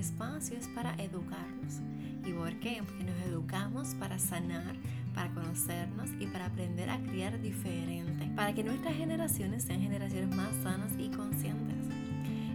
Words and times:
espacios 0.00 0.66
para 0.74 0.94
educarnos. 0.94 1.80
¿Y 2.26 2.32
por 2.32 2.58
qué? 2.58 2.82
Porque 2.84 3.04
nos 3.04 3.16
educamos 3.26 3.94
para 3.94 4.18
sanar, 4.18 4.74
para 5.14 5.30
conocernos 5.30 6.08
y 6.18 6.26
para 6.26 6.46
aprender 6.46 6.88
a 6.88 6.98
criar 6.98 7.40
diferente, 7.40 8.30
para 8.34 8.54
que 8.54 8.64
nuestras 8.64 8.94
generaciones 8.96 9.64
sean 9.64 9.80
generaciones 9.80 10.34
más 10.34 10.48
sanas 10.62 10.92
y 10.98 11.10
conscientes. 11.10 11.76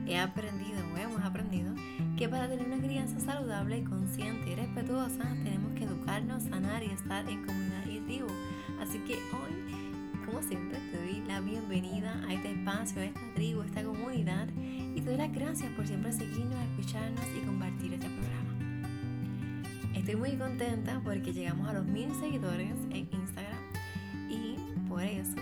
He 0.08 0.20
aprendido, 0.20 0.80
o 0.94 0.98
hemos 0.98 1.24
aprendido, 1.24 1.74
que 2.18 2.28
para 2.30 2.48
tener 2.48 2.66
una 2.66 2.78
crianza 2.78 3.20
saludable, 3.20 3.84
consciente 3.84 4.52
y 4.52 4.56
respetuosa, 4.56 5.24
tenemos 5.44 5.74
que 5.74 5.84
educarnos, 5.84 6.44
sanar 6.44 6.84
y 6.84 6.88
estar 6.88 7.28
en 7.30 7.46
comunidad 7.46 7.86
y 7.88 8.00
tribu. 8.02 8.28
Así 8.80 9.00
que 9.00 9.14
hoy, 9.14 9.65
como 10.36 10.48
siempre, 10.50 10.78
te 10.92 10.98
doy 10.98 11.24
la 11.30 11.40
bienvenida 11.40 12.22
a 12.28 12.34
este 12.34 12.52
espacio, 12.52 13.02
a 13.02 13.06
esta 13.06 13.22
tribu, 13.36 13.62
a 13.62 13.66
esta 13.68 13.84
comunidad 13.86 14.50
y 14.58 15.00
te 15.00 15.10
doy 15.10 15.16
las 15.16 15.32
gracias 15.32 15.72
por 15.76 15.88
siempre 15.88 16.12
seguirnos, 16.12 16.58
escucharnos 16.72 17.24
y 17.38 17.46
compartir 17.46 17.94
este 17.94 18.10
programa. 18.10 18.90
Estoy 19.94 20.18
muy 20.18 20.36
contenta 20.36 21.00
porque 21.06 21.32
llegamos 21.32 21.70
a 21.70 21.74
los 21.74 21.86
mil 21.86 22.14
seguidores 22.16 22.74
en 22.90 23.08
Instagram 23.14 23.62
y 24.30 24.58
por 24.90 25.04
eso 25.04 25.38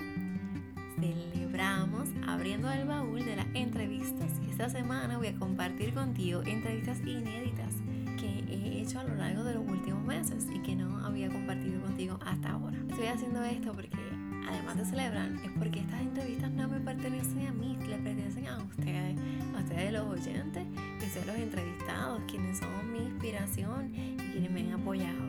celebramos 0.99 2.09
abriendo 2.27 2.71
el 2.71 2.85
baúl 2.85 3.25
de 3.25 3.37
las 3.37 3.47
entrevistas. 3.55 4.29
Esta 4.47 4.69
semana 4.69 5.17
voy 5.17 5.27
a 5.27 5.35
compartir 5.39 5.95
contigo 5.95 6.43
entrevistas 6.45 6.99
inéditas 6.99 7.73
que 8.19 8.43
he 8.47 8.81
hecho 8.83 8.99
a 8.99 9.05
lo 9.05 9.15
largo 9.15 9.43
de 9.43 9.55
los 9.55 9.67
últimos 9.67 10.05
meses 10.05 10.45
y 10.53 10.59
que 10.59 10.75
no 10.75 11.03
había 11.03 11.29
compartido 11.29 11.81
contigo 11.81 12.19
hasta 12.23 12.51
ahora. 12.51 12.77
Estoy 12.87 13.07
haciendo 13.07 13.43
esto 13.43 13.73
porque 13.73 14.12
además 14.47 14.77
de 14.77 14.85
celebrar, 14.85 15.31
es 15.43 15.51
porque 15.57 15.79
estas 15.79 16.01
entrevistas 16.01 16.51
no 16.51 16.67
me 16.67 16.79
pertenecen 16.79 17.47
a 17.47 17.51
mí, 17.51 17.77
le 17.87 17.97
pertenecen 17.97 18.47
a 18.47 18.57
ustedes, 18.63 19.17
a 19.55 19.59
ustedes 19.59 19.93
los 19.93 20.05
oyentes, 20.05 20.65
y 21.01 21.05
ustedes 21.05 21.27
los 21.27 21.35
entrevistados, 21.35 22.21
quienes 22.27 22.59
son 22.59 22.91
mi 22.91 22.99
inspiración 22.99 23.93
y 23.95 24.15
quienes 24.31 24.51
me 24.51 24.61
han 24.61 24.81
apoyado. 24.81 25.21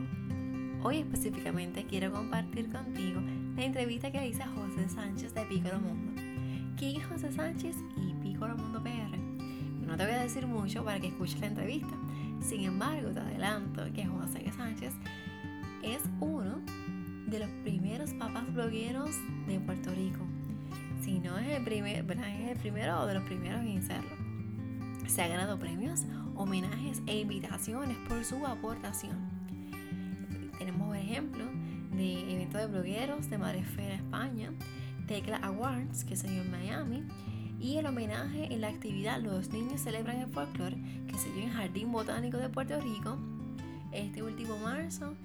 Hoy 0.83 0.99
específicamente 0.99 1.85
quiero 1.85 2.11
compartir 2.11 2.71
contigo 2.71 3.21
la 3.55 3.63
entrevista 3.63 4.11
que 4.11 4.27
hice 4.27 4.43
a 4.43 4.47
José 4.47 4.87
Sánchez 4.89 5.33
de 5.33 5.45
Pícoro 5.45 5.79
Mundo. 5.79 6.21
¿Quién 6.77 7.01
es 7.01 7.07
José 7.07 7.31
Sánchez 7.31 7.75
y 7.95 8.13
Pícoro 8.21 8.55
Mundo 8.55 8.83
PR? 8.83 9.17
No 9.87 9.95
te 9.95 10.05
voy 10.05 10.13
a 10.13 10.21
decir 10.23 10.45
mucho 10.45 10.83
para 10.83 10.99
que 10.99 11.07
escuches 11.07 11.39
la 11.39 11.47
entrevista. 11.47 11.95
Sin 12.41 12.65
embargo, 12.65 13.09
te 13.11 13.19
adelanto 13.19 13.83
que 13.93 14.05
José 14.05 14.51
Sánchez 14.51 14.93
es 15.83 16.01
uno 16.19 16.34
de 17.35 17.45
los 17.45 17.49
primeros 17.63 18.13
papás 18.13 18.53
blogueros 18.53 19.09
de 19.45 19.59
Puerto 19.59 19.93
Rico. 19.93 20.25
Si 21.01 21.19
no 21.19 21.37
es 21.37 21.49
el, 21.49 21.65
primer, 21.65 22.09
es 22.09 22.49
el 22.49 22.57
primero 22.57 23.05
de 23.05 23.13
los 23.13 23.23
primeros 23.23 23.59
en 23.59 23.83
serlo. 23.83 24.15
Se 25.05 25.21
ha 25.21 25.27
ganado 25.27 25.59
premios, 25.59 26.05
homenajes 26.35 27.01
e 27.07 27.19
invitaciones 27.19 27.97
por 28.07 28.23
su 28.23 28.45
aportación. 28.45 29.17
Tenemos 30.57 30.87
por 30.87 30.95
ejemplo 30.95 31.43
de 31.91 32.33
eventos 32.33 32.61
de 32.61 32.67
blogueros 32.67 33.29
de 33.29 33.37
Madresfera 33.37 33.95
España, 33.95 34.53
Tecla 35.05 35.35
Awards 35.37 36.05
que 36.05 36.15
se 36.15 36.29
dio 36.29 36.41
en 36.41 36.51
Miami 36.51 37.03
y 37.59 37.75
el 37.75 37.85
homenaje 37.85 38.53
en 38.53 38.61
la 38.61 38.69
actividad 38.69 39.19
Los 39.21 39.49
Niños 39.49 39.81
Celebran 39.81 40.21
el 40.21 40.27
Folklore 40.27 40.77
que 41.07 41.17
se 41.17 41.29
dio 41.33 41.43
en 41.43 41.51
Jardín 41.51 41.91
Botánico 41.91 42.37
de 42.37 42.47
Puerto 42.47 42.79
Rico 42.79 43.17
este 43.91 44.23
último 44.23 44.57
marzo 44.57 45.15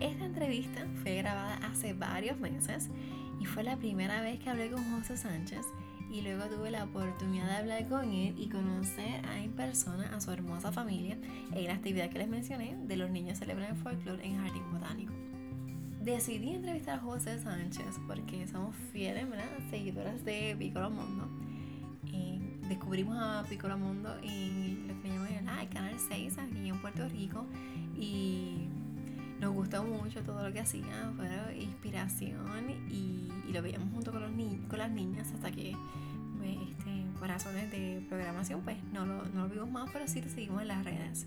esta 0.00 0.24
entrevista 0.24 0.86
fue 1.02 1.16
grabada 1.16 1.56
hace 1.66 1.92
varios 1.92 2.38
meses 2.38 2.90
y 3.40 3.46
fue 3.46 3.62
la 3.62 3.76
primera 3.76 4.20
vez 4.20 4.40
que 4.40 4.50
hablé 4.50 4.70
con 4.70 4.84
José 4.92 5.16
Sánchez 5.16 5.66
y 6.10 6.20
luego 6.20 6.44
tuve 6.44 6.70
la 6.70 6.84
oportunidad 6.84 7.46
de 7.46 7.56
hablar 7.56 7.88
con 7.88 8.10
él 8.12 8.34
y 8.38 8.48
conocer 8.48 9.24
a 9.26 9.38
en 9.38 9.50
persona 9.52 10.14
a 10.14 10.20
su 10.20 10.30
hermosa 10.30 10.70
familia 10.70 11.18
en 11.52 11.64
la 11.66 11.74
actividad 11.74 12.08
que 12.10 12.18
les 12.18 12.28
mencioné 12.28 12.76
de 12.86 12.96
los 12.96 13.10
niños 13.10 13.38
celebran 13.38 13.70
el 13.70 13.76
folclore 13.76 14.24
en 14.24 14.36
Jardín 14.36 14.62
Botánico. 14.72 15.12
Decidí 16.02 16.50
entrevistar 16.50 16.98
a 16.98 17.02
José 17.02 17.40
Sánchez 17.40 17.98
porque 18.06 18.46
somos 18.46 18.76
fieles, 18.92 19.28
¿verdad? 19.28 19.48
Seguidoras 19.70 20.24
de 20.24 20.54
Piccolo 20.58 20.90
Mundo. 20.90 21.28
Y 22.12 22.40
descubrimos 22.68 23.16
a 23.18 23.42
Piccolo 23.48 23.78
Mundo 23.78 24.14
y 24.22 24.84
lo 24.86 25.00
que 25.02 25.08
llaman 25.08 25.58
el 25.58 25.68
Canal 25.70 25.98
6 25.98 26.38
aquí 26.38 26.68
en 26.68 26.78
Puerto 26.80 27.08
Rico 27.08 27.46
y 27.98 28.68
nos 29.40 29.52
gustó 29.52 29.82
mucho 29.84 30.22
todo 30.22 30.46
lo 30.46 30.52
que 30.52 30.60
hacía, 30.60 31.12
fue 31.16 31.56
inspiración 31.58 32.70
y, 32.90 33.30
lo 33.52 33.62
veíamos 33.62 33.92
junto 33.92 34.10
con, 34.10 34.20
los 34.20 34.32
con 34.68 34.78
las 34.80 34.90
niñas 34.90 35.30
hasta 35.32 35.52
que 35.52 35.76
este, 36.52 37.18
por 37.18 37.28
razones 37.28 37.70
de 37.70 38.04
programación 38.08 38.62
pues 38.62 38.76
no 38.92 39.04
lo, 39.06 39.24
no 39.26 39.42
lo 39.44 39.48
vimos 39.48 39.70
más, 39.70 39.90
pero 39.92 40.06
sí 40.06 40.20
lo 40.20 40.28
seguimos 40.28 40.62
en 40.62 40.68
las 40.68 40.84
redes. 40.84 41.26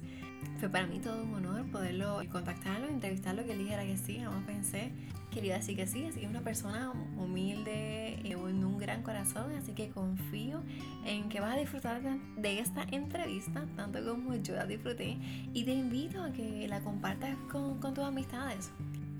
Fue 0.60 0.70
para 0.70 0.88
mí 0.88 1.00
todo 1.00 1.24
un 1.24 1.34
honor 1.34 1.66
poderlo 1.72 2.22
contactarlo, 2.32 2.88
entrevistarlo, 2.88 3.46
que 3.46 3.54
él 3.54 3.60
dijera 3.60 3.84
que 3.84 3.98
sí, 3.98 4.20
jamás 4.20 4.44
pensé 4.46 4.92
quería 5.38 5.58
decir 5.58 5.76
que 5.76 5.86
sí, 5.86 6.04
así 6.06 6.20
que 6.20 6.26
es 6.26 6.32
una 6.32 6.42
persona 6.42 6.92
humilde, 7.16 8.16
eh, 8.24 8.32
en 8.32 8.64
un 8.64 8.78
gran 8.80 9.04
corazón, 9.04 9.52
así 9.56 9.74
que 9.74 9.90
confío 9.90 10.64
en 11.06 11.30
que 11.30 11.40
vas 11.40 11.56
a 11.56 11.60
disfrutar 11.60 12.02
de 12.02 12.60
esta 12.60 12.84
entrevista, 12.90 13.66
tanto 13.76 14.04
como 14.04 14.34
yo 14.36 14.56
la 14.56 14.66
disfruté, 14.66 15.18
y 15.54 15.64
te 15.64 15.74
invito 15.74 16.24
a 16.24 16.32
que 16.32 16.68
la 16.68 16.82
compartas 16.82 17.36
con, 17.52 17.80
tus 17.80 18.04
amistades. 18.04 18.72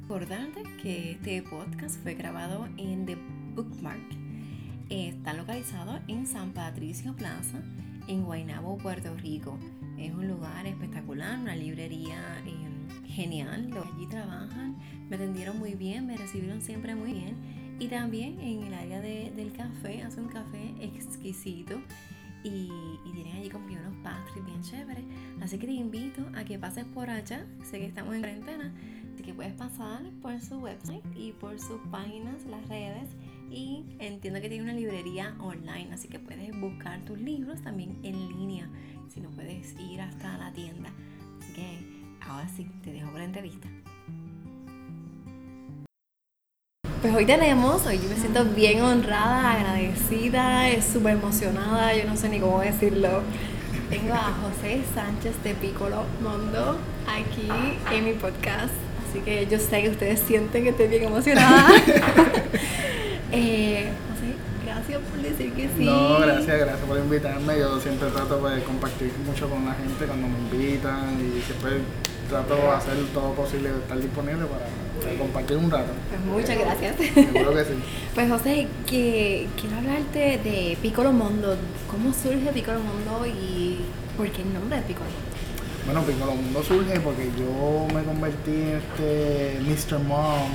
Recordarte 0.02 0.64
que 0.82 1.12
este 1.12 1.44
podcast 1.44 2.02
fue 2.02 2.16
grabado 2.16 2.68
en 2.78 3.06
The 3.06 3.18
Bookmark. 3.54 4.27
Está 4.90 5.34
localizado 5.34 6.00
en 6.08 6.26
San 6.26 6.52
Patricio 6.52 7.14
Plaza, 7.16 7.62
en 8.08 8.24
Guaynabo, 8.24 8.78
Puerto 8.78 9.14
Rico. 9.16 9.58
Es 9.98 10.14
un 10.14 10.28
lugar 10.28 10.66
espectacular, 10.66 11.38
una 11.40 11.56
librería 11.56 12.42
eh, 12.46 13.06
genial. 13.08 13.70
Allí 13.74 14.08
trabajan 14.08 14.78
me 15.10 15.16
atendieron 15.16 15.58
muy 15.58 15.76
bien, 15.76 16.06
me 16.06 16.18
recibieron 16.18 16.62
siempre 16.62 16.96
muy 16.96 17.14
bien. 17.14 17.36
Y 17.80 17.88
también 17.88 18.40
en 18.40 18.64
el 18.64 18.74
área 18.74 19.02
del 19.02 19.52
café, 19.54 20.02
hace 20.04 20.20
un 20.20 20.28
café 20.28 20.74
exquisito 20.80 21.80
y, 22.44 22.70
tienen 23.14 23.36
allí 23.38 23.50
como 23.50 23.66
unos 23.66 23.96
pastries 24.04 24.46
bien 24.46 24.62
chéveres. 24.62 25.04
Así 25.42 25.58
que 25.58 25.68
te 25.68 25.74
invito 25.74 26.22
a 26.36 26.44
que 26.44 26.58
pases 26.58 26.86
por 26.86 27.10
allá. 27.10 27.46
Sé 27.64 27.80
que 27.80 27.86
estamos 27.86 28.16
en 28.16 28.22
cuarentena, 28.22 28.74
así 29.14 29.24
que 29.24 29.34
puedes 29.34 29.54
pasar 29.54 30.04
por 30.22 30.40
su 30.42 30.60
website 30.60 31.04
y 31.16 31.32
por 31.34 31.60
sus 31.60 31.80
páginas, 31.92 32.44
las 32.46 32.68
redes. 32.68 33.10
Y 33.50 33.86
entiendo 34.00 34.42
que 34.42 34.50
tiene 34.50 34.64
una 34.64 34.74
librería 34.74 35.36
online, 35.40 35.90
así 35.94 36.08
que 36.08 36.20
puedes 36.20 36.60
buscar 36.60 37.00
tus 37.06 37.20
libros 37.20 37.62
también 37.62 37.98
en 38.04 38.28
línea, 38.28 38.70
si 39.14 39.22
no 39.22 39.30
puedes 39.30 39.74
ir 39.80 40.02
hasta 40.02 40.38
la 40.38 40.52
tienda. 40.52 40.90
Así 41.42 41.54
que 41.54 41.80
ahora 42.22 42.48
sí, 42.50 42.70
te 42.84 42.92
dejo 42.92 43.10
por 43.10 43.20
la 43.20 43.26
entrevista. 43.26 43.68
Pues 47.02 47.16
hoy 47.16 47.26
tenemos, 47.26 47.86
hoy 47.86 48.00
yo 48.00 48.10
me 48.10 48.16
siento 48.16 48.44
bien 48.44 48.82
honrada, 48.82 49.54
agradecida, 49.54 50.70
súper 50.82 51.14
emocionada, 51.14 51.96
yo 51.96 52.06
no 52.06 52.18
sé 52.18 52.28
ni 52.28 52.40
cómo 52.40 52.60
decirlo. 52.60 53.22
Tengo 53.90 54.14
a 54.14 54.34
José 54.34 54.82
Sánchez 54.94 55.42
de 55.44 55.54
Piccolo 55.54 56.04
Mondo 56.22 56.78
aquí 57.08 57.48
en 57.96 58.04
mi 58.04 58.14
podcast, 58.14 58.74
así 59.08 59.20
que 59.20 59.48
yo 59.48 59.60
sé 59.60 59.84
que 59.84 59.90
ustedes 59.90 60.20
sienten 60.20 60.64
que 60.64 60.70
estoy 60.72 60.88
bien 60.88 61.04
emocionada. 61.04 61.70
eh, 63.32 63.92
José, 64.10 64.36
gracias 64.66 65.00
por 65.02 65.22
decir 65.22 65.54
que 65.54 65.70
sí. 65.78 65.86
No, 65.86 66.20
gracias, 66.20 66.60
gracias 66.60 66.88
por 66.88 66.98
invitarme. 66.98 67.60
Yo 67.60 67.80
siempre 67.80 68.10
trato 68.10 68.48
de 68.48 68.64
compartir 68.64 69.12
mucho 69.26 69.50
con 69.50 69.66
la 69.66 69.74
gente 69.74 70.06
cuando 70.06 70.28
me 70.28 70.38
invitan 70.40 71.18
y 71.20 71.42
siempre 71.42 71.82
trato 72.30 72.56
de 72.56 72.68
hacer 72.70 72.94
todo 73.14 73.34
posible 73.34 73.72
de 73.72 73.80
estar 73.80 74.00
disponible 74.00 74.46
para, 74.46 75.18
compartir 75.18 75.58
un 75.58 75.72
rato. 75.72 75.92
Pues 76.10 76.22
muchas 76.22 76.60
gracias. 76.60 76.96
Seguro 77.14 77.54
que 77.54 77.66
sí. 77.66 77.74
Pues 78.16 78.30
José, 78.30 78.68
que, 78.88 79.48
quiero 79.60 79.78
hablarte 79.78 80.40
de 80.44 80.78
Piccolo 80.82 81.12
Mundo. 81.12 81.56
¿Cómo 81.90 82.14
surge 82.14 82.52
Piccolo 82.54 82.80
Mundo 82.80 83.26
y 83.26 83.80
por 84.18 84.30
qué 84.32 84.42
el 84.42 84.54
nombre 84.54 84.78
de 84.78 84.84
Piccolo 84.84 85.06
Mundo? 85.06 85.28
Bueno, 85.86 86.02
Piccolo 86.02 86.36
Mundo 86.36 86.64
surge 86.64 87.00
porque 87.00 87.30
yo 87.38 87.88
me 87.94 88.04
convertí 88.04 88.52
en 88.52 88.82
este 88.82 89.60
Mr. 89.62 90.00
Mom 90.00 90.50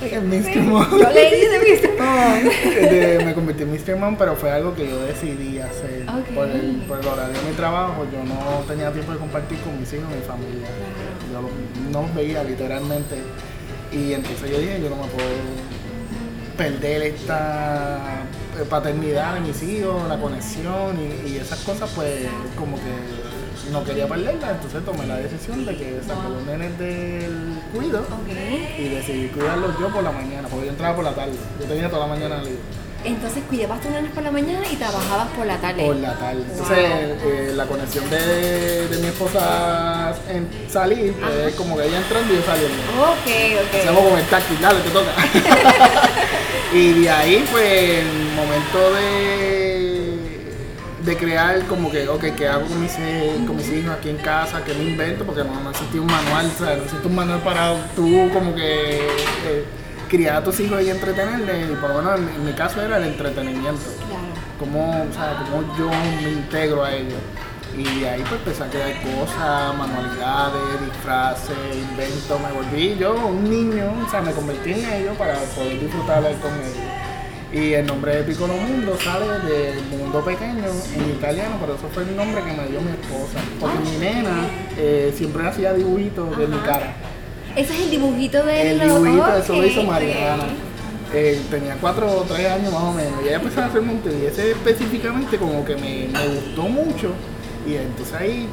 Mr. 0.00 0.62
Mom. 0.62 0.86
Yo 0.90 1.10
leí 1.10 1.46
de 1.46 1.58
Mr. 1.58 1.90
Mom. 1.98 3.24
me 3.26 3.34
convertí 3.34 3.62
en 3.62 3.72
Mr. 3.72 3.96
Mom, 3.96 4.16
pero 4.16 4.36
fue 4.36 4.50
algo 4.50 4.74
que 4.74 4.88
yo 4.88 5.00
decidí 5.00 5.58
hacer. 5.58 6.06
Por, 6.34 6.48
el, 6.48 6.82
por, 6.86 7.00
el, 7.00 7.06
horario 7.06 7.34
de 7.40 7.48
mi 7.48 7.56
trabajo, 7.56 8.06
yo 8.12 8.22
no 8.24 8.64
tenía 8.66 8.92
tiempo 8.92 9.12
de 9.12 9.18
compartir 9.18 9.58
con 9.60 9.78
mis 9.78 9.92
hijos 9.92 10.06
y 10.12 10.16
mi 10.16 10.22
familia. 10.22 10.68
Yo 11.32 11.90
no 11.92 12.02
los 12.02 12.14
veía 12.14 12.44
literalmente. 12.44 13.16
Y 13.92 14.12
entonces 14.12 14.50
yo 14.50 14.58
dije, 14.58 14.80
yo 14.82 14.90
no 14.90 14.96
me 14.96 15.08
puedo 15.08 15.28
perder 16.56 17.02
esta 17.02 18.24
paternidad 18.68 19.34
de 19.34 19.40
mis 19.40 19.62
hijos, 19.62 20.08
la 20.08 20.18
conexión 20.18 20.98
y, 20.98 21.30
y 21.30 21.36
esas 21.36 21.60
cosas, 21.60 21.90
pues 21.94 22.26
como 22.56 22.76
que 22.76 23.37
no 23.70 23.84
quería 23.84 24.08
perderla, 24.08 24.50
entonces 24.50 24.84
tomé 24.84 25.06
la 25.06 25.16
decisión 25.16 25.64
de 25.66 25.76
que 25.76 26.00
saqué 26.06 26.28
los 26.28 26.42
nenes 26.44 26.78
del 26.78 27.60
cuido 27.74 28.04
y 28.78 28.88
decidí 28.88 29.28
cuidarlos 29.28 29.78
yo 29.78 29.88
por 29.88 30.02
la 30.02 30.12
mañana, 30.12 30.48
porque 30.48 30.66
yo 30.66 30.72
entraba 30.72 30.96
por 30.96 31.04
la 31.04 31.14
tarde, 31.14 31.34
yo 31.60 31.66
tenía 31.66 31.88
toda 31.88 32.06
la 32.06 32.14
mañana 32.14 32.38
libre. 32.38 32.58
Entonces 33.04 33.44
cuidabas 33.48 33.80
tus 33.80 33.92
nenes 33.92 34.10
por 34.10 34.24
la 34.24 34.30
mañana 34.32 34.66
y 34.70 34.74
trabajabas 34.74 35.28
por 35.28 35.46
la 35.46 35.56
tarde. 35.58 35.86
Por 35.86 35.96
la 35.96 36.14
tarde. 36.14 36.42
Entonces 36.50 36.78
eh, 36.78 37.52
la 37.54 37.66
conexión 37.66 38.10
de, 38.10 38.88
de, 38.88 38.98
mi 38.98 39.06
esposa 39.06 40.14
en 40.28 40.48
salir 40.68 41.12
pues, 41.12 41.32
es 41.46 41.54
como 41.54 41.76
que 41.76 41.86
ella 41.86 41.98
entrando 41.98 42.34
y 42.34 42.36
yo 42.36 42.42
saliendo. 42.42 42.82
Ok, 43.00 43.66
ok. 43.66 43.74
Hacemos 43.82 44.02
como 44.02 44.18
el 44.18 44.24
táctil, 44.26 44.60
dale, 44.60 44.80
te 44.80 44.90
toca. 44.90 45.12
y 46.74 46.92
de 47.00 47.10
ahí 47.10 47.48
pues 47.52 48.00
el 48.00 48.08
momento 48.34 48.92
de, 48.94 49.77
de 51.08 51.16
crear 51.16 51.64
como 51.64 51.90
que, 51.90 52.06
ok, 52.06 52.24
¿qué 52.36 52.46
hago 52.46 52.66
con 52.66 52.80
mis, 52.82 52.92
con 53.46 53.56
mis 53.56 53.68
hijos 53.70 53.92
aquí 53.98 54.10
en 54.10 54.18
casa? 54.18 54.62
¿Qué 54.62 54.74
me 54.74 54.84
invento? 54.84 55.24
Porque 55.24 55.42
no, 55.42 55.58
no 55.60 55.70
existe 55.70 55.98
un 55.98 56.06
manual, 56.06 56.46
o 56.46 56.58
sea, 56.58 56.76
no 56.76 56.82
existe 56.82 57.06
un 57.06 57.14
manual 57.14 57.40
para 57.40 57.74
tú 57.96 58.30
como 58.32 58.54
que... 58.54 58.98
Eh, 59.46 59.64
criar 60.08 60.36
a 60.36 60.42
tus 60.44 60.58
hijos 60.60 60.82
y 60.82 60.88
entretenerles, 60.88 61.70
y 61.70 61.74
por 61.74 61.90
lo 61.90 61.98
menos 61.98 62.18
en, 62.18 62.44
mi 62.44 62.52
caso 62.52 62.82
era 62.82 62.96
el 62.96 63.04
entretenimiento. 63.04 63.80
Claro. 64.06 64.24
Cómo, 64.58 64.90
o 64.90 65.12
sea, 65.12 65.44
cómo 65.50 65.76
yo 65.76 65.90
me 66.22 66.30
integro 66.30 66.84
a 66.84 66.94
ellos. 66.94 67.20
Y 67.76 68.04
ahí 68.04 68.22
pues 68.22 68.40
empecé 68.40 68.64
a 68.64 68.68
crear 68.68 69.02
cosas, 69.02 69.76
manualidades, 69.76 70.80
disfraces, 70.86 71.56
inventos, 71.90 72.40
me 72.40 72.52
volví 72.52 72.96
yo 72.98 73.14
un 73.14 73.44
niño, 73.48 73.92
o 74.04 74.10
sea, 74.10 74.22
me 74.22 74.32
convertí 74.32 74.72
en 74.72 74.92
ellos 74.92 75.16
para 75.16 75.34
poder 75.34 75.78
disfrutar 75.78 76.22
con 76.22 76.52
ellos. 76.54 77.07
Y 77.52 77.72
el 77.72 77.86
nombre 77.86 78.14
de 78.16 78.22
Piccolo 78.24 78.52
Mundo 78.54 78.96
sale 79.02 79.26
del 79.48 79.82
mundo 79.84 80.22
pequeño 80.22 80.64
en 80.94 81.10
italiano, 81.10 81.56
pero 81.58 81.76
eso 81.76 81.88
fue 81.92 82.02
el 82.02 82.14
nombre 82.14 82.42
que 82.42 82.52
me 82.52 82.68
dio 82.68 82.80
mi 82.80 82.90
esposa. 82.90 83.38
Porque 83.58 83.78
mi 83.78 83.96
nena 83.96 84.46
eh, 84.76 85.14
siempre 85.16 85.46
hacía 85.46 85.72
dibujitos 85.72 86.36
de 86.36 86.46
mi 86.46 86.58
cara. 86.58 86.94
Ese 87.56 87.74
es 87.74 87.80
el 87.80 87.90
dibujito 87.90 88.44
de 88.44 88.72
El 88.72 88.80
dibujito, 88.80 89.36
eso 89.36 89.56
lo 89.56 89.64
hizo 89.64 89.82
Mariana. 89.82 90.44
Eh, 91.14 91.40
tenía 91.50 91.74
cuatro 91.80 92.06
o 92.06 92.22
tres 92.22 92.46
años 92.50 92.70
más 92.70 92.82
o 92.82 92.92
menos. 92.92 93.14
Y 93.24 93.28
ella 93.28 93.36
empezó 93.36 93.62
a 93.62 93.66
hacer 93.66 93.80
monte 93.80 94.10
y 94.12 94.26
ese 94.26 94.50
específicamente 94.50 95.38
como 95.38 95.64
que 95.64 95.74
me, 95.74 96.08
me, 96.08 96.28
gustó 96.28 96.62
mucho. 96.64 97.12
Y 97.66 97.76
entonces 97.76 98.14
ahí 98.14 98.46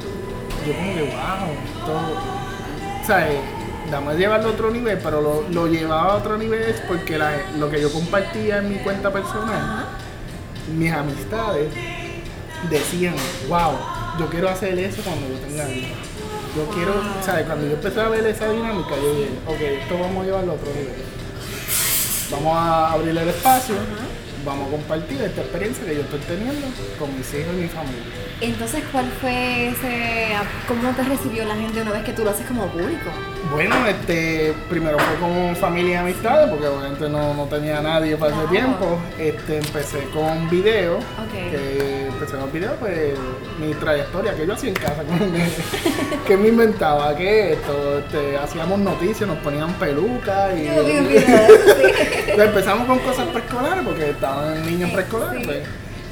yo 0.66 0.74
como 0.74 0.94
que, 0.94 1.02
wow, 1.02 1.86
todo. 1.86 2.16
O 3.04 3.06
sea, 3.06 3.30
eh, 3.30 3.40
dame 3.92 4.16
llevarlo 4.16 4.50
a 4.50 4.52
otro 4.52 4.72
nivel, 4.72 5.00
pero 5.04 5.22
lo, 5.22 5.46
lo, 5.50 5.68
llevaba 5.68 6.14
a 6.14 6.16
otro 6.18 6.38
nivel 6.38 6.76
porque 6.88 7.18
la, 7.18 7.32
lo 7.58 7.70
que 7.70 7.82
yo 7.82 7.92
compartía 7.92 8.58
en 8.60 8.70
mi 8.70 8.78
cuenta 8.78 9.12
personal, 9.12 9.86
mis 10.76 10.92
amistades 10.92 11.74
decían, 12.70 13.16
wow, 13.48 13.74
yo 14.20 14.28
quiero 14.28 14.50
hacer 14.50 14.78
eso 14.80 15.02
cuando 15.04 15.28
yo 15.28 15.36
tenga 15.40 15.70
hijos 15.70 16.16
yo 16.56 16.66
quiero, 16.74 16.94
¿sabes? 17.22 17.46
Cuando 17.46 17.68
yo 17.68 17.74
empecé 17.74 18.00
a 18.00 18.08
ver 18.08 18.26
esa 18.26 18.50
dinámica, 18.50 18.96
yo 18.96 19.16
dije, 19.16 19.30
ok, 19.46 19.62
esto 19.82 20.00
vamos 20.00 20.24
a 20.24 20.26
llevarlo 20.26 20.52
a 20.54 20.56
otro 20.56 20.70
nivel. 20.70 20.96
Vamos 22.32 22.58
a 22.58 22.92
abrirle 22.94 23.22
el 23.24 23.30
espacio, 23.30 23.76
vamos 24.46 24.68
a 24.68 24.72
compartir 24.72 25.22
esta 25.22 25.42
experiencia 25.42 25.86
que 25.86 25.96
yo 25.96 26.02
estoy 26.02 26.20
teniendo 26.20 26.68
con 27.00 27.16
mis 27.18 27.28
hijos 27.34 27.54
y 27.54 27.62
mi 27.62 27.68
familia. 27.68 28.04
Entonces, 28.42 28.84
¿cuál 28.92 29.06
fue 29.22 29.70
ese, 29.70 30.36
cómo 30.68 30.92
te 30.92 31.04
recibió 31.04 31.46
la 31.46 31.56
gente 31.56 31.82
una 31.82 31.92
vez 31.92 32.04
que 32.04 32.14
tú 32.14 32.24
lo 32.24 32.32
haces 32.32 32.46
como 32.46 32.68
público? 32.68 33.10
Bueno, 33.52 33.76
este, 33.88 34.54
primero 34.70 34.98
fue 35.00 35.16
con 35.20 35.56
familia 35.56 35.94
y 35.94 35.98
amistades, 35.98 36.50
porque 36.50 36.68
obviamente 36.68 37.10
no, 37.10 37.34
no 37.34 37.46
tenía 37.46 37.82
nadie 37.82 38.18
para 38.18 38.36
ese 38.36 38.48
tiempo. 38.48 39.00
Este, 39.18 39.58
empecé 39.58 40.04
con 40.14 40.50
videos, 40.50 41.04
que 41.32 42.05
empecé 42.16 42.38
con 42.38 42.52
videos, 42.52 42.74
pues 42.80 43.14
mi 43.60 43.74
trayectoria 43.74 44.34
que 44.34 44.48
yo 44.48 44.54
hacía 44.54 44.70
en 44.70 44.76
casa 44.76 45.04
que 46.28 46.38
me 46.38 46.48
inventaba 46.50 47.16
que 47.16 47.54
esto, 47.54 48.00
este, 48.00 48.38
hacíamos 48.38 48.80
noticias, 48.80 49.28
nos 49.28 49.38
ponían 49.40 49.74
pelucas 49.74 50.58
y, 50.58 50.68
empezamos 52.42 52.88
con 52.88 53.00
cosas 53.00 53.28
preescolares 53.28 53.84
porque 53.86 54.10
estaban 54.10 54.66
niños 54.66 54.92
preescolares. 54.92 55.46
Pues 55.46 55.64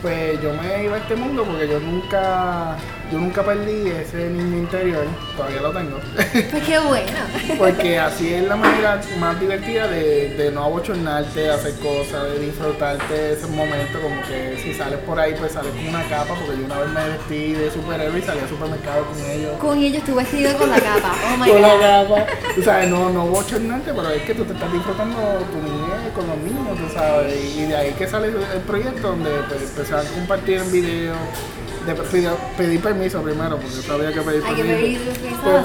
pues 0.03 0.41
yo 0.41 0.53
me 0.53 0.83
iba 0.83 0.97
a 0.97 0.99
este 0.99 1.15
mundo 1.15 1.45
porque 1.45 1.65
yo 1.65 1.79
nunca, 1.79 2.75
yo 3.11 3.19
nunca 3.19 3.43
perdí 3.43 3.89
ese 3.89 4.29
niño 4.29 4.57
interior, 4.57 5.05
todavía 5.37 5.61
lo 5.61 5.71
tengo. 5.71 5.99
Pues 6.51 6.63
qué 6.63 6.79
bueno. 6.79 7.19
porque 7.57 7.99
así 7.99 8.33
es 8.33 8.43
la 8.43 8.55
manera 8.55 9.01
más 9.19 9.39
divertida 9.39 9.87
de, 9.87 10.29
de 10.35 10.51
no 10.51 10.63
abochornarte, 10.63 11.41
de 11.41 11.51
hacer 11.51 11.73
cosas, 11.75 12.31
de 12.31 12.39
disfrutarte 12.39 13.13
de 13.13 13.33
ese 13.33 13.47
momento, 13.47 13.99
como 14.01 14.21
que 14.23 14.59
si 14.63 14.73
sales 14.73 14.99
por 14.99 15.19
ahí, 15.19 15.35
pues 15.37 15.51
sales 15.51 15.71
con 15.73 15.87
una 15.87 16.03
capa, 16.03 16.33
porque 16.35 16.59
yo 16.59 16.65
una 16.65 16.79
vez 16.79 16.89
me 16.89 17.09
vestí 17.09 17.53
de 17.53 17.71
superhéroe 17.71 18.19
y 18.19 18.21
salí 18.21 18.39
al 18.39 18.49
supermercado 18.49 19.05
con 19.05 19.19
ellos. 19.19 19.51
Con 19.59 19.77
ellos 19.79 20.03
tú 20.03 20.15
vestido 20.15 20.57
con 20.57 20.69
la 20.69 20.79
capa, 20.79 21.13
oh 21.33 21.37
my 21.37 21.51
Con 21.51 21.61
la 21.61 21.79
capa. 21.79 22.25
Tú 22.55 22.63
sabes, 22.63 22.89
no, 22.89 23.09
no 23.09 23.27
bochornarte, 23.27 23.93
pero 23.93 24.09
es 24.09 24.23
que 24.23 24.33
tú 24.33 24.43
te 24.45 24.53
estás 24.53 24.71
disfrutando 24.71 25.17
tu 25.51 25.57
niñez 25.57 26.11
con 26.15 26.27
los 26.27 26.37
niños, 26.37 26.77
tú 26.77 26.93
sabes, 26.93 27.55
y 27.55 27.65
de 27.65 27.75
ahí 27.75 27.91
que 27.93 28.07
sale 28.07 28.27
el 28.27 28.61
proyecto 28.61 29.09
donde 29.09 29.31
pues, 29.75 29.91
a 29.91 30.03
compartir 30.15 30.57
en 30.57 30.71
video. 30.71 31.13
De, 31.85 31.95
pedí, 32.57 32.77
permiso 32.77 33.21
primero, 33.21 33.57
porque 33.57 33.75
sabía 33.75 34.13
que 34.13 34.21
pedir 34.21 34.41
permiso. 34.41 35.01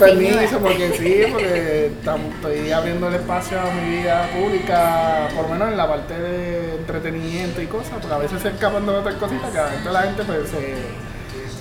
permiso, 0.01 0.59
porque 0.59 0.93
sí, 0.99 1.23
porque 1.31 1.93
estoy 2.37 2.73
abriendo 2.73 3.09
el 3.09 3.15
espacio 3.15 3.61
a 3.61 3.71
mi 3.73 3.97
vida 3.97 4.29
pública, 4.37 5.29
por 5.35 5.45
lo 5.45 5.51
menos 5.51 5.69
en 5.71 5.77
la 5.77 5.87
parte 5.87 6.19
de 6.19 6.75
entretenimiento 6.77 7.63
y 7.63 7.67
cosas, 7.67 7.93
porque 8.01 8.15
a 8.15 8.19
veces 8.19 8.43
se 8.43 8.49
escapan 8.49 8.85
de 8.85 8.93
otras 8.93 9.15
cositas 9.15 9.51
que 9.53 9.59
a 9.59 9.65
veces 9.67 9.93
la 9.93 10.03
gente 10.03 10.25
pues 10.25 10.49
se 10.49 10.75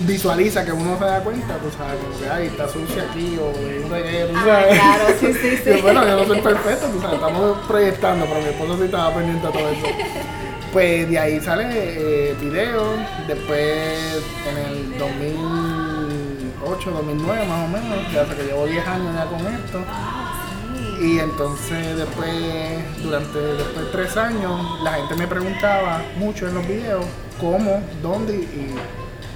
visualiza 0.00 0.64
que 0.64 0.72
uno 0.72 0.98
se 0.98 1.04
da 1.04 1.20
cuenta, 1.20 1.54
tú 1.58 1.70
sabes, 1.76 2.00
como 2.02 2.18
que 2.18 2.28
ay, 2.30 2.46
está 2.48 2.68
sucia 2.68 3.04
aquí 3.10 3.38
o 3.40 3.48
un 3.84 3.90
reguero, 3.90 4.32
ah, 4.36 4.64
Claro, 4.70 5.04
sí, 5.20 5.32
sí, 5.34 5.56
sí. 5.64 5.70
bueno, 5.82 6.06
yo 6.06 6.16
no 6.16 6.24
soy 6.26 6.40
perfecto, 6.40 6.86
tú 6.86 7.00
sabes, 7.00 7.14
estamos 7.16 7.58
proyectando, 7.66 8.26
pero 8.26 8.40
mi 8.40 8.48
esposo 8.48 8.76
sí 8.76 8.84
estaba 8.84 9.14
pendiente 9.14 9.46
de 9.46 9.52
todo 9.52 9.68
eso. 9.68 9.86
Pues 10.72 11.08
de 11.08 11.18
ahí 11.18 11.40
sale 11.40 11.64
eh, 11.70 12.36
video, 12.38 12.92
después 13.26 14.22
en 14.46 14.58
el 14.58 14.98
2008, 14.98 16.90
2009 16.90 17.46
más 17.46 17.64
o 17.64 17.68
menos, 17.68 18.12
ya 18.12 18.24
que 18.26 18.42
llevo 18.42 18.66
10 18.66 18.86
años 18.86 19.14
ya 19.14 19.24
con 19.24 19.46
esto. 19.46 19.82
Y 21.00 21.20
entonces 21.20 21.96
después, 21.96 22.28
durante 23.02 23.38
después 23.38 23.92
tres 23.92 24.16
años, 24.16 24.80
la 24.82 24.94
gente 24.94 25.14
me 25.14 25.26
preguntaba 25.26 26.02
mucho 26.18 26.46
en 26.48 26.54
los 26.56 26.66
videos 26.68 27.06
cómo, 27.40 27.82
dónde 28.02 28.34
y 28.34 28.74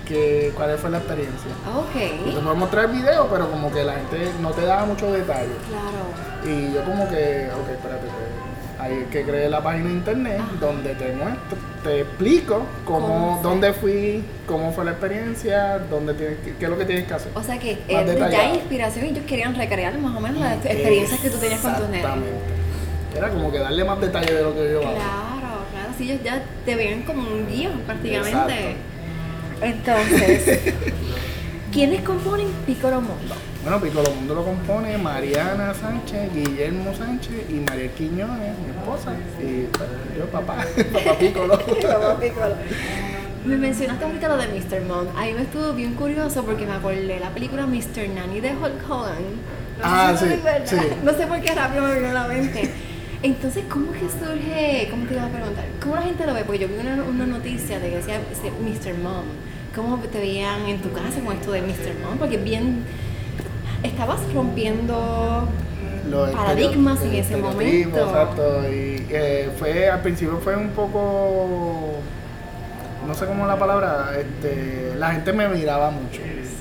que, 0.07 0.53
cuál 0.55 0.77
fue 0.77 0.91
la 0.91 0.99
experiencia. 0.99 1.51
Ok. 1.75 2.27
Yo 2.27 2.35
te 2.35 2.41
puedo 2.41 2.57
mostrar 2.57 2.87
el 2.87 2.93
video, 2.93 3.29
pero 3.31 3.51
como 3.51 3.73
que 3.73 3.85
la 3.85 3.95
gente 3.95 4.33
no 4.41 4.51
te 4.51 4.63
daba 4.63 4.85
muchos 4.85 5.13
detalles. 5.13 5.57
Claro. 5.69 6.53
Y 6.53 6.75
yo 6.75 6.85
como 6.85 7.09
que, 7.09 7.49
ok, 7.55 7.69
espérate, 7.71 8.07
hay 8.83 9.07
que 9.13 9.23
crear 9.23 9.49
la 9.49 9.63
página 9.63 9.87
de 9.87 9.93
internet 9.93 10.41
donde 10.59 10.95
te 10.95 11.13
muestro, 11.13 11.57
te 11.85 12.01
explico 12.01 12.67
cómo, 12.85 13.39
dónde 13.41 13.73
fui, 13.73 14.25
cómo 14.45 14.73
fue 14.73 14.85
la 14.85 14.91
experiencia, 14.91 15.79
dónde 15.79 16.15
tienes, 16.15 16.39
qué, 16.59 16.65
es 16.65 16.71
lo 16.71 16.77
que 16.77 16.85
tienes 16.85 17.07
que 17.07 17.15
hacer. 17.15 17.31
O 17.35 17.43
sea 17.43 17.59
que 17.61 17.79
eh, 17.87 18.17
ya 18.19 18.41
hay 18.41 18.55
inspiración 18.55 19.07
y 19.07 19.09
ellos 19.11 19.25
querían 19.25 19.55
recrear 19.55 19.97
más 19.99 20.17
o 20.17 20.21
menos 20.21 20.41
las 20.41 20.65
experiencias 20.67 21.21
que 21.21 21.31
tú 21.31 21.39
tenías 21.39 21.61
con 21.61 21.77
tus 21.77 21.85
nenes. 21.85 21.99
Exactamente. 21.99 22.63
Era 23.17 23.29
como 23.31 23.53
que 23.53 23.59
darle 23.59 23.85
más 23.85 24.01
detalle 24.01 24.35
de 24.35 24.43
lo 24.43 24.55
que 24.55 24.73
yo 24.73 24.81
hago. 24.81 24.95
Claro, 24.97 25.65
claro, 25.71 25.93
si 25.97 26.05
ellos 26.11 26.25
ya 26.25 26.43
te 26.65 26.75
veían 26.75 27.03
como 27.03 27.23
un 27.23 27.47
guion 27.47 27.79
prácticamente. 27.87 28.77
Entonces, 29.61 30.75
¿quiénes 31.73 32.03
componen 32.03 32.49
Piccolo 32.67 33.01
Mundo? 33.01 33.35
Bueno, 33.63 33.81
Piccolo 33.81 34.11
Mundo 34.11 34.35
lo 34.35 34.45
compone 34.45 34.99
Mariana 34.99 35.73
Sánchez, 35.73 36.35
Guillermo 36.35 36.93
Sánchez 36.97 37.49
y 37.49 37.55
María 37.61 37.95
Quiñones, 37.95 38.59
mi 38.59 38.71
esposa, 38.71 39.15
y 39.39 39.67
pues, 39.67 39.89
yo 40.19 40.27
papá, 40.27 40.65
papá 40.93 41.17
Piccolo. 41.17 41.57
papá 41.83 42.19
Piccolo. 42.19 42.57
Me 43.45 43.57
mencionaste 43.57 44.05
ahorita 44.05 44.29
lo 44.29 44.37
de 44.37 44.49
Mr. 44.49 44.81
Mom. 44.83 45.07
Ahí 45.17 45.33
me 45.35 45.43
estuvo 45.43 45.73
bien 45.75 45.95
curioso 45.95 46.45
porque 46.45 46.67
me 46.67 46.73
acordé 46.73 47.21
la 47.21 47.31
película 47.31 47.67
Mr. 47.67 48.09
Nanny 48.13 48.41
de 48.41 48.51
Hulk 48.51 48.91
Hogan. 48.91 49.23
No 49.79 49.85
ah, 49.85 50.13
sí, 50.19 50.27
sí. 50.65 50.77
No 51.05 51.13
sé 51.13 51.29
por 51.29 51.41
qué 51.41 51.55
rápido 51.55 51.85
me 51.85 51.95
vino 51.95 52.09
a 52.09 52.15
la 52.15 52.27
mente. 52.27 52.69
Entonces, 53.23 53.63
¿cómo 53.71 53.93
que 53.93 54.01
surge? 54.01 54.89
¿Cómo 54.91 55.07
te 55.07 55.15
iba 55.15 55.25
a 55.25 55.29
preguntar? 55.29 55.65
¿Cómo 55.81 55.95
la 55.95 56.03
gente 56.03 56.27
lo 56.27 56.35
ve? 56.35 56.43
Porque 56.45 56.59
yo 56.59 56.69
vi 56.69 56.75
una, 56.75 57.01
una 57.05 57.27
noticia 57.27 57.79
de 57.79 57.91
que 57.91 57.97
decía 57.97 58.19
Mr. 58.19 58.99
Mom. 59.01 59.25
¿Cómo 59.73 59.99
te 59.99 60.19
veían 60.19 60.67
en 60.67 60.83
tu 60.83 60.93
casa 60.93 61.21
con 61.25 61.37
esto 61.37 61.53
de 61.53 61.63
Mr. 61.63 61.95
Mom? 62.05 62.19
Porque 62.19 62.39
bien 62.39 62.85
estabas 63.83 64.21
rompiendo 64.33 65.49
paradigmas 66.35 67.03
en 67.03 67.15
ese 67.15 67.37
momento. 67.37 67.99
Exacto, 67.99 68.69
y 68.69 69.07
eh, 69.11 69.51
fue, 69.59 69.89
al 69.89 70.01
principio 70.01 70.39
fue 70.39 70.57
un 70.57 70.71
poco, 70.71 72.01
no 73.07 73.15
sé 73.15 73.27
cómo 73.27 73.47
la 73.47 73.59
palabra, 73.59 74.11
este, 74.19 74.95
la 74.99 75.13
gente 75.13 75.33
me 75.33 75.49
miraba 75.49 75.91
mucho. 75.91 76.21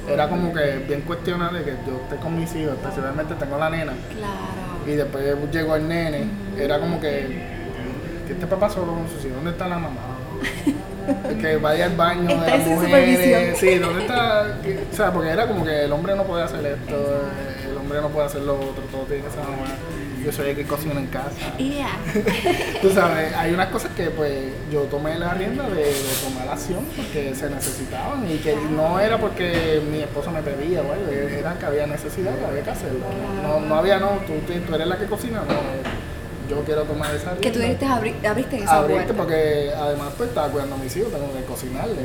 Era 0.10 0.28
como 0.28 0.51
que 0.51 0.84
bien 0.88 1.01
cuestionable 1.01 1.63
que 1.63 1.72
yo 1.88 2.01
esté 2.04 2.16
con 2.18 2.38
mis 2.38 2.54
hijos, 2.56 2.74
especialmente 2.74 3.36
tengo 3.36 3.58
la 3.58 3.70
nena. 3.70 3.94
Claro. 4.18 4.88
Y 4.88 4.92
después 4.92 5.24
llegó 5.51 5.75
el 5.75 5.88
nene, 5.88 6.25
era 6.58 6.80
como 6.80 7.00
que, 7.00 7.44
¿qué 8.28 8.34
este 8.34 8.48
papá 8.48 8.70
solo 8.70 8.94
con 8.94 9.08
sus 9.08 9.24
hijos? 9.25 9.36
¿Dónde 9.36 9.51
está 9.51 9.68
la 9.68 9.78
mamá? 9.78 10.00
que 11.41 11.58
vaya 11.58 11.86
al 11.86 11.96
baño 11.96 12.29
Está 12.29 12.46
de 12.46 12.51
las 12.51 12.67
en 12.67 12.74
mujeres. 12.74 13.58
Sí, 13.60 13.75
¿dónde 13.77 14.01
está? 14.01 14.58
O 14.91 14.96
sea, 14.96 15.12
porque 15.12 15.29
era 15.29 15.48
como 15.48 15.65
que 15.65 15.86
el 15.86 15.91
hombre 15.91 16.15
no 16.15 16.24
puede 16.24 16.43
hacer 16.43 16.65
esto, 16.65 17.22
el 17.70 17.77
hombre 17.77 18.01
no 18.01 18.10
puede 18.10 18.27
hacer 18.27 18.41
lo 18.41 18.55
otro, 18.55 18.84
todo 18.91 19.03
tiene 19.03 19.24
que 19.24 19.29
ser 19.29 19.39
mujer. 19.39 19.75
Yo 20.24 20.31
soy 20.31 20.51
el 20.51 20.55
que 20.55 20.65
cocina 20.65 21.00
en 21.00 21.08
casa. 21.08 21.58
Yeah. 21.58 21.98
Tú 22.81 22.91
sabes, 22.91 23.34
hay 23.36 23.53
unas 23.55 23.70
cosas 23.70 23.89
que 23.96 24.12
pues 24.12 24.31
yo 24.72 24.81
tomé 24.81 25.17
la 25.17 25.34
rienda 25.34 25.67
de, 25.67 25.84
de 25.84 26.13
tomar 26.24 26.48
acción 26.48 26.86
porque 26.96 27.34
se 27.34 27.50
necesitaban 27.50 28.29
y 28.29 28.38
que 28.38 28.55
no 28.55 29.00
era 29.00 29.17
porque 29.17 29.81
mi 29.89 30.01
esposo 30.01 30.29
me 30.29 30.43
pedía 30.43 30.84
o 30.84 30.93
algo, 30.93 31.10
era 31.12 31.55
que 31.58 31.65
había 31.65 31.88
necesidad, 31.88 32.38
que 32.38 32.46
había 32.46 32.62
que 32.62 32.70
hacerlo. 32.70 33.00
No, 33.41 33.62
no 33.62 33.75
había, 33.75 34.00
no, 34.00 34.10
tú, 34.27 34.34
tú 34.46 34.75
eres 34.75 34.88
la 34.88 35.00
que 35.00 35.05
cocina, 35.05 35.39
no, 35.39 35.91
yo 36.51 36.63
quiero 36.63 36.84
tomar 36.84 37.15
esa 37.15 37.31
Que 37.36 37.50
tú 37.51 37.60
rienda. 37.60 37.65
dijiste, 37.65 37.86
abri- 37.88 38.27
abriste 38.27 38.58
esa 38.58 38.77
Abriste 38.77 39.03
puerta. 39.13 39.13
porque 39.24 39.72
además 39.75 40.10
pues 40.17 40.29
estaba 40.29 40.48
cuidando 40.50 40.75
a 40.75 40.77
mis 40.77 40.96
hijos, 40.96 41.12
tengo 41.12 41.34
que 41.34 41.43
cocinarle, 41.46 41.96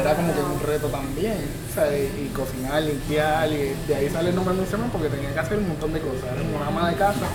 era 0.00 0.14
como 0.14 0.34
que 0.34 0.40
un 0.40 0.60
reto 0.60 0.88
también, 0.88 1.38
o 1.70 1.74
sea, 1.74 1.86
y, 1.96 2.02
y 2.28 2.32
cocinar, 2.34 2.82
limpiar, 2.82 3.48
y 3.50 3.74
de 3.88 3.94
ahí 3.94 4.08
sale 4.10 4.30
el 4.30 4.34
nombre 4.36 4.54
de 4.54 4.60
mi 4.62 4.66
semana 4.66 4.90
porque 4.92 5.08
tenía 5.08 5.32
que 5.32 5.38
hacer 5.40 5.58
un 5.58 5.68
montón 5.68 5.92
de 5.92 6.00
cosas, 6.00 6.24
era 6.34 6.42
una 6.42 6.66
ama 6.66 6.90
de 6.90 6.96
casa. 6.96 7.26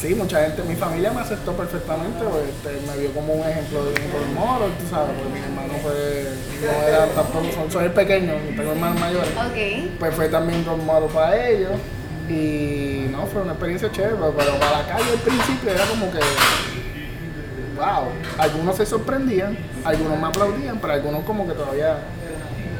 Sí, 0.00 0.14
mucha 0.14 0.40
gente, 0.42 0.62
mi 0.62 0.76
familia 0.76 1.10
me 1.10 1.20
aceptó 1.22 1.54
perfectamente, 1.54 2.22
este, 2.22 2.86
me 2.86 2.96
vio 3.02 3.10
como 3.12 3.32
un 3.34 3.48
ejemplo 3.48 3.84
de 3.84 3.90
un 3.90 4.34
model, 4.34 4.70
tú 4.78 4.86
sabes, 4.88 5.10
porque 5.18 5.34
mis 5.34 5.42
hermanos 5.42 5.76
pues 5.82 6.28
no 6.62 6.88
eran 6.88 7.08
tampoco, 7.16 7.66
soy 7.68 7.84
el 7.86 7.90
pequeño, 7.92 8.32
tengo 8.56 8.70
hermanos 8.70 9.00
mayores 9.00 9.28
Ok. 9.30 9.98
pues 9.98 10.14
fue 10.14 10.28
también 10.28 10.64
model 10.86 11.10
para 11.12 11.48
ellos 11.48 11.72
y 12.28 13.08
no, 13.10 13.26
fue 13.26 13.42
una 13.42 13.52
experiencia 13.52 13.90
chévere, 13.90 14.16
pero 14.36 14.58
para 14.58 14.82
la 14.82 14.86
calle 14.86 15.10
al 15.12 15.18
principio 15.18 15.70
era 15.70 15.84
como 15.86 16.10
que, 16.10 16.18
wow, 17.76 18.08
algunos 18.38 18.76
se 18.76 18.86
sorprendían, 18.86 19.56
algunos 19.84 20.18
me 20.18 20.26
aplaudían, 20.26 20.78
pero 20.78 20.92
algunos 20.92 21.24
como 21.24 21.46
que 21.46 21.54
todavía, 21.54 21.98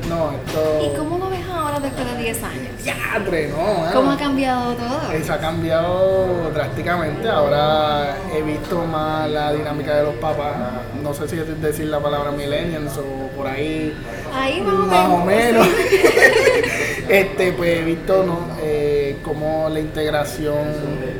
no, 0.09 0.33
esto... 0.33 0.93
¿Y 0.93 0.97
cómo 0.97 1.19
lo 1.19 1.31
ves 1.31 1.47
ahora 1.49 1.81
después 1.81 2.07
de 2.07 2.23
10 2.23 2.43
años? 2.43 2.85
¡Yadre! 2.85 3.49
no, 3.49 3.57
bueno. 3.57 3.93
¿Cómo 3.93 4.11
ha 4.13 4.17
cambiado 4.17 4.75
todo? 4.75 5.13
Eso 5.13 5.33
ha 5.33 5.39
cambiado 5.39 6.51
drásticamente. 6.51 7.29
Ahora 7.29 7.98
he 8.39 8.43
visto 8.43 8.85
más 8.85 9.29
la 9.31 9.53
dinámica 9.53 9.97
de 9.97 10.05
los 10.05 10.15
papás. 10.17 10.55
No 11.03 11.13
sé 11.15 11.29
si 11.29 11.37
decir 11.37 11.87
la 11.87 12.01
palabra 12.01 12.31
millennials 12.31 12.97
o 12.99 13.29
por 13.37 13.47
ahí 13.47 13.95
Ahí 14.35 14.61
más 14.63 15.09
o 15.09 15.25
menos. 15.25 15.67
este, 17.09 17.53
pues 17.53 17.79
he 17.79 17.85
visto 17.85 18.25
¿no? 18.25 18.39
eh, 18.61 19.17
cómo 19.23 19.69
la 19.71 19.81
integración 19.81 20.57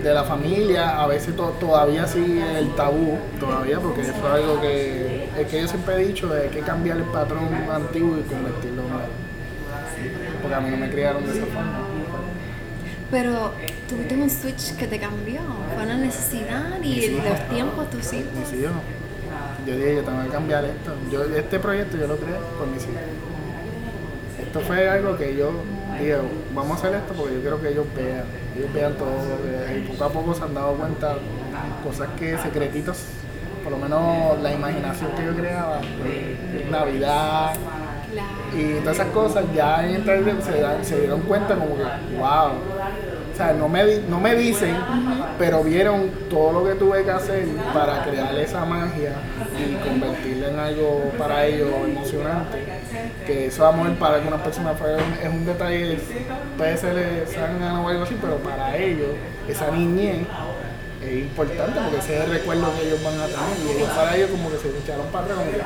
de 0.03 0.15
la 0.15 0.25
familia, 0.25 1.01
a 1.01 1.07
veces 1.07 1.35
to- 1.37 1.57
todavía 1.61 2.07
sigue 2.07 2.59
el 2.59 2.75
tabú, 2.75 3.19
todavía, 3.41 3.79
porque 3.81 4.03
eso 4.03 4.13
es 4.13 4.25
algo 4.25 4.61
que, 4.61 5.29
es 5.39 5.47
que 5.49 5.61
yo 5.63 5.69
siempre 5.69 5.95
he 5.97 6.07
dicho, 6.07 6.31
hay 6.33 6.49
que 6.51 6.61
cambiar 6.61 6.99
el 6.99 7.05
patrón 7.05 7.49
antiguo 7.73 8.17
y 8.19 8.23
convertirlo 8.23 8.83
en 8.83 8.89
nuevo. 8.89 9.09
Porque 10.43 10.55
a 10.55 10.61
mí 10.61 10.71
no 10.71 10.77
me 10.77 10.91
criaron 10.91 11.25
de 11.27 11.33
esa 11.33 11.47
forma. 11.47 11.88
Pero 13.11 13.53
tuviste 13.89 14.15
un 14.15 14.29
switch 14.31 14.77
que 14.77 14.87
te 14.87 14.99
cambió. 14.99 15.41
Fue 15.75 15.83
una 15.85 15.97
necesidad 15.97 16.81
y 16.83 17.11
los 17.11 17.49
tiempos, 17.49 17.91
tus 17.91 18.13
hijos. 18.13 18.33
mis 18.39 18.61
hijos. 18.61 18.73
Yo 19.67 19.77
dije, 19.77 19.97
yo 19.97 20.03
tengo 20.05 20.23
que 20.23 20.29
cambiar 20.29 20.65
esto. 20.65 20.95
Yo, 21.11 21.25
este 21.25 21.59
proyecto 21.59 21.97
yo 21.97 22.07
lo 22.07 22.17
creé 22.17 22.37
por 22.59 22.67
mis 22.69 22.83
hijos. 22.85 22.97
Esto 24.41 24.61
fue 24.61 24.89
algo 24.89 25.17
que 25.17 25.37
yo 25.37 25.53
dije, 25.99 26.17
vamos 26.55 26.77
a 26.77 26.81
hacer 26.81 26.95
esto 26.97 27.13
porque 27.15 27.35
yo 27.35 27.41
quiero 27.41 27.61
que 27.63 27.69
ellos 27.71 27.87
vean. 27.97 28.25
Ellos 28.57 28.73
vean 28.73 28.95
todo. 28.95 29.09
que- 29.43 29.79
Y 29.79 29.83
poco 29.89 30.05
a 30.05 30.09
poco 30.11 30.35
se 30.35 30.43
han 30.45 30.55
dado 30.55 30.75
cuenta 30.75 31.17
cosas 31.85 32.09
que, 32.19 32.37
secretitos, 32.39 32.99
por 33.63 33.73
lo 33.73 33.79
menos 33.79 34.39
la 34.43 34.53
imaginación 34.53 35.11
que 35.17 35.25
yo 35.25 35.35
creaba, 35.35 35.81
de 35.81 36.67
Navidad. 36.71 37.55
Y 38.57 38.81
todas 38.81 38.97
esas 38.97 39.09
cosas, 39.09 39.45
ya 39.55 39.87
en 39.87 40.05
se, 40.43 40.61
dan- 40.61 40.85
se 40.85 41.01
dieron 41.01 41.21
cuenta 41.23 41.55
como 41.55 41.77
que, 41.77 41.83
wow. 42.19 42.53
O 43.33 43.37
sea, 43.37 43.53
no 43.53 43.69
me, 43.69 43.85
no 44.09 44.19
me 44.19 44.35
dicen, 44.35 44.75
pero 45.39 45.63
vieron 45.63 46.11
todo 46.29 46.53
lo 46.61 46.65
que 46.65 46.75
tuve 46.75 47.05
que 47.05 47.11
hacer 47.13 47.47
para 47.73 48.03
crear 48.03 48.35
esa 48.37 48.65
magia 48.65 49.13
y 49.57 49.75
convertirla 49.89 50.49
en 50.49 50.59
algo 50.59 51.13
para 51.17 51.47
ellos 51.47 51.69
emocionante. 51.85 52.59
Que 53.27 53.47
eso 53.47 53.65
amor 53.65 53.93
para 53.95 54.17
algunas 54.17 54.41
personas 54.41 54.77
es 55.23 55.29
un 55.29 55.47
detalle, 55.47 55.99
puede 56.57 56.77
ser 56.79 56.99
o 57.85 57.89
algo 57.89 58.03
así, 58.03 58.17
pero 58.21 58.39
para 58.39 58.77
ellos, 58.77 59.11
esa 59.49 59.71
niñez 59.71 60.27
es 61.07 61.13
importante 61.13 61.79
porque 61.81 61.99
ese 61.99 62.19
es 62.19 62.25
el 62.25 62.31
recuerdo 62.33 62.73
que 62.77 62.89
ellos 62.89 63.05
van 63.05 63.15
a 63.21 63.27
tener 63.27 63.39
y 63.65 63.77
ellos 63.77 63.89
para 63.91 64.17
ellos 64.17 64.31
como 64.31 64.51
que 64.51 64.57
se 64.57 64.69
echaron 64.69 65.07
para 65.13 65.25
atrás 65.27 65.39
como 65.39 65.51
que, 65.53 65.59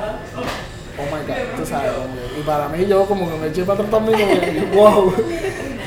oh 0.97 1.03
my 1.05 1.25
god, 1.27 1.57
tú 1.57 1.65
sabes, 1.65 1.91
y 2.39 2.41
para 2.43 2.67
mí 2.69 2.85
yo 2.85 3.05
como 3.05 3.29
que 3.29 3.37
me 3.37 3.47
eché 3.47 3.63
para 3.63 3.83
atrás 3.83 3.91
también 3.91 4.19
como 4.73 4.91
wow. 4.91 5.13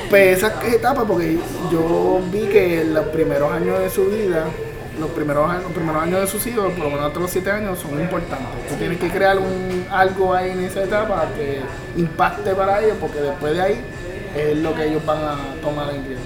Pues 0.09 0.37
esa 0.37 0.53
etapa 0.65 1.03
porque 1.05 1.37
yo 1.69 2.21
vi 2.31 2.47
que 2.47 2.85
los 2.85 3.07
primeros 3.07 3.51
años 3.51 3.79
de 3.79 3.89
su 3.89 4.05
vida, 4.05 4.45
los 4.97 5.09
primeros 5.11 5.61
los 5.61 5.71
primeros 5.73 6.01
años 6.01 6.21
de 6.21 6.27
sus 6.27 6.47
hijos, 6.47 6.71
por 6.73 6.85
lo 6.85 6.91
menos 6.91 7.07
hasta 7.07 7.19
los 7.19 7.29
7 7.29 7.51
años, 7.51 7.79
son 7.79 7.99
importantes. 7.99 8.47
Tú 8.69 8.75
tienes 8.75 8.99
que 8.99 9.09
crear 9.09 9.37
un, 9.37 9.85
algo 9.91 10.33
ahí 10.33 10.51
en 10.51 10.63
esa 10.63 10.83
etapa 10.83 11.27
que 11.35 11.59
impacte 11.99 12.55
para 12.55 12.81
ellos 12.81 12.95
porque 13.01 13.19
después 13.19 13.53
de 13.53 13.61
ahí 13.61 13.81
es 14.33 14.57
lo 14.59 14.73
que 14.75 14.85
ellos 14.85 15.05
van 15.05 15.17
a 15.17 15.37
tomar 15.61 15.89
en 15.93 16.05
riesgo. 16.05 16.23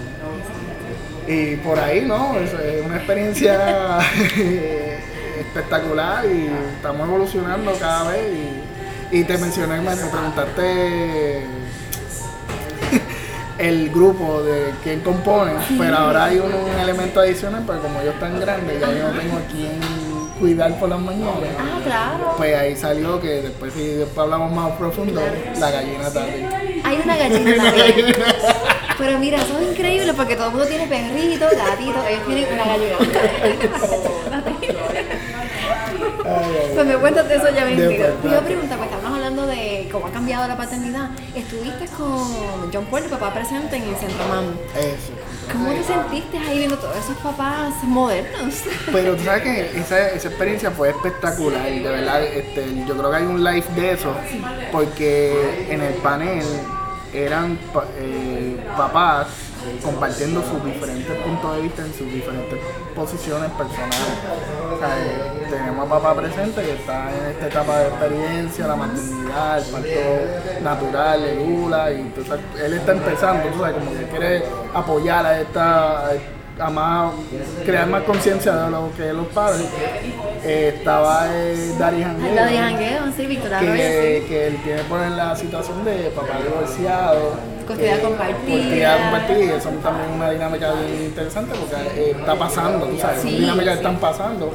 Y 1.27 1.55
por 1.57 1.79
ahí, 1.79 2.05
¿no? 2.05 2.37
Es 2.37 2.53
una 2.85 2.97
experiencia 2.97 3.99
espectacular 5.39 6.25
y 6.25 6.51
estamos 6.75 7.07
evolucionando 7.07 7.73
cada 7.79 8.11
vez. 8.11 8.31
Y, 8.31 8.70
y 9.11 9.23
te 9.23 9.37
mencioné, 9.37 9.81
me 9.81 9.95
preguntaste 9.95 11.43
el 13.57 13.89
grupo 13.91 14.41
de 14.41 14.71
quién 14.83 15.01
compone, 15.01 15.51
pero 15.77 15.97
ahora 15.97 16.25
hay 16.25 16.39
un, 16.39 16.51
un 16.53 16.79
elemento 16.79 17.19
adicional, 17.19 17.63
porque 17.65 17.81
como 17.81 18.01
yo 18.01 18.11
tan 18.13 18.39
grande, 18.39 18.79
ya 18.79 18.91
yo 18.91 19.11
no 19.11 19.19
tengo 19.19 19.37
a 19.37 19.41
quién 19.51 19.79
cuidar 20.39 20.79
por 20.79 20.89
las 20.89 20.99
mañanas. 20.99 21.35
Ah, 21.59 21.79
claro. 21.83 22.33
Pues 22.37 22.55
ahí 22.55 22.75
salió 22.75 23.21
que 23.21 23.41
después, 23.43 23.71
si 23.73 23.85
después 23.85 24.17
hablamos 24.17 24.51
más 24.51 24.71
profundo, 24.71 25.21
la 25.59 25.71
gallina 25.71 26.11
tarde. 26.11 26.47
Hay 26.83 27.01
una 27.03 27.17
gallina 27.17 27.63
también. 27.75 28.15
Pero 28.97 29.19
mira, 29.19 29.37
eso 29.37 29.59
es 29.59 29.71
increíble 29.71 30.13
porque 30.13 30.35
todo 30.35 30.47
el 30.47 30.51
mundo 30.53 30.67
tiene 30.67 30.87
perrito, 30.87 31.45
gatito, 31.45 31.99
ellos 32.07 32.25
tienen 32.25 32.53
una 32.53 32.65
gallina. 32.65 32.95
Pues 36.73 36.85
me 36.85 36.95
cuentas 36.95 37.29
eso 37.29 37.49
ya 37.53 37.65
me 37.65 37.75
Después, 37.75 38.09
intriga. 38.15 38.39
Hablando 39.41 39.61
de 39.61 39.89
cómo 39.91 40.07
ha 40.07 40.11
cambiado 40.11 40.47
la 40.47 40.55
paternidad. 40.55 41.09
Estuviste 41.35 41.87
con 41.97 42.71
John 42.71 42.85
Paul, 42.85 43.03
tu 43.03 43.09
papá 43.09 43.33
presente 43.33 43.75
en 43.75 43.83
el 43.83 43.95
Centro 43.95 44.27
Mam. 44.27 44.45
Eso. 44.75 45.13
¿Cómo 45.51 45.71
te 45.71 45.83
sentiste 45.83 46.37
ahí 46.37 46.59
viendo 46.59 46.77
todos 46.77 46.95
esos 46.97 47.17
papás 47.17 47.73
modernos? 47.83 48.63
Pero 48.91 49.15
tú 49.15 49.23
sabes 49.23 49.43
que 49.43 49.79
esa, 49.79 50.09
esa 50.09 50.27
experiencia 50.27 50.71
fue 50.71 50.89
espectacular, 50.89 51.63
de 51.63 51.79
verdad. 51.81 52.23
Este, 52.23 52.85
yo 52.87 52.95
creo 52.95 53.09
que 53.09 53.17
hay 53.17 53.23
un 53.23 53.43
live 53.43 53.65
de 53.75 53.91
eso, 53.93 54.13
porque 54.71 55.65
en 55.69 55.81
el 55.81 55.93
panel 55.95 56.45
eran 57.13 57.57
eh, 57.97 58.63
papás 58.77 59.27
compartiendo 59.83 60.41
sus 60.41 60.63
diferentes 60.63 61.17
puntos 61.17 61.55
de 61.55 61.61
vista 61.61 61.85
en 61.85 61.93
sus 61.93 62.11
diferentes 62.11 62.59
posiciones 62.95 63.49
personales. 63.51 63.97
O 64.73 64.79
sea, 64.79 64.97
eh, 64.97 65.47
tenemos 65.49 65.85
a 65.85 65.89
papá 65.89 66.15
presente 66.15 66.61
que 66.61 66.73
está 66.73 67.09
en 67.11 67.31
esta 67.31 67.47
etapa 67.47 67.79
de 67.79 67.87
experiencia, 67.87 68.67
la 68.67 68.75
maternidad, 68.75 69.59
el 69.59 69.65
parto 69.65 70.63
natural, 70.63 71.23
el 71.23 71.39
ULA, 71.39 71.91
y 71.91 72.01
entonces 72.01 72.39
él 72.63 72.73
está 72.73 72.91
empezando, 72.91 73.49
tú 73.49 73.59
sabes, 73.59 73.75
como 73.75 73.91
que 73.91 74.07
quiere 74.07 74.43
apoyar 74.73 75.25
a 75.25 75.41
esta 75.41 76.11
a 76.61 76.69
más, 76.69 77.11
crear 77.65 77.87
más 77.87 78.03
conciencia 78.03 78.53
de 78.55 78.71
lo 78.71 78.91
que 78.95 79.09
es 79.09 79.13
los 79.13 79.27
padres. 79.27 79.65
Eh, 80.43 80.75
estaba 80.77 81.27
eh, 81.29 81.73
Dari 81.77 82.01
Jangueo, 82.03 82.45
de 82.45 82.57
jangueo, 82.57 83.01
sí, 83.15 83.25
Víctor 83.25 83.53
Arroyo, 83.53 83.73
que, 83.73 84.19
sí. 84.23 84.27
que 84.29 84.47
él 84.47 84.57
tiene 84.63 84.81
por 84.83 84.99
la 85.01 85.35
situación 85.35 85.83
de 85.85 86.11
papá 86.15 86.37
divorciado. 86.43 87.51
Custodia 87.67 87.95
que- 87.97 88.01
compartida. 88.01 88.57
Custodia 88.57 88.97
compartida, 89.01 89.55
eso 89.57 89.69
también 89.83 90.09
es 90.09 90.15
una 90.15 90.31
dinámica 90.31 90.73
bien 90.73 91.03
interesante 91.05 91.55
porque 91.57 92.01
eh, 92.01 92.15
está 92.19 92.35
pasando, 92.35 92.85
tú 92.87 92.97
sabes, 92.99 93.21
Sí, 93.21 93.29
son 93.31 93.39
dinámicas 93.39 93.65
que 93.65 93.71
sí. 93.71 93.77
están 93.77 93.97
pasando. 93.97 94.51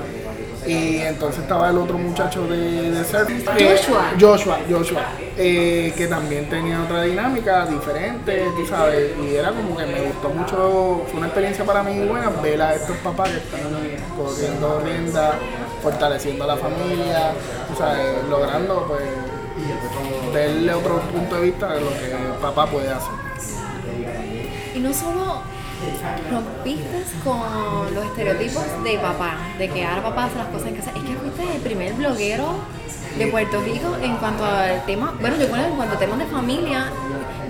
Y 0.66 0.98
entonces 0.98 1.42
estaba 1.42 1.70
el 1.70 1.78
otro 1.78 1.96
muchacho 1.96 2.46
de, 2.48 2.90
de 2.90 3.04
surf, 3.04 3.30
eh, 3.30 3.76
Joshua. 3.78 4.12
Joshua, 4.20 4.58
Joshua, 4.68 5.02
eh, 5.36 5.92
que 5.96 6.06
también 6.08 6.48
tenía 6.48 6.82
otra 6.82 7.02
dinámica 7.02 7.66
diferente, 7.66 8.50
tú 8.56 8.66
sabes, 8.66 9.12
y 9.22 9.36
era 9.36 9.50
como 9.50 9.76
que 9.76 9.86
me 9.86 10.00
gustó 10.00 10.28
mucho, 10.30 11.04
fue 11.08 11.18
una 11.18 11.26
experiencia 11.26 11.64
para 11.64 11.82
mí 11.82 12.04
buena 12.06 12.30
ver 12.42 12.60
a 12.60 12.74
estos 12.74 12.96
papás 12.98 13.30
que 13.30 13.36
están 13.36 13.60
corriendo 14.16 14.80
rienda, 14.80 15.38
fortaleciendo 15.82 16.44
a 16.44 16.46
la 16.48 16.56
familia, 16.56 17.32
tú 17.68 17.76
sabes, 17.78 18.24
logrando 18.28 18.86
pues 18.88 19.02
verle 20.34 20.74
otro 20.74 21.00
punto 21.00 21.36
de 21.36 21.42
vista 21.42 21.74
de 21.74 21.80
lo 21.80 21.90
que 21.90 22.06
el 22.06 22.38
papá 22.40 22.66
puede 22.66 22.90
hacer. 22.90 23.14
Y 24.74 24.78
no 24.80 24.92
solo 24.92 25.42
rompiste 26.30 27.02
con 27.24 27.94
los 27.94 28.04
estereotipos 28.06 28.64
de 28.84 28.98
papá, 28.98 29.36
de 29.58 29.68
que 29.68 29.84
ahora 29.84 30.02
papá 30.02 30.24
hace 30.24 30.38
las 30.38 30.48
cosas 30.48 30.68
en 30.68 30.76
casa, 30.76 30.90
es 30.90 31.02
que 31.02 31.14
fuiste 31.14 31.56
el 31.56 31.62
primer 31.62 31.94
bloguero 31.94 32.54
de 33.18 33.26
Puerto 33.28 33.60
Rico 33.62 33.96
en 34.02 34.16
cuanto 34.16 34.44
al 34.44 34.84
tema, 34.84 35.14
bueno, 35.20 35.36
yo 35.38 35.48
creo 35.48 35.66
en 35.66 35.76
cuanto 35.76 35.96
a 35.96 35.98
temas 35.98 36.18
de 36.18 36.26
familia, 36.26 36.92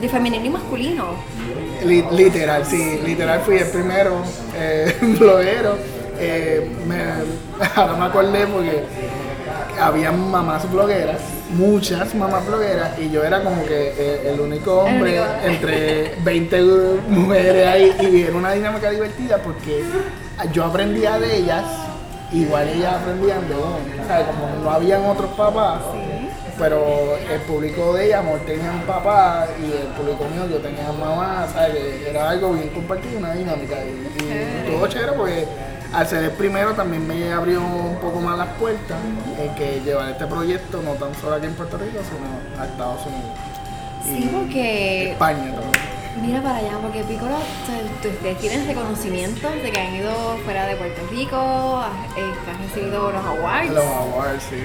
de 0.00 0.08
femenino 0.08 0.44
y 0.44 0.50
masculino. 0.50 1.14
literal, 1.84 2.64
sí, 2.64 3.00
literal 3.04 3.40
fui 3.40 3.56
el 3.58 3.68
primero 3.68 4.22
eh, 4.54 4.94
bloguero. 5.18 5.76
Eh, 6.18 6.70
me, 6.86 6.96
ahora 7.74 7.96
me 7.96 8.04
acordé 8.06 8.46
porque 8.46 8.84
había 9.80 10.12
mamás 10.12 10.70
blogueras, 10.70 11.20
muchas 11.50 12.14
mamás 12.14 12.46
blogueras, 12.46 12.98
y 12.98 13.10
yo 13.10 13.24
era 13.24 13.42
como 13.42 13.64
que 13.64 13.94
eh, 13.96 14.32
el 14.32 14.40
único 14.40 14.80
hombre 14.80 15.20
entre 15.44 16.14
20 16.24 16.62
mujeres 17.08 17.66
ahí, 17.66 17.96
y 18.00 18.22
era 18.22 18.36
una 18.36 18.52
dinámica 18.52 18.90
divertida 18.90 19.38
porque 19.38 19.84
yo 20.52 20.64
aprendía 20.64 21.18
de 21.18 21.36
ellas, 21.36 21.64
igual 22.32 22.68
ellas 22.68 22.94
aprendían 22.94 23.48
de 23.48 23.54
uno, 23.54 23.78
como 24.26 24.64
no 24.64 24.70
habían 24.70 25.04
otros 25.04 25.30
papás. 25.32 25.80
Pero 26.58 27.18
el 27.30 27.40
público 27.42 27.92
de 27.92 28.06
ella, 28.06 28.20
amor, 28.20 28.40
tenía 28.46 28.72
un 28.72 28.80
papá 28.82 29.46
y 29.60 29.64
el 29.64 29.88
público 29.88 30.24
mío 30.32 30.48
yo 30.50 30.56
tenía 30.56 30.90
mamá, 30.90 31.46
¿sabes? 31.52 32.06
Era 32.08 32.30
algo 32.30 32.54
bien 32.54 32.70
compartido, 32.70 33.18
una 33.18 33.34
dinámica. 33.34 33.76
Y, 33.84 34.70
todo 34.70 34.86
chévere 34.86 35.12
porque 35.12 35.46
al 35.92 36.06
ser 36.06 36.24
el 36.24 36.30
primero 36.32 36.72
también 36.72 37.06
me 37.06 37.32
abrió 37.32 37.60
un 37.60 37.96
poco 37.96 38.20
más 38.20 38.38
las 38.38 38.48
puertas 38.54 38.98
en 39.38 39.54
que 39.54 39.80
llevar 39.84 40.10
este 40.10 40.26
proyecto 40.26 40.82
no 40.82 40.92
tan 40.92 41.14
solo 41.14 41.36
aquí 41.36 41.46
en 41.46 41.54
Puerto 41.54 41.78
Rico, 41.78 41.98
sino 42.04 42.60
a 42.62 42.66
Estados 42.66 43.06
Unidos. 43.06 43.38
Sí, 44.04 44.30
porque... 44.32 45.12
España 45.12 45.52
también. 45.52 46.05
Mira 46.22 46.42
para 46.42 46.56
allá, 46.56 46.78
porque 46.80 47.02
Piccolo, 47.02 47.36
ustedes 47.36 48.38
tienen 48.38 48.66
reconocimiento 48.66 49.50
de 49.50 49.70
que 49.70 49.78
han 49.78 49.94
ido 49.94 50.12
fuera 50.44 50.66
de 50.66 50.76
Puerto 50.76 51.02
Rico, 51.10 51.84
eh, 52.16 52.32
han 52.50 52.62
recibido 52.62 53.12
los 53.12 53.24
awards. 53.24 53.70
Los 53.70 53.84
awards, 53.84 54.42
sí. 54.48 54.56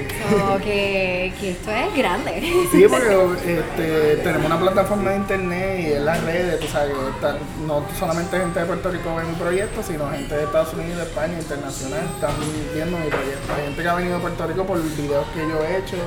que, 0.63 1.33
que, 1.39 1.51
esto 1.51 1.71
es 1.71 1.95
grande. 1.95 2.41
Sí, 2.71 2.85
porque 2.89 3.59
este, 3.59 4.17
tenemos 4.23 4.45
una 4.45 4.59
plataforma 4.59 5.11
de 5.11 5.17
internet 5.17 5.79
y 5.81 5.93
en 5.93 6.05
las 6.05 6.23
redes, 6.23 6.59
tú 6.59 6.67
sabes, 6.67 6.93
no 7.67 7.83
solamente 7.99 8.37
gente 8.37 8.59
de 8.59 8.65
Puerto 8.65 8.89
Rico 8.89 9.15
ve 9.15 9.23
mi 9.25 9.35
proyecto, 9.35 9.83
sino 9.83 10.09
gente 10.09 10.35
de 10.35 10.43
Estados 10.45 10.73
Unidos, 10.73 10.97
de 10.97 11.03
España, 11.03 11.33
internacional, 11.37 12.01
están 12.15 12.31
viendo 12.73 12.97
mi 12.97 13.09
proyecto. 13.09 13.53
Hay 13.53 13.63
gente 13.65 13.81
que 13.81 13.89
ha 13.89 13.95
venido 13.95 14.17
a 14.17 14.19
Puerto 14.19 14.47
Rico 14.47 14.65
por 14.65 14.81
videos 14.81 15.25
que 15.33 15.39
yo 15.41 15.63
he 15.65 15.77
hecho. 15.77 15.97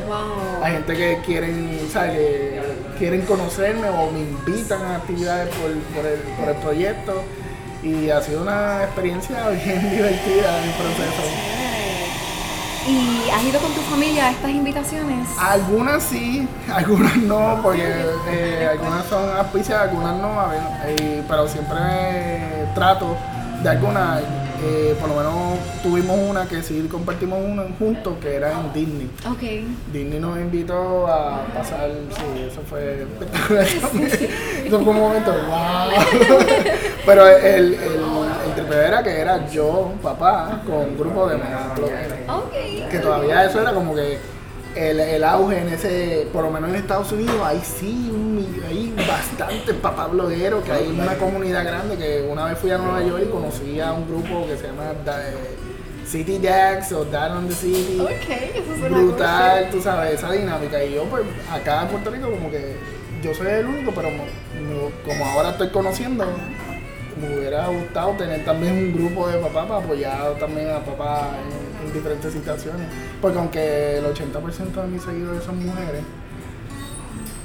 Hay 0.63 0.73
gente 0.73 0.97
que 0.97 1.21
quieren, 1.27 1.89
¿sabes? 1.93 2.13
Que 2.13 2.63
quieren 2.99 3.23
conocerme 3.23 3.89
o 3.91 4.11
me 4.11 4.21
invitan 4.21 4.83
a 4.83 4.97
actividades 4.97 5.34
por, 5.49 5.71
el, 5.71 6.19
por 6.39 6.49
el 6.49 6.57
proyecto 6.57 7.23
y 7.83 8.11
ha 8.11 8.21
sido 8.21 8.43
una 8.43 8.85
experiencia 8.85 9.49
bien 9.65 9.91
divertida 9.91 10.59
en 10.59 10.65
el 10.65 10.75
proceso. 10.75 11.23
¿Y 12.87 13.31
has 13.31 13.43
ido 13.43 13.61
con 13.61 13.73
tu 13.73 13.81
familia 13.83 14.27
a 14.27 14.31
estas 14.31 14.51
invitaciones? 14.51 15.27
Algunas 15.39 16.03
sí, 16.03 16.47
algunas 16.71 17.17
no, 17.17 17.61
porque 17.63 17.91
eh, 18.29 18.69
algunas 18.71 19.07
son 19.07 19.31
auspiciadas, 19.39 19.89
algunas 19.89 20.17
no, 20.17 20.39
a 20.39 20.49
ver, 20.49 20.61
eh, 20.87 21.23
pero 21.27 21.49
siempre 21.49 22.69
trato 22.75 23.17
de 23.63 23.71
algunas 23.71 24.23
eh, 24.67 24.97
por 24.99 25.11
lo 25.11 25.17
menos 25.17 25.59
tuvimos 25.83 26.19
una 26.19 26.49
que 26.49 26.63
sí 26.63 26.89
compartimos 26.91 27.39
una 27.45 27.65
juntos, 27.79 28.15
que 28.21 28.35
era 28.35 28.53
en 28.53 28.73
Disney. 28.73 29.11
Okay. 29.31 29.67
Disney 29.93 30.19
nos 30.19 30.39
invitó 30.39 31.07
a 31.07 31.45
pasar, 31.55 31.91
sí, 32.11 32.43
eso 32.51 32.63
fue 32.69 33.03
espectacular 33.03 33.67
Eso 34.65 34.81
fue 34.81 34.93
un 34.93 35.01
momento, 35.01 35.33
wow. 35.33 36.29
Pero 37.07 37.29
el, 37.29 37.75
el, 37.75 37.75
el 37.75 38.73
era 38.73 39.03
que 39.03 39.21
era 39.21 39.47
yo, 39.51 39.93
papá, 40.03 40.63
con 40.67 40.77
un 40.77 40.99
grupo 40.99 41.29
de 41.29 41.37
okay. 41.37 42.89
Que 42.91 42.99
todavía 43.01 43.45
eso 43.45 43.61
era 43.61 43.73
como 43.73 43.95
que 43.95 44.19
el, 44.77 45.01
el, 45.01 45.25
auge 45.25 45.59
en 45.61 45.69
ese, 45.69 46.27
por 46.33 46.45
lo 46.45 46.51
menos 46.51 46.71
en 46.71 46.77
Estados 46.77 47.13
Unidos, 47.13 47.37
hay 47.45 47.61
sí, 47.61 48.11
hay 48.67 48.95
bastante 49.09 49.75
papá 49.75 50.07
bloguero, 50.07 50.63
que 50.63 50.73
hay 50.73 50.89
una 50.89 51.17
comunidad 51.17 51.65
grande, 51.65 51.97
que 51.97 52.27
una 52.31 52.47
vez 52.47 52.59
fui 52.59 52.71
a 52.71 52.79
Nueva 52.79 53.03
York 53.03 53.25
y 53.27 53.31
conocí 53.31 53.81
a 53.81 53.93
un 53.93 54.07
grupo 54.09 54.47
que 54.47 54.57
se 54.57 54.67
llama 54.67 54.93
City 56.07 56.39
Dax 56.39 56.93
o 56.93 57.05
Dad 57.05 57.37
on 57.37 57.49
the 57.49 57.55
City. 57.55 58.01
Brutal, 58.81 59.71
tú 59.71 59.81
sabes, 59.81 60.15
esa 60.15 60.31
dinámica. 60.31 60.83
Y 60.85 60.95
yo 60.95 61.05
pues 61.05 61.23
acá 61.51 61.83
en 61.83 61.89
Puerto 61.89 62.11
Rico 62.11 62.31
como 62.31 62.51
que 62.51 62.77
yo 63.23 63.35
soy 63.35 63.47
el 63.49 63.67
único, 63.67 63.93
pero 63.93 64.11
como 65.05 65.25
ahora 65.25 65.51
estoy 65.51 65.71
conociendo, 65.71 66.25
me 67.25 67.39
hubiera 67.39 67.69
gustado 67.69 68.13
tener 68.13 68.45
también 68.45 68.73
un 68.73 68.93
grupo 68.93 69.29
de 69.29 69.39
papá 69.39 69.67
para 69.67 69.85
apoyar 69.85 70.35
también 70.39 70.71
a 70.71 70.81
papá 70.81 71.31
en, 71.85 71.93
diferentes 71.93 72.33
situaciones. 72.33 72.87
Porque 73.21 73.39
aunque 73.39 73.99
el 73.99 74.05
80% 74.05 74.83
de 74.83 74.87
mis 74.89 75.03
seguidores 75.03 75.45
son 75.45 75.65
mujeres, 75.65 76.03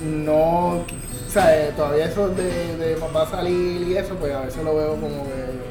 no, 0.01 0.77
o 0.77 0.85
sea, 1.29 1.69
todavía 1.75 2.05
eso 2.05 2.29
de, 2.29 2.77
de 2.77 2.95
papá 2.95 3.27
salir 3.29 3.87
y 3.87 3.97
eso, 3.97 4.15
pues 4.15 4.33
a 4.33 4.41
veces 4.41 4.63
lo 4.63 4.75
veo 4.75 4.95
como 4.95 5.25
que 5.25 5.69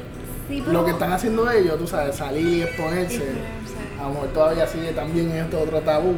lo 0.49 0.83
que 0.83 0.91
están 0.91 1.11
haciendo 1.13 1.49
ellos, 1.51 1.77
tú 1.77 1.87
sabes, 1.87 2.15
salir 2.15 2.47
y 2.47 2.61
exponerse, 2.63 3.23
a 3.99 4.03
lo 4.03 4.09
mejor 4.09 4.27
todavía 4.29 4.67
sigue 4.67 4.91
también 4.93 5.31
esto 5.31 5.59
otro 5.59 5.79
tabú. 5.81 6.15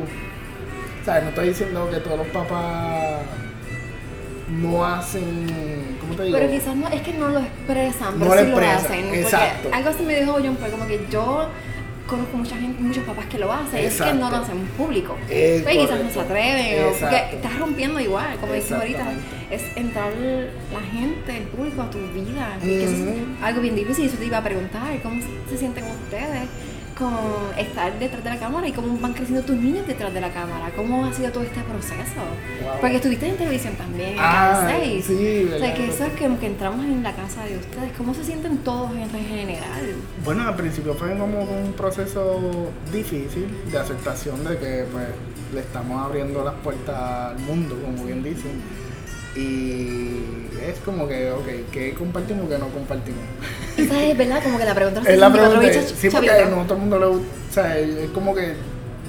O 1.01 1.05
sea, 1.05 1.19
no 1.21 1.29
estoy 1.29 1.49
diciendo 1.49 1.89
que 1.91 1.97
todos 1.97 2.19
los 2.19 2.27
papás 2.27 3.21
no 4.51 4.85
hacen, 4.85 5.97
¿cómo 5.99 6.15
te 6.15 6.23
digo? 6.23 6.37
Pero 6.37 6.51
quizás 6.51 6.75
no, 6.75 6.87
es 6.89 7.01
que 7.01 7.13
no 7.13 7.29
lo 7.29 7.39
expresan, 7.39 8.19
pero 8.19 8.37
sí 8.37 8.51
lo 8.51 8.57
hacen. 8.57 9.13
Exacto. 9.13 9.69
algo 9.71 9.89
así 9.89 10.03
me 10.03 10.19
dijo 10.19 10.33
John, 10.33 10.57
fue 10.57 10.69
como 10.69 10.87
que 10.87 10.99
yo 11.09 11.47
conozco 12.07 12.37
mucha 12.37 12.57
gente, 12.57 12.81
muchos 12.81 13.03
papás 13.05 13.25
que 13.27 13.39
lo 13.39 13.51
hacen, 13.51 13.85
es 13.85 14.01
que 14.01 14.13
no 14.13 14.29
lo 14.29 14.37
hacen 14.37 14.57
público. 14.77 15.15
pues 15.27 15.65
quizás 15.65 16.03
no 16.03 16.09
se 16.09 16.19
atreven, 16.19 16.85
o 16.85 16.91
porque 16.91 17.35
estás 17.35 17.57
rompiendo 17.57 17.99
igual, 17.99 18.37
como 18.39 18.53
decimos 18.53 18.81
ahorita, 18.81 19.05
es 19.49 19.63
entrar 19.75 20.11
la 20.11 20.81
gente, 20.91 21.37
el 21.37 21.43
público 21.43 21.81
a 21.81 21.89
tu 21.89 21.99
vida, 22.13 22.57
que 22.61 22.83
es 22.83 22.91
algo 23.41 23.61
bien 23.61 23.75
difícil, 23.75 24.05
y 24.05 24.07
eso 24.07 24.17
te 24.17 24.25
iba 24.25 24.39
a 24.39 24.43
preguntar, 24.43 24.99
¿cómo 25.01 25.21
se 25.49 25.57
sienten 25.57 25.85
ustedes? 25.85 26.49
Con 26.97 27.13
estar 27.57 27.97
detrás 27.99 28.23
de 28.23 28.29
la 28.29 28.37
cámara 28.37 28.67
y 28.67 28.71
cómo 28.71 28.97
van 28.99 29.13
creciendo 29.13 29.43
tus 29.45 29.55
niños 29.55 29.87
detrás 29.87 30.13
de 30.13 30.21
la 30.21 30.31
cámara. 30.31 30.71
¿Cómo 30.75 31.05
ha 31.05 31.13
sido 31.13 31.31
todo 31.31 31.43
este 31.43 31.61
proceso? 31.61 32.21
Porque 32.79 32.97
estuviste 32.97 33.27
en 33.27 33.37
televisión 33.37 33.75
también, 33.75 34.15
ah, 34.19 34.69
Sí, 35.01 35.49
o 35.53 35.57
sea, 35.57 35.73
que 35.73 35.87
eso 35.87 36.05
es 36.05 36.13
que, 36.13 36.37
que, 36.37 36.47
entramos 36.47 36.85
en 36.85 37.03
la 37.03 37.13
casa 37.13 37.43
de 37.45 37.57
ustedes. 37.57 37.91
¿Cómo 37.97 38.13
se 38.13 38.23
sienten 38.23 38.57
todos 38.59 38.91
en 38.91 39.09
general? 39.09 39.95
Bueno, 40.23 40.47
al 40.47 40.55
principio 40.55 40.93
fue 40.93 41.17
como 41.17 41.41
un 41.41 41.73
proceso 41.73 42.39
difícil 42.91 43.47
de 43.71 43.77
aceptación 43.77 44.43
de 44.43 44.57
que 44.57 44.85
pues 44.91 45.07
le 45.53 45.59
estamos 45.61 46.01
abriendo 46.01 46.43
las 46.43 46.53
puertas 46.55 46.95
al 46.95 47.39
mundo, 47.39 47.77
como 47.83 48.05
bien 48.05 48.23
dicen 48.23 48.61
y 49.35 50.23
es 50.61 50.79
como 50.83 51.07
que, 51.07 51.31
ok, 51.31 51.47
¿qué 51.71 51.93
compartimos 51.93 52.49
que 52.49 52.57
no 52.57 52.67
compartimos? 52.67 53.21
Esa 53.77 54.03
es 54.03 54.17
verdad, 54.17 54.43
como 54.43 54.57
que 54.57 54.65
la 54.65 54.75
pregunta 54.75 55.01
es 55.07 55.19
la 55.19 55.31
pregunta. 55.31 55.81
sí, 55.81 56.09
porque 56.09 56.45
no 56.49 56.63
todo 56.63 56.73
el 56.75 56.79
mundo 56.81 56.99
le 56.99 57.05
gusta. 57.07 57.27
O 57.49 57.53
sea, 57.53 57.77
es 57.77 58.09
como 58.11 58.35
que 58.35 58.55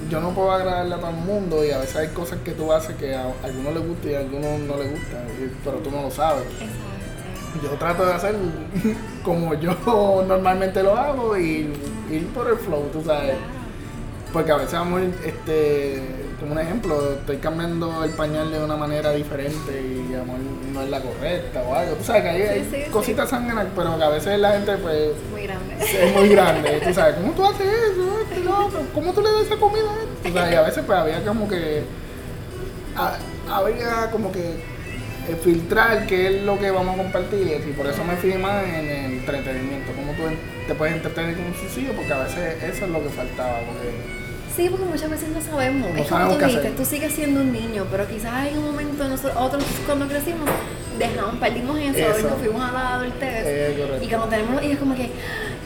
yo 0.09 0.19
no 0.19 0.31
puedo 0.31 0.51
agradarle 0.51 0.95
a 0.95 0.97
todo 0.97 1.09
el 1.09 1.15
mundo 1.17 1.65
y 1.65 1.71
a 1.71 1.79
veces 1.79 1.95
hay 1.95 2.07
cosas 2.09 2.39
que 2.43 2.51
tú 2.51 2.71
haces 2.71 2.95
que 2.95 3.15
a 3.15 3.25
algunos 3.43 3.73
les 3.73 3.87
gusta 3.87 4.09
y 4.09 4.13
a 4.15 4.19
algunos 4.19 4.59
no 4.59 4.77
les 4.77 4.91
gusta, 4.91 5.17
pero 5.63 5.77
tú 5.77 5.91
no 5.91 6.03
lo 6.03 6.11
sabes. 6.11 6.45
Yo 7.61 7.69
trato 7.71 8.05
de 8.05 8.13
hacer 8.13 8.35
como 9.23 9.53
yo 9.55 9.75
normalmente 10.27 10.81
lo 10.81 10.95
hago 10.95 11.37
y 11.37 11.73
ir 12.11 12.27
por 12.33 12.49
el 12.49 12.57
flow, 12.57 12.89
tú 12.91 13.03
sabes. 13.03 13.35
Porque 14.31 14.51
a 14.51 14.55
veces 14.55 14.73
vamos, 14.73 15.01
este, 15.23 16.01
como 16.43 16.55
un 16.55 16.59
ejemplo, 16.59 17.13
estoy 17.13 17.37
cambiando 17.37 18.03
el 18.03 18.11
pañal 18.11 18.51
de 18.51 18.61
una 18.61 18.75
manera 18.75 19.11
diferente 19.11 19.81
y 19.81 20.13
no 20.73 20.81
es 20.81 20.89
la 20.89 20.99
correcta 20.99 21.63
o 21.63 21.73
algo. 21.73 21.95
Tú 21.95 22.03
sabes 22.03 22.23
que 22.23 22.29
hay, 22.29 22.89
cositas 22.91 23.29
sangranas, 23.29 23.67
pero 23.73 23.97
que 23.97 24.03
a 24.03 24.09
veces 24.09 24.37
la 24.39 24.51
gente 24.51 24.75
pues... 24.75 25.11
Muy 25.31 25.43
grande. 25.43 25.75
Es 25.79 26.13
muy 26.13 26.27
grande. 26.27 26.81
tú 26.85 26.93
sabes, 26.93 27.15
¿cómo 27.15 27.31
tú 27.31 27.45
haces 27.45 27.65
eso? 27.65 28.19
Este, 28.19 28.43
¿Cómo 28.93 29.13
tú 29.13 29.21
le 29.21 29.31
das 29.31 29.43
esa 29.43 29.55
comida 29.55 29.85
a 29.85 30.29
O 30.29 30.33
sea, 30.33 30.51
y 30.51 30.55
a 30.55 30.61
veces 30.63 30.83
pues 30.85 30.99
había 30.99 31.23
como 31.23 31.47
que... 31.47 31.83
había 33.49 34.11
como 34.11 34.29
que 34.29 34.73
filtrar 35.41 36.05
qué 36.07 36.27
es 36.27 36.43
lo 36.43 36.59
que 36.59 36.71
vamos 36.71 36.95
a 36.95 37.03
compartir 37.03 37.63
y 37.65 37.71
por 37.71 37.87
eso 37.87 38.03
me 38.03 38.17
fui 38.17 38.33
más 38.33 38.65
en 38.65 38.85
el 38.85 39.11
entretenimiento, 39.13 39.93
cómo 39.95 40.11
tú 40.11 40.23
te 40.67 40.75
puedes 40.75 40.93
entretener 40.93 41.37
con 41.37 41.45
un 41.45 41.55
suicidio, 41.55 41.93
porque 41.93 42.11
a 42.11 42.19
veces 42.19 42.61
eso 42.61 42.83
es 42.83 42.91
lo 42.91 43.01
que 43.01 43.07
faltaba. 43.07 43.59
Porque 43.59 44.22
Sí, 44.55 44.69
porque 44.69 44.85
muchas 44.85 45.09
veces 45.09 45.29
no 45.29 45.41
sabemos. 45.41 45.89
es 45.97 46.07
como 46.07 46.35
tú 46.35 46.45
dijiste, 46.45 46.69
tú 46.71 46.85
sigues 46.85 47.13
siendo 47.13 47.41
un 47.41 47.51
niño, 47.51 47.85
pero 47.89 48.07
quizás 48.07 48.47
en 48.47 48.59
un 48.59 48.65
momento 48.65 49.07
nosotros 49.07 49.63
cuando 49.85 50.07
crecimos 50.07 50.49
dejamos, 50.99 51.35
perdimos 51.35 51.77
eso, 51.79 52.19
y 52.19 52.23
nos 52.23 52.33
fuimos 52.33 52.61
a 52.61 52.71
la 52.71 52.93
adultez. 52.95 53.43
Eh, 53.45 53.99
y 54.01 54.07
cuando 54.07 54.27
tenemos 54.27 54.55
los 54.55 54.63
hijos 54.63 54.79
como 54.79 54.95
que, 54.95 55.09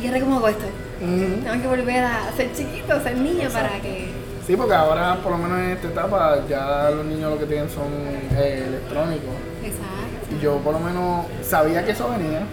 ¿y 0.02 0.08
ahora 0.08 0.19
cómo 0.21 0.38
hago 0.38 0.47
esto? 0.47 0.65
Tengo 1.00 1.62
que 1.62 1.67
volver 1.67 2.04
a 2.04 2.32
ser 2.36 2.54
chiquito, 2.54 2.93
a 2.93 3.02
ser 3.02 3.17
niño 3.17 3.50
para 3.50 3.80
que... 3.82 4.08
Sí, 4.45 4.56
porque 4.56 4.73
ahora 4.73 5.17
por 5.21 5.34
lo 5.34 5.38
menos 5.38 5.60
en 5.60 5.71
esta 5.71 5.88
etapa 5.89 6.39
ya 6.50 6.89
los 6.89 7.06
niños 7.06 7.34
lo 7.34 7.38
que 7.38 7.45
tienen 7.45 7.69
son 7.69 7.91
eh, 8.38 8.63
electrónicos. 8.65 9.36
Exacto. 9.62 10.36
Y 10.36 10.41
yo 10.41 10.58
por 10.60 10.73
lo 10.73 10.80
menos 10.80 11.26
sabía 11.41 11.84
que 11.86 11.91
eso 11.91 12.10
venía 12.10 12.43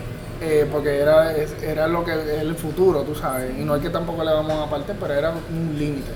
eh, 0.40 0.68
porque 0.70 0.98
era, 0.98 1.32
era 1.62 1.86
lo 1.86 2.04
que 2.04 2.12
es 2.12 2.40
el 2.40 2.54
futuro, 2.56 3.02
tú 3.02 3.14
sabes, 3.14 3.52
y 3.58 3.64
no 3.64 3.76
es 3.76 3.82
que 3.82 3.90
tampoco 3.90 4.24
le 4.24 4.32
vamos 4.32 4.66
a 4.66 4.68
partir, 4.68 4.96
pero 5.00 5.14
era 5.14 5.30
un 5.30 5.78
límite. 5.78 6.10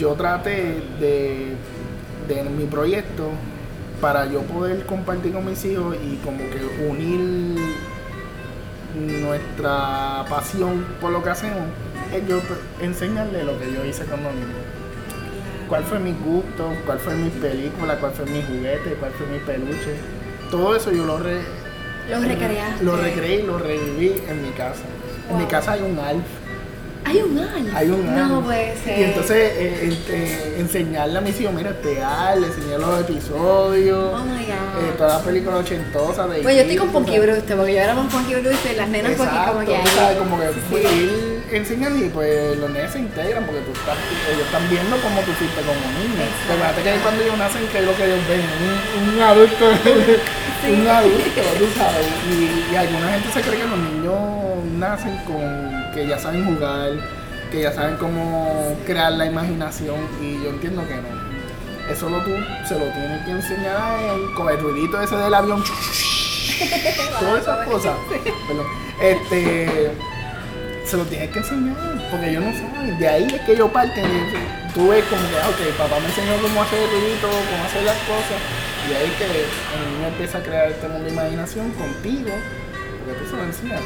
Yo 0.00 0.14
traté 0.14 0.82
de, 0.98 1.54
de 2.26 2.42
mi 2.44 2.64
proyecto 2.64 3.28
para 4.00 4.24
yo 4.24 4.40
poder 4.40 4.86
compartir 4.86 5.32
con 5.34 5.44
mis 5.44 5.62
hijos 5.66 5.94
y 6.02 6.16
como 6.24 6.38
que 6.38 6.86
unir 6.88 7.60
nuestra 9.20 10.24
pasión 10.28 10.86
por 11.02 11.12
lo 11.12 11.22
que 11.22 11.28
hacemos, 11.28 11.68
es 12.14 12.26
yo 12.26 12.40
enseñarle 12.80 13.44
lo 13.44 13.58
que 13.58 13.70
yo 13.72 13.84
hice 13.84 14.06
con 14.06 14.22
los 14.24 14.32
niños. 14.32 14.48
¿Cuál 15.68 15.84
fue 15.84 15.98
mi 15.98 16.12
gusto? 16.12 16.72
¿Cuál 16.86 16.98
fue 16.98 17.14
mi 17.14 17.28
película? 17.28 17.96
¿Cuál 17.96 18.12
fue 18.12 18.24
mi 18.24 18.42
juguete? 18.42 18.94
¿Cuál 18.98 19.12
fue 19.12 19.26
mi 19.26 19.38
peluche? 19.38 19.96
Todo 20.50 20.74
eso 20.74 20.90
yo 20.90 21.04
lo, 21.04 21.18
re, 21.18 21.42
lo 22.08 22.20
recreaste. 22.20 22.84
Lo 22.84 22.96
recreé 22.96 23.40
y 23.40 23.42
lo 23.42 23.58
reviví 23.58 24.14
en 24.26 24.42
mi 24.42 24.50
casa. 24.50 24.82
En 25.30 25.38
mi 25.38 25.44
casa 25.44 25.72
hay 25.72 25.82
un 25.82 25.98
Alf 25.98 26.39
hay 27.04 27.22
un 27.22 27.38
año. 27.38 27.72
Hay 27.74 27.88
un 27.88 28.08
año. 28.08 28.28
No 28.28 28.40
puede 28.42 28.76
ser. 28.76 28.98
Y 28.98 29.04
entonces 29.04 29.36
eh, 29.36 29.98
eh, 30.08 30.56
enseñarle 30.58 31.18
a 31.18 31.20
mis 31.20 31.40
hijos, 31.40 31.54
mira, 31.54 31.72
teatro, 31.72 32.40
le 32.40 32.46
enseñé 32.46 32.78
los 32.78 33.00
episodios. 33.00 34.14
Oh 34.14 34.24
my 34.24 34.44
God. 34.44 34.84
Eh, 34.84 34.92
todas 34.96 35.14
las 35.14 35.22
películas 35.22 35.60
ochentosas 35.60 36.30
de 36.30 36.42
Pues 36.42 36.54
yo 36.54 36.62
estoy 36.62 36.76
con 36.76 36.88
Punky 36.90 37.18
Brewster, 37.18 37.56
porque 37.56 37.74
yo 37.74 37.80
era 37.80 37.94
con 37.94 38.08
Punky 38.08 38.34
Brewster 38.34 38.72
y 38.72 38.76
las 38.76 38.88
nenas 38.88 39.12
porque 39.16 39.36
como 39.46 39.60
que. 39.60 39.88
¿sabes? 39.88 40.18
Como 40.18 40.38
que 40.38 40.46
pues, 40.70 40.84
ir 40.92 41.42
enseñando 41.52 42.04
y 42.04 42.08
pues 42.10 42.56
los 42.58 42.70
nenes 42.70 42.92
se 42.92 42.98
integran 42.98 43.44
porque 43.44 43.60
tú 43.62 43.72
estás, 43.72 43.96
ellos 44.30 44.46
están 44.46 44.68
viendo 44.68 44.96
cómo 45.00 45.20
tú 45.22 45.32
fuiste 45.32 45.60
como 45.62 45.80
niño. 45.98 46.24
Recuerda 46.48 46.96
que 46.96 47.02
cuando 47.02 47.22
ellos 47.22 47.38
nacen, 47.38 47.62
¿qué 47.72 47.78
es 47.78 47.84
lo 47.84 47.96
que 47.96 48.04
ellos 48.04 48.20
ven? 48.28 48.40
Un, 48.40 49.14
un 49.14 49.20
adulto. 49.20 49.66
un 50.68 50.86
adulto, 50.86 51.40
tú 51.58 51.66
sabes. 51.76 52.06
Y, 52.30 52.72
y 52.72 52.76
alguna 52.76 53.12
gente 53.12 53.32
se 53.32 53.40
cree 53.40 53.60
que 53.60 53.66
los 53.66 53.78
niños 53.78 54.64
nacen 54.78 55.16
con 55.24 55.92
que 55.94 56.06
ya 56.06 56.18
saben 56.18 56.44
jugar, 56.44 56.90
que 57.50 57.62
ya 57.62 57.72
saben 57.72 57.96
cómo 57.96 58.76
crear 58.86 59.12
la 59.12 59.26
imaginación 59.26 59.96
y 60.20 60.42
yo 60.42 60.50
entiendo 60.50 60.86
que 60.86 60.96
no. 60.96 61.30
Eso 61.90 62.08
lo 62.08 62.22
tú 62.22 62.30
se 62.68 62.78
lo 62.78 62.84
tienes 62.86 63.24
que 63.24 63.30
enseñar 63.32 63.76
a 63.76 64.12
él 64.12 64.20
con 64.36 64.48
el 64.48 64.60
ruidito 64.60 65.00
ese 65.00 65.16
del 65.16 65.34
avión. 65.34 65.62
Todas 67.20 67.42
esas 67.42 67.66
cosas. 67.66 67.96
Este 69.00 69.90
se 70.84 70.96
lo 70.96 71.04
tienes 71.04 71.30
que 71.30 71.38
enseñar, 71.38 71.76
porque 72.10 72.30
ellos 72.30 72.44
no 72.44 72.52
saben. 72.52 72.98
De 72.98 73.08
ahí 73.08 73.26
es 73.32 73.40
que 73.42 73.52
ellos 73.52 73.70
parten. 73.70 74.04
Tú 74.74 74.88
ves 74.88 75.04
como 75.04 75.22
que, 75.22 75.36
ah, 75.36 75.48
ok, 75.48 75.76
papá 75.76 75.98
me 75.98 76.06
enseñó 76.06 76.40
cómo 76.40 76.62
hacer 76.62 76.78
el 76.78 76.90
ruidito, 76.90 77.28
cómo 77.28 77.64
hacer 77.64 77.82
las 77.82 77.98
cosas. 77.98 78.38
Y 78.88 78.94
ahí 78.94 79.06
es 79.06 79.16
que 79.16 79.24
el 79.24 79.94
niño 79.94 80.08
empieza 80.08 80.38
a 80.38 80.42
crear 80.42 80.70
este 80.70 80.88
mundo 80.88 81.04
de 81.04 81.12
imaginación 81.12 81.70
contigo 81.72 82.30
porque 83.04 83.20
tú 83.20 83.30
se 83.30 83.36
lo 83.36 83.44
enseñas, 83.44 83.80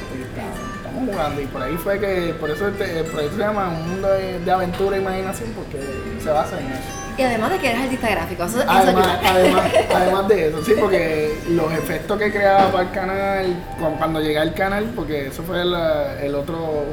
estamos 0.76 1.08
jugando. 1.08 1.40
Y 1.40 1.46
por 1.46 1.62
ahí 1.62 1.76
fue 1.76 1.98
que, 2.00 2.34
por 2.38 2.50
eso 2.50 2.68
este, 2.68 3.00
el 3.00 3.06
proyecto 3.06 3.36
se 3.36 3.42
llama 3.42 3.68
Un 3.68 3.90
Mundo 3.90 4.08
de, 4.08 4.50
Aventura 4.50 4.96
e 4.96 5.00
Imaginación 5.00 5.50
porque 5.50 5.80
se 6.22 6.30
basa 6.30 6.60
en 6.60 6.66
eso. 6.66 6.82
Y 7.16 7.22
además 7.22 7.52
de 7.52 7.58
que 7.58 7.70
eres 7.70 7.82
artista 7.82 8.10
gráfico, 8.10 8.44
eso, 8.44 8.58
además, 8.66 9.18
además, 9.24 9.70
además, 9.94 10.28
de 10.28 10.48
eso, 10.48 10.64
sí, 10.64 10.72
porque 10.78 11.38
los 11.50 11.72
efectos 11.72 12.18
que 12.18 12.32
creaba 12.32 12.72
para 12.72 12.84
el 12.84 12.90
canal, 12.90 13.62
cuando 13.98 14.20
llegué 14.20 14.38
al 14.38 14.52
canal, 14.54 14.90
porque 14.96 15.28
eso 15.28 15.44
fue 15.44 15.62
el, 15.62 16.34
otro 16.34 16.84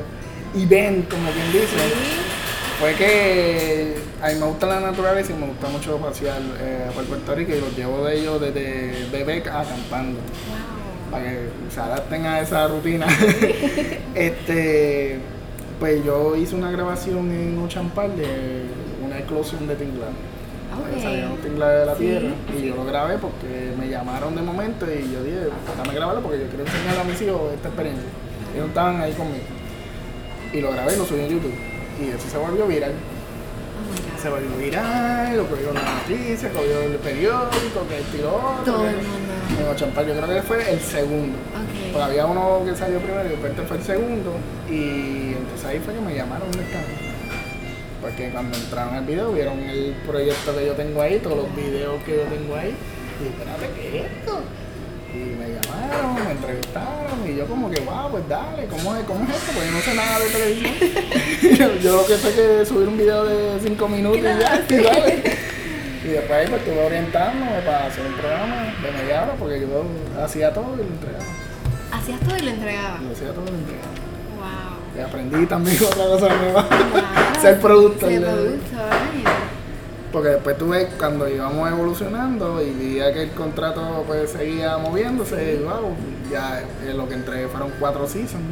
event, 0.55 1.09
como 1.09 1.31
quien 1.31 1.51
dice, 1.51 1.75
fue 2.79 2.93
que 2.93 3.95
a 4.21 4.27
mí 4.27 4.35
me 4.35 4.45
gusta 4.45 4.67
la 4.67 4.79
naturaleza 4.79 5.33
y 5.33 5.35
me 5.35 5.47
gusta 5.47 5.67
mucho 5.69 5.97
pasear 5.97 6.41
eh, 6.59 6.89
por 6.93 7.03
Puerto 7.05 7.33
Rico 7.33 7.53
y 7.55 7.59
los 7.59 7.75
llevo 7.75 8.05
de 8.05 8.19
ellos 8.19 8.39
desde 8.39 9.07
bebé 9.11 9.39
acampando 9.49 10.19
para 11.09 11.23
que 11.23 11.49
se 11.69 11.79
adapten 11.79 12.25
a 12.25 12.39
esa 12.39 12.67
rutina. 12.67 13.07
este, 14.15 15.19
pues 15.79 16.05
yo 16.05 16.35
hice 16.35 16.55
una 16.55 16.69
grabación 16.71 17.31
en 17.31 17.57
Ochampal 17.57 18.15
de 18.15 18.65
una 19.03 19.19
eclosión 19.19 19.67
de 19.67 19.75
tinglar. 19.75 20.11
Okay. 20.71 21.23
un 21.23 21.37
tinglar 21.39 21.79
de 21.79 21.85
la 21.85 21.95
tierra 21.95 22.29
y 22.57 22.67
yo 22.67 22.75
lo 22.75 22.85
grabé 22.85 23.17
porque 23.17 23.73
me 23.77 23.89
llamaron 23.89 24.35
de 24.35 24.41
momento 24.41 24.85
y 24.85 25.11
yo 25.11 25.21
dije, 25.21 25.49
déjame 25.67 25.93
grabarlo 25.93 26.21
porque 26.21 26.39
yo 26.39 26.47
quiero 26.47 26.63
enseñar 26.63 26.97
a 26.97 27.03
mis 27.03 27.21
hijos 27.21 27.53
esta 27.53 27.67
experiencia. 27.67 28.07
Ellos 28.53 28.67
estaban 28.67 29.01
ahí 29.01 29.11
conmigo. 29.13 29.43
Y 30.53 30.61
lo 30.61 30.71
grabé 30.71 30.93
y 30.93 30.97
lo 30.97 31.05
subí 31.05 31.21
en 31.21 31.29
YouTube. 31.29 31.53
Y 32.01 32.09
eso 32.09 32.29
se 32.29 32.37
volvió 32.37 32.67
viral. 32.67 32.93
Se 34.21 34.29
volvió 34.29 34.55
viral, 34.55 35.35
lo 35.35 35.47
cogió 35.47 35.73
la 35.73 35.81
noticia, 35.81 36.49
cogió 36.49 36.81
el 36.83 36.95
periódico, 36.97 37.87
que 37.89 38.01
estiró. 38.01 38.61
Todo 38.63 38.87
el 38.87 38.97
mundo 38.97 39.33
en 39.59 39.67
Ochampal, 39.67 40.05
yo 40.05 40.13
creo 40.13 40.27
que 40.27 40.41
fue 40.43 40.73
el 40.73 40.79
segundo. 40.79 41.39
Porque 41.91 42.03
había 42.03 42.27
uno 42.27 42.61
que 42.63 42.75
salió 42.75 42.99
primero 42.99 43.25
y 43.25 43.29
después 43.29 43.51
este 43.51 43.63
fue 43.63 43.77
el 43.77 43.83
segundo. 43.83 44.35
Y 44.69 45.33
entonces 45.33 45.65
ahí 45.65 45.79
fue 45.79 45.95
que 45.95 46.01
me 46.01 46.13
llamaron 46.13 46.51
del 46.51 46.69
canal. 46.69 46.85
Porque 47.99 48.29
cuando 48.29 48.55
entraron 48.55 48.93
al 48.93 49.05
video 49.05 49.31
vieron 49.31 49.59
el 49.59 49.95
proyecto 50.05 50.55
que 50.55 50.67
yo 50.67 50.73
tengo 50.73 51.01
ahí, 51.01 51.17
todos 51.17 51.37
los 51.37 51.55
videos 51.55 52.03
que 52.03 52.17
yo 52.17 52.23
tengo 52.23 52.55
ahí. 52.55 52.75
Y 53.23 53.27
espérate, 53.27 53.69
¿qué 53.75 53.87
es 53.87 54.05
esto? 54.05 54.39
Y 55.13 55.35
me 55.37 55.49
llamaron, 55.49 56.25
me 56.25 56.31
entrevistaron 56.31 57.27
y 57.27 57.35
yo 57.35 57.45
como 57.45 57.69
que, 57.69 57.81
wow, 57.81 58.11
pues 58.11 58.27
dale, 58.29 58.65
¿cómo 58.67 58.95
es, 58.95 59.03
cómo 59.03 59.23
es 59.25 59.35
esto? 59.35 59.51
Pues 59.53 59.65
yo 59.65 59.71
no 59.71 59.81
sé 59.81 59.93
nada 59.93 60.19
de 60.19 60.29
televisión. 60.29 61.79
yo, 61.81 61.95
lo 61.97 62.05
que 62.05 62.17
sé 62.17 62.29
es 62.29 62.35
que 62.35 62.65
subir 62.65 62.87
un 62.87 62.97
video 62.97 63.25
de 63.25 63.59
5 63.61 63.87
minutos 63.89 64.19
y 64.19 64.23
ya, 64.23 64.65
y 64.69 64.83
dale. 64.83 65.23
Y 66.03 66.07
después 66.07 66.31
ahí 66.31 66.47
pues 66.47 66.61
estuve 66.61 66.85
orientándome 66.85 67.61
para 67.61 67.85
hacer 67.85 68.05
un 68.05 68.13
programa 68.13 68.73
de 68.81 68.91
media 68.91 69.23
hora 69.23 69.33
porque 69.37 69.61
yo 69.61 69.83
hacía 70.23 70.53
todo 70.53 70.73
y 70.73 70.77
lo 70.77 70.83
entregaba. 70.83 71.25
¿Hacías 71.91 72.19
todo 72.21 72.37
y 72.37 72.41
lo 72.41 72.49
entregaba? 72.49 72.99
Yo 73.01 73.11
hacía 73.11 73.33
todo 73.33 73.45
y 73.45 73.51
lo 73.51 73.57
entregaba. 73.57 73.93
Wow. 74.39 74.97
Y 74.97 75.01
aprendí 75.01 75.45
también 75.45 75.77
otra 75.83 76.05
cosa 76.05 76.35
nueva. 76.35 76.67
ser 77.39 77.59
productor. 77.59 78.09
Ser 78.09 78.21
productor. 78.21 79.40
Porque 80.11 80.29
después 80.29 80.57
tuve, 80.57 80.89
cuando 80.97 81.27
íbamos 81.27 81.71
evolucionando 81.71 82.61
y 82.61 82.71
vi 82.71 82.95
que 82.95 83.23
el 83.23 83.31
contrato 83.31 84.03
pues 84.05 84.31
seguía 84.31 84.77
moviéndose, 84.77 85.61
wow, 85.63 85.95
ya 86.29 86.61
eh, 86.83 86.93
lo 86.93 87.07
que 87.07 87.15
entregué 87.15 87.47
fueron 87.47 87.71
cuatro 87.79 88.05
seasons, 88.07 88.43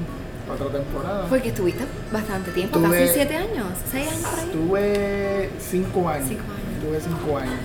cuatro 0.47 0.67
temporadas. 0.67 1.25
Porque 1.29 1.49
estuviste 1.49 1.83
bastante 2.13 2.51
tiempo, 2.51 2.81
casi 2.81 3.07
siete 3.09 3.35
años, 3.35 3.67
seis 3.91 4.07
años 4.07 4.21
por 4.21 4.39
ahí. 4.39 4.45
Estuve 4.45 5.49
cinco 5.59 6.09
años. 6.09 6.27
Cinco 6.29 6.43
años 6.43 6.69
tuve 6.81 7.01
cinco 7.01 7.37
años. 7.37 7.59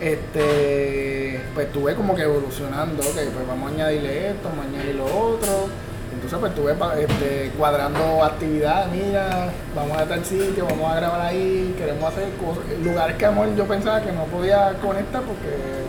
Este, 0.00 1.42
pues 1.52 1.66
estuve 1.66 1.94
como 1.94 2.14
que 2.14 2.22
evolucionando, 2.22 3.02
ok, 3.02 3.16
pues 3.34 3.46
vamos 3.46 3.70
a 3.70 3.74
añadirle 3.74 4.30
esto, 4.30 4.48
vamos 4.48 4.64
a 4.64 4.68
añadir 4.68 4.94
lo 4.94 5.04
otro. 5.04 5.68
Entonces 6.12 6.38
pues 6.38 6.52
estuve 6.52 7.02
este, 7.02 7.50
cuadrando 7.56 8.24
actividades, 8.24 8.88
mira, 8.90 9.48
vamos 9.76 9.96
a 9.96 10.06
tal 10.06 10.24
sitio, 10.24 10.66
vamos 10.66 10.92
a 10.92 10.96
grabar 10.96 11.20
ahí, 11.20 11.74
queremos 11.78 12.12
hacer 12.12 12.28
cosas, 12.34 12.64
lugares 12.82 13.16
que 13.16 13.26
amor 13.26 13.54
yo 13.56 13.64
pensaba 13.66 14.02
que 14.02 14.10
no 14.10 14.24
podía 14.24 14.74
conectar 14.82 15.22
porque 15.22 15.80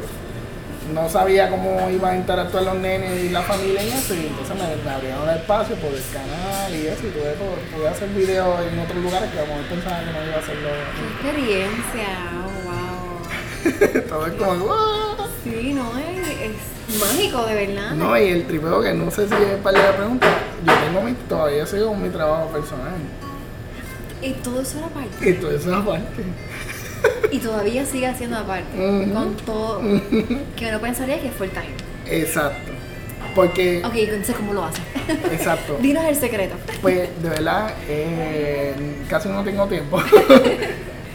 no 0.94 1.10
sabía 1.10 1.50
cómo 1.50 1.90
iban 1.90 2.14
a 2.14 2.18
interactuar 2.18 2.64
los 2.64 2.76
nenes 2.76 3.24
y 3.24 3.30
la 3.30 3.42
familia 3.42 3.82
en 3.82 3.88
eso, 3.88 4.14
y 4.14 4.28
entonces 4.28 4.56
me, 4.56 4.92
abrieron 4.92 5.28
el 5.28 5.38
espacio 5.38 5.76
por 5.78 5.92
el 5.92 6.04
canal 6.12 6.76
y 6.76 6.88
eso, 6.88 7.08
y 7.08 7.12
tuve, 7.12 7.34
pude 7.76 7.88
hacer 7.88 8.10
videos 8.10 8.60
en 8.72 8.80
otros 8.80 8.98
lugares 8.98 9.30
que 9.32 9.40
a 9.40 9.46
lo 9.46 9.70
pensaba 9.70 10.00
que 10.00 10.06
no 10.06 10.26
iba 10.26 10.36
a 10.36 10.40
hacerlo. 10.40 10.70
¡Qué 11.24 11.30
experiencia! 11.30 12.51
Todo 14.10 14.28
es 14.28 14.34
como, 14.34 14.56
¡wow! 14.56 15.28
Sí, 15.44 15.74
no, 15.74 15.98
es, 15.98 16.28
es, 16.28 17.00
mágico, 17.00 17.46
de 17.46 17.68
verdad. 17.68 17.92
No, 17.92 18.18
y 18.18 18.28
el 18.28 18.46
tripeo 18.46 18.82
que 18.82 18.94
no 18.94 19.10
sé 19.12 19.28
si 19.28 19.34
es 19.34 19.60
para 19.64 19.80
la 19.80 19.96
pregunta, 19.98 20.28
yo 20.66 20.74
tengo 20.74 21.02
mi, 21.02 21.14
todavía 21.28 21.66
sigo 21.66 21.96
mi 21.96 22.10
trabajo 22.10 22.48
personal. 22.48 22.94
Y 24.22 24.34
todo 24.34 24.62
eso 24.62 24.78
era 24.80 24.88
parte. 24.88 25.30
Y 25.30 25.34
todo 25.34 25.52
eso 25.52 25.70
era 25.70 25.84
parte. 25.84 26.24
Y 27.32 27.40
todavía 27.40 27.86
sigue 27.86 28.08
haciendo 28.08 28.38
aparte, 28.38 28.78
con 29.14 29.36
todo, 29.38 29.82
que 30.56 30.68
uno 30.68 30.80
pensaría 30.80 31.20
que 31.20 31.32
fue 31.32 31.48
el 31.48 31.54
time. 31.54 31.74
Exacto. 32.06 32.72
Porque. 33.34 33.82
Ok, 33.84 33.94
entonces, 33.96 34.36
¿cómo 34.36 34.54
lo 34.54 34.66
hace? 34.66 34.82
Exacto. 35.32 35.78
Dinos 35.82 36.04
el 36.06 36.16
secreto. 36.16 36.56
Pues, 36.82 37.10
de 37.22 37.30
verdad, 37.30 37.74
eh, 37.88 38.74
casi 39.10 39.30
no 39.30 39.44
tengo 39.44 39.66
tiempo. 39.68 40.02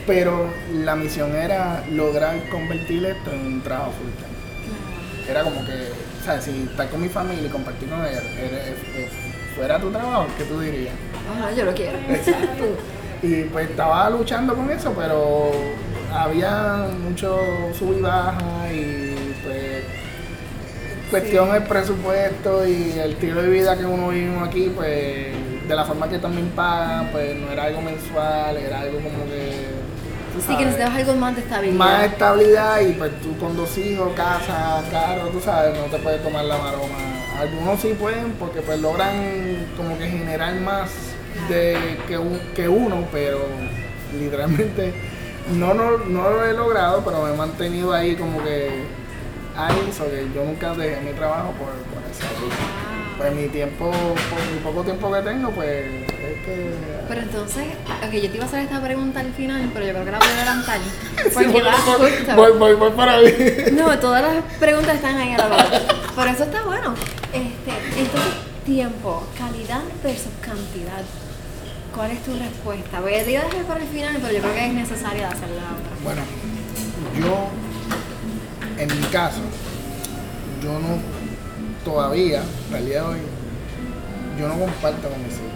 Pero 0.06 0.48
la 0.72 0.94
misión 0.94 1.34
era 1.34 1.84
lograr 1.90 2.48
convertir 2.48 3.04
esto 3.06 3.32
en 3.32 3.46
un 3.46 3.62
trabajo 3.62 3.92
full 3.92 4.10
time. 4.12 5.30
Era 5.30 5.42
como 5.42 5.64
que, 5.66 5.72
o 6.20 6.24
sea, 6.24 6.40
si 6.40 6.68
estar 6.70 6.88
con 6.88 7.02
mi 7.02 7.08
familia 7.08 7.46
y 7.46 7.50
compartir 7.50 7.88
con 7.88 8.04
ella 8.04 8.22
fuera 9.56 9.80
tu 9.80 9.90
trabajo, 9.90 10.26
¿qué 10.38 10.44
tú 10.44 10.60
dirías? 10.60 10.94
Ah, 11.28 11.50
yo 11.56 11.64
lo 11.64 11.74
quiero. 11.74 11.98
Exacto. 12.08 12.64
Y 13.22 13.44
pues 13.44 13.70
estaba 13.70 14.10
luchando 14.10 14.54
con 14.54 14.70
eso, 14.70 14.92
pero 14.94 15.50
había 16.12 16.86
mucho 17.02 17.40
sub 17.76 17.96
y 17.96 18.00
baja 18.02 18.70
y 18.70 19.34
pues 19.42 19.84
cuestión 21.10 21.50
del 21.50 21.62
presupuesto 21.62 22.66
y 22.68 22.92
el 22.98 23.12
estilo 23.12 23.42
de 23.42 23.48
vida 23.48 23.76
que 23.76 23.86
uno 23.86 24.08
vive 24.08 24.38
aquí, 24.44 24.70
pues 24.74 25.28
de 25.66 25.74
la 25.74 25.84
forma 25.84 26.08
que 26.08 26.18
también 26.18 26.50
pagan, 26.50 27.08
pues 27.10 27.34
no 27.36 27.50
era 27.50 27.64
algo 27.64 27.80
mensual, 27.80 28.56
era 28.56 28.80
algo 28.80 28.98
como 28.98 29.24
que... 29.26 29.65
Sí, 30.40 30.56
que 30.56 30.64
necesitabas 30.64 30.98
algo 30.98 31.14
más 31.14 31.34
de 31.36 31.42
estabilidad. 31.42 31.78
Más 31.78 32.04
estabilidad 32.04 32.80
y 32.80 32.92
pues 32.92 33.20
tú 33.20 33.36
con 33.38 33.56
dos 33.56 33.76
hijos, 33.78 34.12
casa, 34.14 34.82
carro, 34.90 35.28
tú 35.28 35.40
sabes, 35.40 35.76
no 35.76 35.84
te 35.84 35.98
puedes 35.98 36.22
tomar 36.22 36.44
la 36.44 36.58
maroma. 36.58 36.98
Algunos 37.38 37.80
sí 37.80 37.94
pueden 37.98 38.32
porque 38.32 38.60
pues 38.62 38.80
logran 38.80 39.66
como 39.76 39.98
que 39.98 40.08
generar 40.08 40.54
más 40.54 40.90
de 41.48 41.98
que, 42.08 42.18
que 42.54 42.68
uno, 42.68 43.04
pero 43.12 43.40
literalmente 44.18 44.94
no, 45.54 45.74
no, 45.74 45.98
no 45.98 46.30
lo 46.30 46.44
he 46.44 46.52
logrado, 46.52 47.02
pero 47.04 47.22
me 47.22 47.34
he 47.34 47.36
mantenido 47.36 47.92
ahí 47.92 48.16
como 48.16 48.42
que 48.42 48.84
ahí, 49.56 49.92
so 49.96 50.04
que 50.04 50.28
yo 50.34 50.44
nunca 50.44 50.74
dejé 50.74 51.00
mi 51.02 51.12
trabajo 51.12 51.52
por, 51.52 51.68
por 51.68 52.02
eso. 52.10 52.95
Pues 53.16 53.34
mi 53.34 53.48
tiempo, 53.48 53.90
por 53.90 54.40
mi 54.52 54.58
poco 54.62 54.82
tiempo 54.82 55.10
que 55.10 55.22
tengo, 55.22 55.50
pues 55.50 55.68
es 55.68 56.44
que... 56.44 56.70
Pero 57.08 57.20
entonces, 57.22 57.64
ok, 58.06 58.12
yo 58.12 58.30
te 58.30 58.36
iba 58.36 58.44
a 58.44 58.48
hacer 58.48 58.60
esta 58.60 58.82
pregunta 58.82 59.20
al 59.20 59.32
final, 59.32 59.70
pero 59.72 59.86
yo 59.86 59.92
creo 59.92 60.04
que 60.04 60.10
la 60.10 60.18
voy 60.18 60.28
a 60.28 60.32
adelantar. 60.32 60.78
Porque 61.34 61.48
sí, 61.48 62.34
voy, 62.36 62.52
voy, 62.58 62.74
voy, 62.74 62.90
para 62.90 63.14
ahí. 63.14 63.72
No, 63.72 63.98
todas 63.98 64.22
las 64.22 64.44
preguntas 64.58 64.96
están 64.96 65.16
ahí 65.16 65.32
a 65.32 65.38
la 65.38 65.48
vez. 65.48 65.82
Por 66.14 66.28
eso 66.28 66.44
está 66.44 66.62
bueno. 66.62 66.94
Este, 67.32 68.00
entonces, 68.00 68.32
tiempo, 68.66 69.26
calidad 69.38 69.82
versus 70.02 70.32
cantidad. 70.42 71.02
¿Cuál 71.94 72.10
es 72.10 72.22
tu 72.22 72.36
respuesta? 72.36 73.00
Voy 73.00 73.14
a 73.14 73.24
dejar 73.24 73.48
para 73.66 73.80
el 73.80 73.88
final, 73.88 74.18
pero 74.20 74.34
yo 74.34 74.40
creo 74.40 74.54
que 74.54 74.66
es 74.66 74.74
necesaria 74.74 75.28
hacerla 75.28 75.62
ahora. 75.62 75.96
Bueno, 76.04 76.22
yo, 77.18 77.48
en 78.76 79.00
mi 79.00 79.06
caso, 79.06 79.40
yo 80.62 80.72
no, 80.78 80.98
todavía, 81.86 82.42
al 82.74 82.84
día 82.84 83.00
de 83.02 83.06
hoy, 83.06 83.18
yo 84.38 84.48
no 84.48 84.58
comparto 84.58 85.08
con 85.08 85.22
mis 85.22 85.34
hijos. 85.34 85.46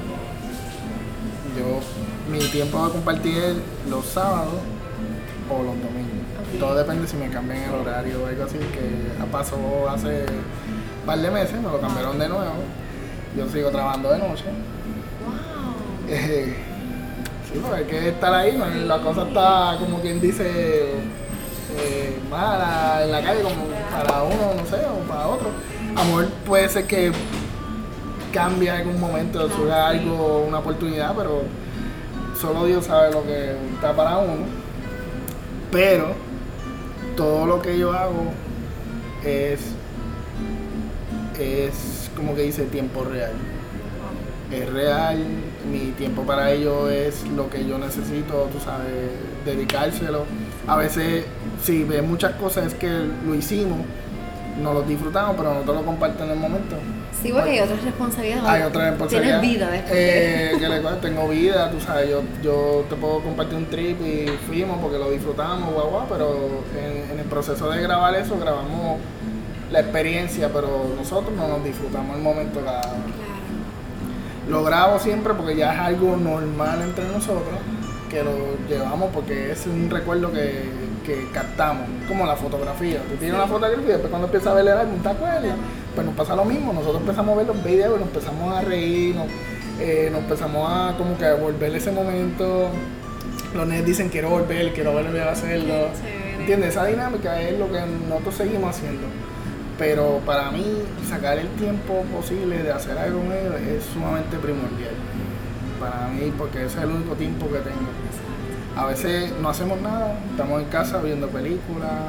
Yo, 1.58 2.32
mi 2.32 2.38
tiempo 2.50 2.78
va 2.78 2.86
a 2.86 2.90
compartir 2.90 3.60
los 3.90 4.06
sábados 4.06 4.60
o 5.50 5.56
los 5.58 5.74
domingos. 5.74 6.60
Todo 6.60 6.76
depende 6.76 7.08
si 7.08 7.16
me 7.16 7.28
cambian 7.30 7.64
el 7.64 7.74
horario 7.80 8.22
o 8.22 8.26
algo 8.26 8.44
así, 8.44 8.58
que 8.58 9.24
pasó 9.32 9.56
hace 9.90 10.24
un 10.26 11.06
par 11.06 11.18
de 11.18 11.30
meses, 11.32 11.56
me 11.56 11.68
lo 11.68 11.80
cambiaron 11.80 12.16
de 12.16 12.28
nuevo. 12.28 12.62
Yo 13.36 13.48
sigo 13.48 13.70
trabajando 13.70 14.12
de 14.12 14.18
noche 14.18 14.44
eh, 16.08 16.56
sí, 17.52 17.60
porque 17.60 17.76
hay 17.76 17.84
que 17.84 18.08
estar 18.08 18.34
ahí, 18.34 18.60
la 18.84 18.98
cosa 18.98 19.28
está 19.28 19.76
como 19.78 20.00
quien 20.00 20.20
dice 20.20 20.94
eh, 21.76 22.20
mala 22.28 23.04
en 23.04 23.12
la 23.12 23.22
calle, 23.22 23.42
como 23.42 23.66
para 23.92 24.22
uno, 24.24 24.54
no 24.56 24.66
sé, 24.66 24.84
o 24.86 25.08
para 25.08 25.28
otro. 25.28 25.50
Amor 25.96 26.28
puede 26.46 26.68
ser 26.68 26.86
que 26.86 27.12
cambie 28.32 28.68
en 28.68 28.76
algún 28.76 29.00
momento, 29.00 29.48
surja 29.50 29.88
algo, 29.88 30.44
una 30.46 30.58
oportunidad, 30.58 31.14
pero 31.16 31.42
solo 32.40 32.64
Dios 32.64 32.86
sabe 32.86 33.12
lo 33.12 33.22
que 33.24 33.56
está 33.74 33.94
para 33.94 34.18
uno. 34.18 34.44
Pero 35.70 36.14
todo 37.16 37.46
lo 37.46 37.60
que 37.60 37.78
yo 37.78 37.92
hago 37.92 38.32
es, 39.24 39.60
es 41.38 42.10
como 42.16 42.34
que 42.34 42.42
dice 42.42 42.64
tiempo 42.64 43.04
real 43.04 43.32
es 44.52 44.68
real, 44.68 45.18
mi 45.70 45.92
tiempo 45.92 46.22
para 46.22 46.50
ello 46.52 46.88
es 46.88 47.22
lo 47.36 47.48
que 47.48 47.66
yo 47.66 47.78
necesito, 47.78 48.48
tú 48.52 48.58
sabes, 48.64 49.10
dedicárselo. 49.44 50.24
A 50.66 50.76
veces, 50.76 51.24
si 51.62 51.84
ves 51.84 52.02
muchas 52.02 52.34
cosas 52.34 52.66
es 52.66 52.74
que 52.74 52.88
lo 53.24 53.34
hicimos, 53.34 53.78
no 54.62 54.72
lo 54.72 54.82
disfrutamos, 54.82 55.36
pero 55.36 55.54
no 55.54 55.60
te 55.60 55.72
lo 55.72 55.84
comparto 55.84 56.24
en 56.24 56.30
el 56.30 56.38
momento. 56.38 56.76
Sí, 57.22 57.32
porque 57.32 57.50
hay 57.50 57.60
otras 57.60 57.82
responsabilidades. 57.84 58.44
Hay 58.48 58.62
otras 58.62 58.90
responsabilidades. 58.90 59.40
Tienes 59.40 59.58
vida 59.58 59.70
después. 59.70 59.94
Eh, 59.94 60.56
que 60.58 60.68
le, 60.68 60.80
tengo 61.00 61.28
vida, 61.28 61.70
tú 61.70 61.80
sabes, 61.80 62.08
yo, 62.08 62.22
yo 62.42 62.84
te 62.88 62.96
puedo 62.96 63.20
compartir 63.20 63.56
un 63.56 63.66
trip 63.66 64.00
y 64.00 64.26
fuimos 64.46 64.78
porque 64.80 64.98
lo 64.98 65.10
disfrutamos, 65.10 65.72
guau, 65.72 65.90
guau, 65.90 66.06
pero 66.08 66.64
en, 66.78 67.10
en 67.12 67.18
el 67.18 67.26
proceso 67.26 67.68
de 67.70 67.82
grabar 67.82 68.14
eso, 68.14 68.38
grabamos 68.38 68.98
la 69.70 69.80
experiencia, 69.80 70.50
pero 70.52 70.86
nosotros 70.96 71.32
no 71.36 71.46
nos 71.46 71.64
disfrutamos 71.64 72.16
el 72.16 72.22
momento 72.22 72.60
cada 72.64 72.82
lo 74.50 74.64
grabo 74.64 74.98
siempre 74.98 75.32
porque 75.34 75.56
ya 75.56 75.72
es 75.72 75.78
algo 75.78 76.16
normal 76.16 76.82
entre 76.82 77.06
nosotros, 77.06 77.54
que 78.10 78.22
lo 78.22 78.32
llevamos 78.68 79.10
porque 79.14 79.52
es 79.52 79.64
un 79.66 79.88
recuerdo 79.88 80.32
que, 80.32 80.64
que 81.04 81.28
captamos, 81.32 81.86
como 82.08 82.26
la 82.26 82.36
fotografía. 82.36 83.00
Tú 83.08 83.16
tienes 83.16 83.36
una 83.36 83.46
fotografía 83.46 83.92
después 83.92 84.10
cuando 84.10 84.26
empiezas 84.26 84.48
a 84.48 84.54
ver 84.54 84.66
el 84.66 84.72
álbum, 84.72 85.02
¿te 85.02 85.08
acuerdas? 85.08 85.56
Pues 85.94 86.06
nos 86.06 86.14
pasa 86.14 86.36
lo 86.36 86.44
mismo, 86.44 86.72
nosotros 86.72 87.00
empezamos 87.00 87.34
a 87.34 87.38
ver 87.38 87.46
los 87.46 87.64
videos 87.64 87.96
y 87.96 88.00
nos 88.00 88.08
empezamos 88.08 88.56
a 88.56 88.60
reír, 88.62 89.14
nos, 89.14 89.26
eh, 89.80 90.12
empezamos 90.14 90.70
a 90.70 90.96
como 90.96 91.16
que 91.16 91.26
a 91.26 91.34
volver 91.34 91.74
ese 91.74 91.90
momento. 91.90 92.68
Los 93.54 93.66
nenes 93.66 93.86
dicen 93.86 94.08
quiero 94.08 94.30
volver, 94.30 94.72
quiero 94.72 94.92
volver 94.92 95.22
a 95.22 95.32
hacerlo. 95.32 95.88
¿Entiendes? 96.38 96.70
Esa 96.70 96.86
dinámica 96.86 97.40
es 97.40 97.58
lo 97.58 97.70
que 97.70 97.80
nosotros 98.08 98.34
seguimos 98.34 98.76
haciendo 98.76 99.06
pero 99.80 100.20
para 100.26 100.50
mí 100.50 100.62
sacar 101.08 101.38
el 101.38 101.48
tiempo 101.52 102.04
posible 102.14 102.62
de 102.62 102.70
hacer 102.70 102.98
algo 102.98 103.22
ellos 103.32 103.54
es 103.66 103.84
sumamente 103.84 104.36
primordial. 104.36 104.92
Para 105.80 106.08
mí, 106.08 106.30
porque 106.36 106.66
ese 106.66 106.76
es 106.76 106.84
el 106.84 106.90
único 106.90 107.14
tiempo 107.14 107.46
que 107.46 107.60
tengo. 107.60 107.88
A 108.80 108.86
veces 108.86 109.30
no 109.42 109.50
hacemos 109.50 109.78
nada, 109.82 110.18
estamos 110.30 110.62
en 110.62 110.68
casa 110.68 111.02
viendo 111.02 111.28
películas 111.28 112.08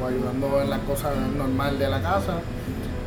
o, 0.00 0.06
ayudando 0.06 0.62
en 0.62 0.70
las 0.70 0.78
cosas 0.82 1.16
normales 1.36 1.80
de 1.80 1.90
la 1.90 2.00
casa, 2.00 2.34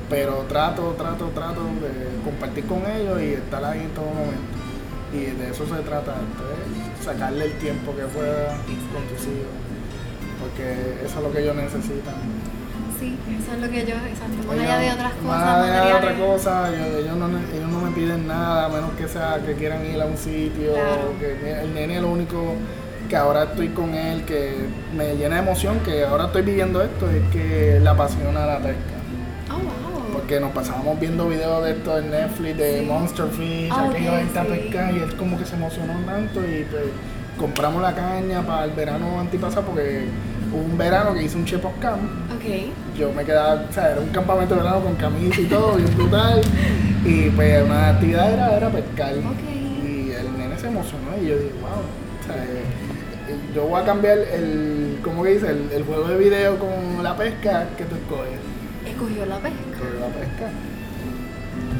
pero 0.09 0.43
trato, 0.49 0.95
trato, 0.97 1.29
trato 1.33 1.61
de 1.63 2.21
compartir 2.25 2.65
con 2.65 2.79
ellos 2.85 3.21
y 3.21 3.35
estar 3.35 3.63
ahí 3.63 3.79
en 3.79 3.91
todo 3.91 4.07
momento. 4.07 4.51
Y 5.13 5.27
de 5.27 5.49
eso 5.49 5.65
se 5.65 5.81
trata, 5.83 6.11
de 6.11 7.05
sacarle 7.05 7.45
el 7.45 7.53
tiempo 7.59 7.95
que 7.95 8.03
pueda 8.03 8.57
con 8.57 9.03
tus 9.07 9.27
hijos, 9.27 9.55
porque 10.41 11.05
eso 11.05 11.19
es 11.19 11.23
lo 11.23 11.31
que 11.31 11.39
ellos 11.39 11.55
necesitan 11.55 12.15
sí, 12.99 13.17
eso 13.41 13.53
es 13.53 13.61
lo 13.61 13.69
que 13.69 13.85
yo, 13.85 13.95
exacto, 13.95 14.45
más 14.45 14.59
allá 14.59 14.77
de 14.77 14.91
otras 14.91 15.13
cosas. 15.13 15.25
Más 15.25 15.69
allá 15.69 15.85
de 15.85 15.93
otra 15.93 16.15
cosa, 16.17 16.69
ellos, 16.75 17.15
no, 17.15 17.27
ellos 17.27 17.69
no 17.69 17.79
me 17.79 17.91
piden 17.91 18.27
nada, 18.27 18.65
a 18.65 18.67
menos 18.69 18.91
que 18.97 19.07
sea 19.07 19.39
que 19.45 19.53
quieran 19.53 19.85
ir 19.85 20.01
a 20.01 20.05
un 20.05 20.17
sitio, 20.17 20.73
que 21.17 21.61
el 21.61 21.73
nene 21.73 22.01
lo 22.01 22.09
único 22.09 22.55
que 23.09 23.17
ahora 23.17 23.43
estoy 23.43 23.69
con 23.69 23.95
él, 23.95 24.23
que 24.23 24.53
me 24.95 25.15
llena 25.15 25.35
de 25.35 25.41
emoción, 25.41 25.79
que 25.79 26.05
ahora 26.05 26.25
estoy 26.25 26.43
viviendo 26.43 26.81
esto, 26.81 27.09
es 27.09 27.23
que 27.33 27.79
le 27.81 27.89
apasiona 27.89 28.45
la 28.45 28.59
pesca. 28.59 28.99
Oh, 29.49 29.55
wow. 29.55 30.13
Porque 30.13 30.39
nos 30.39 30.51
pasábamos 30.51 30.99
viendo 30.99 31.27
videos 31.27 31.63
de 31.65 31.71
esto 31.71 31.97
en 31.97 32.11
Netflix, 32.11 32.57
de 32.57 32.83
Monster 32.83 33.25
Fish, 33.27 33.71
oh, 33.71 33.89
aquello 33.89 34.13
okay, 34.13 34.25
esta 34.25 34.43
pesca, 34.43 34.91
y 34.91 34.99
él 34.99 35.15
como 35.17 35.37
que 35.37 35.45
se 35.45 35.55
emocionó 35.55 35.93
tanto 36.05 36.39
y 36.41 36.65
pues 36.69 36.83
compramos 37.37 37.81
la 37.81 37.95
caña 37.95 38.41
para 38.45 38.65
el 38.65 38.71
verano 38.71 39.19
antipasado 39.19 39.65
porque 39.65 40.05
hubo 40.53 40.61
un 40.61 40.77
verano 40.77 41.13
que 41.13 41.23
hice 41.23 41.37
un 41.37 41.45
chip 41.45 41.65
of 41.65 41.73
camp. 41.79 42.01
Okay. 42.37 42.71
Yo 42.97 43.11
me 43.11 43.25
quedaba, 43.25 43.65
o 43.67 43.73
sea, 43.73 43.91
era 43.91 44.01
un 44.01 44.09
campamento 44.09 44.55
de 44.55 44.61
verano 44.61 44.81
con 44.81 44.95
camisa 44.95 45.41
y 45.41 45.45
todo, 45.45 45.75
bien 45.75 45.95
brutal. 45.95 46.41
Y 47.03 47.29
pues 47.29 47.63
una 47.63 47.89
actividad 47.89 48.31
era, 48.31 48.55
era 48.55 48.69
pescar. 48.69 49.13
Y 49.15 50.11
el 50.11 50.37
nene 50.37 50.57
se 50.59 50.67
emocionó 50.67 51.17
y 51.19 51.27
yo 51.27 51.37
dije, 51.37 51.53
wow, 51.61 51.71
o 51.71 52.25
sea, 52.25 52.35
yo 53.53 53.65
voy 53.65 53.81
a 53.81 53.85
cambiar 53.85 54.17
el, 54.17 54.99
¿cómo 55.03 55.23
que 55.23 55.31
dice? 55.31 55.49
El, 55.49 55.71
el, 55.71 55.83
juego 55.83 56.07
de 56.07 56.17
video 56.17 56.57
con 56.57 57.03
la 57.03 57.15
pesca 57.15 57.67
que 57.77 57.85
tú 57.85 57.95
escoges. 57.95 58.39
¿Escogió 58.85 59.25
la 59.25 59.37
pesca? 59.37 59.59
Escogió 59.71 59.99
la 59.99 60.07
pesca. 60.07 60.51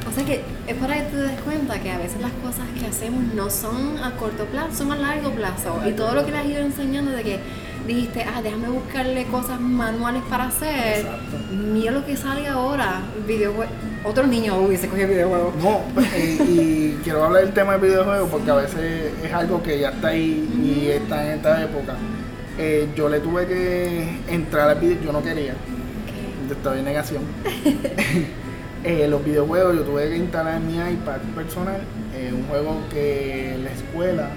O 0.08 0.12
sea 0.12 0.26
que 0.26 0.42
es 0.68 0.76
para 0.78 0.96
que 0.96 1.02
te 1.04 1.18
des 1.18 1.40
cuenta 1.42 1.80
que 1.80 1.92
a 1.92 1.98
veces 1.98 2.20
las 2.22 2.32
cosas 2.32 2.66
que 2.80 2.88
hacemos 2.88 3.24
no 3.36 3.50
son 3.50 3.98
a 4.04 4.16
corto 4.16 4.46
plazo, 4.46 4.74
son 4.74 4.92
a 4.92 4.96
largo 4.96 5.32
plazo. 5.32 5.82
Y 5.88 5.92
todo 5.92 6.16
lo 6.16 6.26
que 6.26 6.32
le 6.32 6.38
has 6.40 6.46
ido 6.46 6.62
enseñando 6.62 7.12
de 7.12 7.24
que 7.24 7.40
dijiste, 7.88 8.24
ah, 8.24 8.42
déjame 8.42 8.70
buscarle 8.70 9.26
cosas 9.26 9.60
manuales 9.60 10.24
para 10.30 10.46
hacer. 10.46 11.06
Mira 11.52 11.92
lo 11.92 12.06
que 12.06 12.16
sale 12.16 12.48
ahora, 12.48 13.02
videojuegos. 13.28 13.74
Otro 14.04 14.26
niño 14.28 14.58
hubiese 14.58 14.88
cogido 14.88 15.10
videojuegos. 15.10 15.56
No, 15.56 15.82
pues, 15.94 16.08
y, 16.16 16.98
quiero 17.04 17.26
hablar 17.26 17.44
del 17.44 17.54
tema 17.54 17.78
de 17.78 17.88
videojuegos 17.88 18.30
porque 18.30 18.52
a 18.52 18.56
veces 18.56 19.12
es 19.24 19.34
algo 19.34 19.62
que 19.62 19.80
ya 19.80 19.90
está 19.90 20.10
ahí 20.10 20.48
y 20.64 20.88
está 20.90 21.26
en 21.26 21.38
esta 21.38 21.64
época. 21.64 21.96
Eh, 22.58 22.90
yo 22.96 23.10
le 23.10 23.20
tuve 23.20 23.48
que 23.48 24.20
entrar 24.28 24.70
al 24.70 24.80
video, 24.80 25.02
yo 25.02 25.12
no 25.12 25.22
quería. 25.22 25.54
Estoy 26.50 26.80
en 26.80 26.86
negación. 26.86 27.24
eh, 28.84 29.08
los 29.10 29.24
videojuegos 29.24 29.76
yo 29.76 29.84
tuve 29.84 30.10
que 30.10 30.18
instalar 30.18 30.56
en 30.56 30.68
mi 30.68 30.74
iPad 30.76 31.20
personal 31.36 31.82
eh, 32.16 32.32
un 32.34 32.48
juego 32.48 32.82
que 32.92 33.58
la 33.64 33.72
escuela 33.72 34.30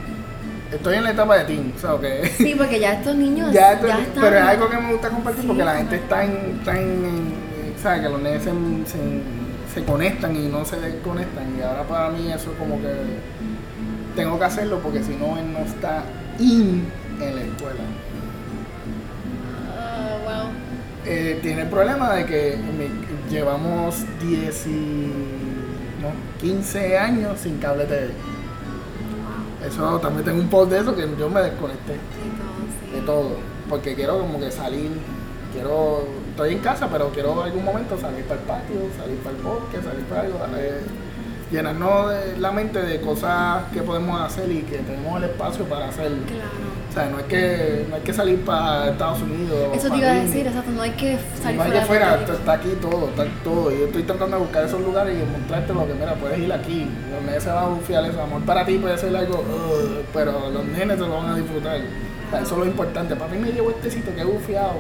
estoy 0.72 0.96
en 0.96 1.04
la 1.04 1.10
etapa 1.10 1.36
de 1.38 1.44
teen, 1.44 1.72
¿sabes? 1.76 2.22
Que, 2.22 2.44
sí, 2.44 2.54
porque 2.56 2.80
ya 2.80 2.94
estos 2.94 3.14
niños 3.14 3.52
ya, 3.52 3.72
están... 3.72 4.06
Pero 4.14 4.36
es 4.36 4.42
algo 4.42 4.70
que 4.70 4.76
me 4.78 4.92
gusta 4.92 5.10
compartir 5.10 5.46
porque 5.46 5.64
la 5.64 5.76
gente 5.76 5.96
está 5.96 6.24
en, 6.24 6.56
está 6.58 6.80
en, 6.80 7.34
¿sabes? 7.80 8.02
Que 8.02 8.08
los 8.08 8.20
nenes 8.20 8.42
se, 8.42 8.52
se, 9.74 9.84
conectan 9.84 10.36
y 10.36 10.48
no 10.48 10.64
se 10.64 10.80
desconectan 10.80 11.56
y 11.58 11.62
ahora 11.62 11.82
para 11.84 12.10
mí 12.10 12.30
eso 12.30 12.52
como 12.58 12.80
que 12.80 12.92
tengo 14.14 14.38
que 14.38 14.44
hacerlo 14.44 14.78
porque 14.80 15.02
si 15.02 15.14
no 15.14 15.38
él 15.38 15.52
no 15.52 15.60
está 15.60 16.02
in 16.38 16.86
en 17.20 17.36
la 17.36 17.42
escuela. 17.42 17.80
Uh, 19.74 20.24
wow. 20.24 20.50
eh, 21.06 21.38
tiene 21.42 21.62
el 21.62 21.68
problema 21.68 22.14
de 22.14 22.26
que 22.26 22.58
llevamos 23.30 24.04
10 24.20 24.66
y, 24.66 24.70
no, 26.00 26.10
15 26.40 26.98
años 26.98 27.40
sin 27.40 27.58
cable 27.58 27.84
TV. 27.84 28.10
Eso 29.66 29.98
también 30.00 30.24
tengo 30.24 30.40
un 30.40 30.48
post 30.48 30.70
de 30.72 30.78
eso 30.80 30.94
que 30.94 31.08
yo 31.18 31.28
me 31.28 31.40
desconecté. 31.40 31.92
De 32.92 33.00
todo, 33.06 33.36
Porque 33.68 33.94
quiero 33.94 34.18
como 34.18 34.38
que 34.38 34.50
salir, 34.50 34.90
quiero, 35.52 36.04
estoy 36.30 36.54
en 36.54 36.58
casa, 36.58 36.88
pero 36.90 37.10
quiero 37.10 37.32
en 37.32 37.48
algún 37.48 37.64
momento 37.64 37.98
salir 37.98 38.24
para 38.24 38.40
el 38.40 38.46
patio, 38.46 38.76
salir 38.98 39.18
para 39.18 39.36
el 39.36 39.42
bosque, 39.42 39.76
salir 39.82 40.04
para 40.06 40.20
algo, 40.22 40.38
llenarnos 41.52 42.12
la 42.38 42.50
mente 42.50 42.80
de 42.80 43.00
cosas 43.00 43.64
que 43.72 43.82
podemos 43.82 44.20
hacer 44.20 44.50
y 44.50 44.62
que 44.62 44.78
tenemos 44.78 45.18
el 45.18 45.24
espacio 45.24 45.64
para 45.66 45.88
hacerlo. 45.88 46.22
Claro. 46.26 46.72
O 46.88 46.94
sea, 46.94 47.06
no 47.08 47.18
hay 47.18 47.24
que, 47.24 47.86
no 47.88 47.96
hay 47.96 48.02
que 48.02 48.12
salir 48.12 48.44
para 48.44 48.90
Estados 48.90 49.22
Unidos. 49.22 49.68
Eso 49.74 49.90
te 49.90 49.98
iba 49.98 50.10
a 50.10 50.14
decir, 50.14 50.46
exacto, 50.46 50.70
no 50.72 50.82
hay 50.82 50.90
que 50.90 51.18
salir 51.42 51.56
no 51.56 51.62
hay 51.62 51.70
que 51.70 51.80
fuera, 51.82 52.20
está 52.22 52.52
aquí 52.52 52.76
todo, 52.80 53.08
está 53.08 53.24
todo. 53.44 53.70
Yo 53.70 53.86
estoy 53.86 54.02
tratando 54.02 54.36
de 54.36 54.42
buscar 54.42 54.64
esos 54.64 54.80
lugares 54.80 55.16
y 55.16 55.38
mostrarte 55.38 55.72
lo 55.72 55.86
que, 55.86 55.94
mira, 55.94 56.14
puedes 56.14 56.38
ir 56.38 56.52
aquí. 56.52 56.86
Los 57.10 57.22
nenes 57.24 57.42
se 57.42 57.50
van 57.50 57.64
a 57.64 57.68
bufiar 57.68 58.04
eso. 58.04 58.20
Amor 58.20 58.42
para 58.42 58.64
ti 58.64 58.78
puede 58.78 58.98
ser 58.98 59.14
algo, 59.14 59.44
pero 60.12 60.50
los 60.50 60.64
nenes 60.66 60.98
se 60.98 61.06
lo 61.06 61.16
van 61.16 61.30
a 61.30 61.36
disfrutar. 61.36 61.80
O 61.80 62.30
sea, 62.30 62.40
eso 62.40 62.54
es 62.54 62.58
lo 62.58 62.66
importante. 62.66 63.14
Para 63.16 63.32
mí 63.32 63.38
me 63.38 63.52
llevo 63.52 63.70
este 63.70 63.90
sitio 63.90 64.14
que 64.14 64.20
he 64.22 64.24
bufiado. 64.24 64.74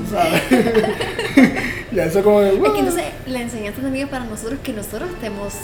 Tú 0.00 0.10
sabes. 0.10 0.42
ya 1.92 2.04
eso 2.04 2.22
como 2.22 2.40
Es 2.40 2.58
que 2.58 2.78
entonces 2.78 3.04
la 3.26 3.40
enseñanza 3.40 3.80
también 3.80 4.08
para 4.08 4.24
nosotros 4.24 4.58
que 4.62 4.72
nosotros 4.72 5.10
estemos 5.10 5.54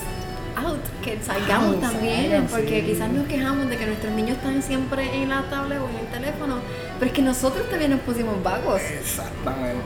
out, 0.56 0.80
que 1.02 1.18
salgamos 1.22 1.80
también, 1.80 2.46
porque 2.50 2.84
quizás 2.84 3.10
nos 3.10 3.26
quejamos 3.26 3.68
de 3.68 3.76
que 3.76 3.86
nuestros 3.86 4.12
niños 4.14 4.36
están 4.38 4.62
siempre 4.62 5.14
en 5.14 5.28
la 5.28 5.42
tablet 5.50 5.78
o 5.80 5.88
en 5.88 5.96
el 5.96 6.06
teléfono, 6.06 6.56
pero 6.98 7.06
es 7.10 7.12
que 7.12 7.22
nosotros 7.22 7.68
también 7.68 7.90
nos 7.90 8.00
pusimos 8.00 8.42
vagos. 8.42 8.80
Exactamente. 8.80 9.82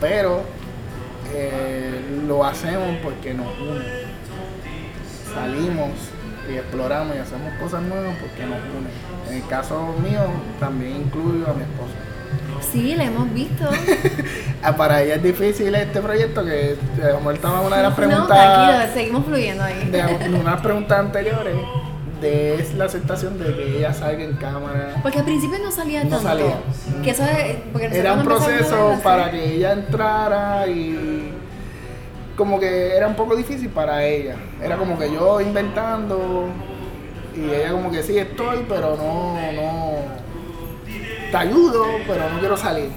Pero 0.00 0.42
eh, 1.34 2.00
lo 2.26 2.44
hacemos 2.44 2.96
porque 3.02 3.34
nos 3.34 3.58
une. 3.58 4.08
Salimos 5.34 5.90
y 6.50 6.56
exploramos 6.56 7.16
y 7.16 7.18
hacemos 7.18 7.52
cosas 7.60 7.82
nuevas 7.82 8.16
porque 8.20 8.44
nos 8.44 8.58
une. 8.58 8.90
En 9.30 9.42
el 9.42 9.48
caso 9.48 9.94
mío, 10.02 10.20
también 10.58 10.96
incluyo 10.96 11.48
a 11.48 11.54
mi 11.54 11.62
esposa. 11.62 11.94
Sí, 12.72 12.94
la 12.94 13.04
hemos 13.04 13.32
visto. 13.32 13.64
Ah, 14.60 14.76
para 14.76 15.00
ella 15.00 15.14
es 15.14 15.22
difícil 15.22 15.72
este 15.72 16.00
proyecto, 16.00 16.44
que 16.44 16.76
como 17.14 17.30
estaba 17.30 17.60
una 17.60 17.76
de 17.76 17.82
las 17.84 17.94
preguntas. 17.94 18.22
No, 18.22 18.26
tranquilo, 18.26 18.92
seguimos 18.92 19.24
fluyendo 19.24 19.62
ahí. 19.62 19.88
De 19.88 20.28
unas 20.40 20.60
preguntas 20.60 20.98
anteriores 20.98 21.54
de 22.20 22.66
la 22.76 22.86
aceptación 22.86 23.38
de 23.38 23.54
que 23.54 23.78
ella 23.78 23.94
salga 23.94 24.24
en 24.24 24.34
cámara. 24.34 24.96
Porque 25.00 25.20
al 25.20 25.24
principio 25.24 25.58
no 25.62 25.70
salía 25.70 26.02
no 26.02 26.10
tanto. 26.10 26.28
Salía. 26.28 26.56
Que 27.04 27.10
eso 27.10 27.22
era 27.92 28.14
un 28.14 28.24
proceso 28.24 28.98
para 29.02 29.30
que 29.30 29.54
ella 29.54 29.74
entrara 29.74 30.66
y 30.66 31.32
como 32.36 32.58
que 32.58 32.96
era 32.96 33.06
un 33.06 33.14
poco 33.14 33.36
difícil 33.36 33.68
para 33.68 34.04
ella. 34.04 34.34
Era 34.62 34.76
como 34.76 34.98
que 34.98 35.12
yo 35.12 35.40
inventando 35.40 36.48
y 37.36 37.54
ella 37.54 37.70
como 37.70 37.90
que 37.90 38.02
sí 38.02 38.18
estoy, 38.18 38.64
pero 38.68 38.96
no, 38.96 39.34
no 39.52 40.27
te 41.30 41.36
ayudo, 41.36 41.86
pero 42.06 42.28
no 42.30 42.38
quiero 42.38 42.56
salir. 42.56 42.90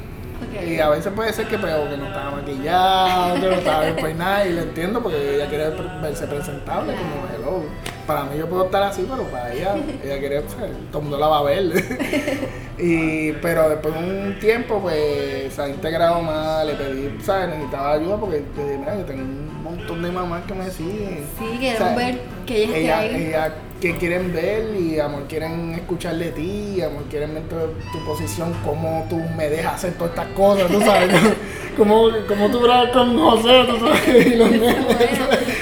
Y 0.65 0.79
a 0.79 0.89
veces 0.89 1.13
puede 1.13 1.31
ser 1.33 1.47
que, 1.47 1.57
pero, 1.57 1.89
que 1.89 1.97
no 1.97 2.07
estaba 2.07 2.31
maquillado, 2.31 3.35
que 3.35 3.47
no 3.47 3.51
estaba 3.51 3.83
bien 3.83 3.95
peinada, 3.95 4.45
y 4.45 4.53
lo 4.53 4.61
entiendo 4.61 5.01
porque 5.01 5.35
ella 5.35 5.47
quiere 5.47 5.69
verse 6.01 6.27
presentable 6.27 6.93
como 6.95 7.27
hello. 7.33 7.63
Para 8.07 8.23
mí 8.23 8.37
yo 8.37 8.47
puedo 8.49 8.65
estar 8.65 8.83
así, 8.83 9.07
pero 9.09 9.23
para 9.25 9.53
ella, 9.53 9.75
ella 10.03 10.19
quiere, 10.19 10.41
pues, 10.41 10.55
todo 10.91 10.99
el 10.99 11.03
mundo 11.03 11.17
la 11.17 11.27
va 11.27 11.39
a 11.39 11.43
ver. 11.43 11.63
y, 12.79 13.31
pero 13.33 13.69
después 13.69 13.93
de 13.93 13.99
un 13.99 14.39
tiempo, 14.39 14.79
pues 14.81 15.53
se 15.53 15.61
ha 15.61 15.69
integrado 15.69 16.21
más, 16.21 16.65
le 16.65 16.73
pedí, 16.73 17.17
¿sabes? 17.23 17.49
Necesitaba 17.49 17.93
ayuda 17.93 18.17
porque 18.17 18.43
mira, 18.57 18.97
yo 18.97 19.05
tengo 19.05 19.21
un 19.21 19.50
montón 19.77 20.01
de 20.01 20.12
mamás 20.12 20.43
que 20.45 20.53
me 20.53 20.69
siguen. 20.69 21.25
Sí, 21.38 21.57
queremos 21.60 21.95
ver 21.95 22.19
que 22.45 22.63
ella 22.63 22.77
esté 22.77 22.93
ahí. 22.93 23.25
Ella, 23.27 23.53
que 23.81 23.95
quieren 23.95 24.31
ver 24.31 24.75
y 24.79 24.99
amor 24.99 25.23
quieren 25.27 25.73
escuchar 25.73 26.15
de 26.15 26.29
ti, 26.29 26.81
amor 26.84 27.03
quieren 27.10 27.34
ver 27.34 27.43
tu, 27.49 28.05
posición, 28.05 28.53
cómo 28.63 29.07
tú 29.10 29.19
me 29.36 29.49
dejas 29.49 29.73
hacer 29.73 29.93
todas 29.93 30.12
estas 30.12 30.27
cosas, 30.36 30.67
tú 30.71 30.79
sabes, 30.81 31.10
cómo, 31.77 32.10
cómo 32.27 32.49
tú 32.51 32.60
bragas 32.60 32.91
con 32.91 33.17
José, 33.17 33.65
tú 33.67 33.79
sabes, 33.79 34.27
y 34.27 34.36
los 34.36 34.49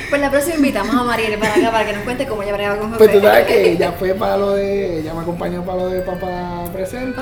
Pues 0.09 0.21
la 0.21 0.29
próxima 0.29 0.57
invitamos 0.57 0.93
a 0.93 1.03
Marielle 1.03 1.37
para 1.37 1.55
acá 1.55 1.71
para 1.71 1.85
que 1.85 1.93
nos 1.93 2.03
cuente 2.03 2.27
cómo 2.27 2.43
ella 2.43 2.53
brega 2.53 2.77
con 2.77 2.91
José. 2.91 2.97
Pues 2.97 3.11
tú 3.13 3.21
sabes 3.21 3.45
que 3.45 3.71
ella 3.71 3.93
fue 3.93 4.13
para 4.13 4.35
lo 4.35 4.51
de, 4.51 4.99
ella 4.99 5.13
me 5.13 5.21
acompañó 5.21 5.63
para 5.63 5.77
lo 5.77 5.89
de 5.89 6.01
papá 6.01 6.65
presente 6.73 7.21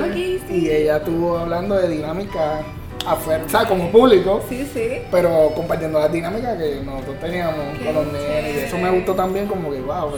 y 0.50 0.68
ella 0.68 0.96
estuvo 0.96 1.38
hablando 1.38 1.76
de 1.76 1.90
dinámica 1.90 2.64
afuera, 3.06 3.44
o 3.44 3.48
sea, 3.48 3.66
como 3.66 3.90
público, 3.90 4.42
sí, 4.48 4.68
sí. 4.72 5.02
pero 5.10 5.52
compartiendo 5.54 5.98
la 5.98 6.08
dinámica 6.08 6.56
que 6.56 6.80
nosotros 6.84 7.18
teníamos 7.20 7.78
con 7.84 7.94
los 7.94 8.12
nenes. 8.12 8.56
Y 8.56 8.58
eso 8.60 8.78
me 8.78 8.90
gustó 8.90 9.14
también, 9.14 9.46
como 9.46 9.70
que, 9.70 9.80
wow, 9.80 10.10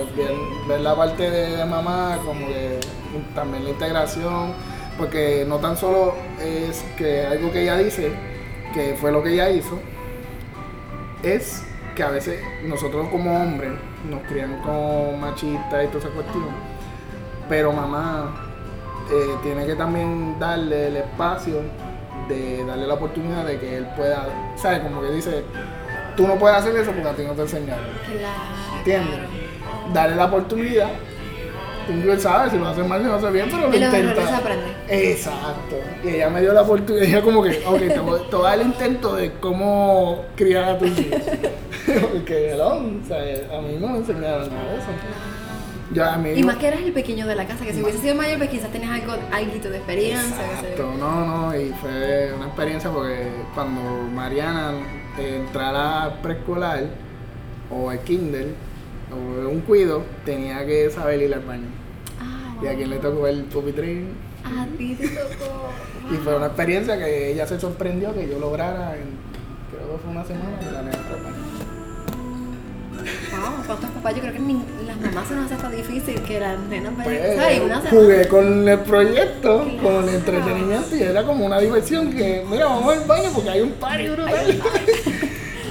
ver, 0.69 0.81
la 0.81 0.95
parte 0.95 1.31
de, 1.31 1.65
mamá, 1.65 2.19
como 2.25 2.47
que 2.47 2.81
también 3.35 3.65
la 3.65 3.71
integración, 3.71 4.53
porque 4.99 5.45
no 5.47 5.59
tan 5.59 5.77
solo 5.77 6.15
es 6.41 6.85
que 6.97 7.27
algo 7.27 7.51
que 7.53 7.63
ella 7.63 7.77
dice, 7.77 8.11
que 8.75 8.95
fue 9.01 9.13
lo 9.13 9.23
que 9.23 9.35
ella 9.35 9.51
hizo, 9.51 9.79
es 11.23 11.65
que 11.95 12.03
a 12.03 12.11
veces 12.11 12.41
nosotros 12.65 13.09
como 13.09 13.43
hombres 13.43 13.73
nos 14.09 14.23
crian 14.23 14.61
como 14.63 15.17
machistas 15.17 15.85
y 15.85 15.87
toda 15.89 15.99
esa 15.99 16.09
cuestión, 16.11 16.49
pero 17.49 17.73
mamá 17.73 18.49
eh, 19.11 19.37
tiene 19.43 19.67
que 19.67 19.75
también 19.75 20.39
darle 20.39 20.87
el 20.87 20.97
espacio 20.99 21.63
de 22.31 22.65
darle 22.65 22.87
la 22.87 22.95
oportunidad 22.95 23.45
de 23.45 23.59
que 23.59 23.77
él 23.77 23.87
pueda, 23.97 24.27
¿sabes? 24.57 24.81
Como 24.81 25.03
que 25.03 25.11
dice, 25.11 25.45
tú 26.17 26.27
no 26.27 26.37
puedes 26.37 26.57
hacer 26.59 26.75
eso 26.77 26.93
porque 26.93 27.09
a 27.09 27.13
ti 27.13 27.23
no 27.25 27.33
te 27.33 27.43
enseñaron. 27.43 27.85
Claro. 28.07 28.79
¿Entiendes? 28.79 29.21
Darle 29.93 30.17
la 30.17 30.27
oportunidad. 30.27 30.89
Tú 31.87 32.21
sabes 32.21 32.53
si 32.53 32.59
lo 32.59 32.69
hace 32.69 32.85
mal, 32.85 33.01
si 33.01 33.09
lo 33.09 33.15
hace 33.15 33.31
bien, 33.31 33.49
pero 33.51 33.69
lo 33.69 33.77
y 33.77 33.83
intenta. 33.83 34.37
Aprende. 34.37 34.67
Exacto. 34.89 35.77
Y 36.05 36.09
ella 36.09 36.31
me 36.31 36.41
dio 36.41 36.53
la 36.53 36.63
oportunidad, 36.63 37.05
ella 37.05 37.23
como 37.23 37.43
que, 37.43 37.63
ok, 37.67 37.79
te 37.79 37.99
voy, 37.99 38.21
te 38.31 38.55
el 38.55 38.63
intento 38.63 39.17
de 39.17 39.33
cómo 39.41 40.25
criar 40.37 40.65
a 40.65 40.79
tus 40.79 40.97
hijos. 40.97 41.21
porque, 42.13 42.55
no, 42.57 42.67
o 42.67 43.07
sea, 43.09 43.59
a 43.59 43.61
mí 43.61 43.77
no 43.81 43.89
me 43.89 43.99
enseñaron 43.99 44.49
nada 44.51 44.73
de 44.73 44.79
eso 44.79 45.40
y 45.93 46.43
más 46.45 46.57
que 46.57 46.69
eras 46.69 46.81
el 46.81 46.93
pequeño 46.93 47.27
de 47.27 47.35
la 47.35 47.47
casa, 47.47 47.65
que 47.65 47.73
si 47.73 47.83
hubiese 47.83 47.99
sido 47.99 48.15
mayor, 48.15 48.39
pues 48.39 48.51
quizás 48.51 48.71
tenías 48.71 48.93
algo, 48.93 49.13
algo 49.33 49.53
de 49.53 49.77
experiencia. 49.77 50.47
Exacto, 50.53 50.95
no, 50.97 51.27
no, 51.27 51.57
y 51.61 51.71
fue 51.81 52.33
una 52.37 52.47
experiencia 52.47 52.91
porque 52.91 53.27
cuando 53.55 53.81
Mariana 54.15 54.73
entrara 55.19 56.05
al 56.05 56.21
preescolar 56.21 56.85
o 57.71 57.91
al 57.91 57.99
kinder 58.01 58.55
o 59.11 59.49
un 59.49 59.61
cuido, 59.63 60.05
tenía 60.25 60.65
que 60.65 60.91
saber 60.91 61.23
ir 61.23 61.35
al 61.35 61.41
baño. 61.41 61.67
Ah, 62.21 62.55
y 62.63 62.67
a 62.69 62.77
quien 62.77 62.91
le 62.91 62.99
tocó 62.99 63.27
el 63.27 63.43
pupitrín. 63.45 64.15
A 64.45 64.67
ti 64.79 64.95
te 64.95 65.09
tocó. 65.09 65.71
y 66.13 66.17
fue 66.19 66.37
una 66.37 66.47
experiencia 66.47 66.97
que 66.99 67.33
ella 67.33 67.47
se 67.47 67.59
sorprendió 67.59 68.15
que 68.15 68.29
yo 68.29 68.39
lograra 68.39 68.97
en, 68.97 69.17
creo 69.73 69.93
que 69.93 69.99
fue 70.03 70.11
una 70.13 70.25
semana, 70.25 70.59
que 70.61 70.71
la 70.71 70.83
nena 70.83 70.99
Wow, 73.01 73.65
¿cuántos 73.67 73.91
papás? 73.91 74.15
Yo 74.15 74.21
creo 74.21 74.33
que 74.33 74.41
las 74.87 75.01
mamás 75.01 75.29
se 75.29 75.35
nos 75.35 75.51
hace 75.51 75.63
tan 75.63 75.77
difícil 75.77 76.23
que 76.23 76.41
las 76.41 76.59
nenas 76.59 76.93
pues, 77.03 77.91
Jugué 77.91 78.29
con 78.29 78.69
el 78.69 78.79
proyecto, 78.81 79.67
con 79.83 80.09
el 80.09 80.15
entretenimiento 80.15 80.97
y 80.97 81.03
era 81.03 81.25
como 81.25 81.47
una 81.47 81.59
diversión 81.59 82.13
que, 82.13 82.45
mira, 82.49 82.67
vamos 82.67 82.97
al 82.97 83.05
baño 83.05 83.31
porque 83.35 83.51
hay 83.51 83.61
un 83.61 83.73
party 83.73 84.09
brutal. 84.09 84.63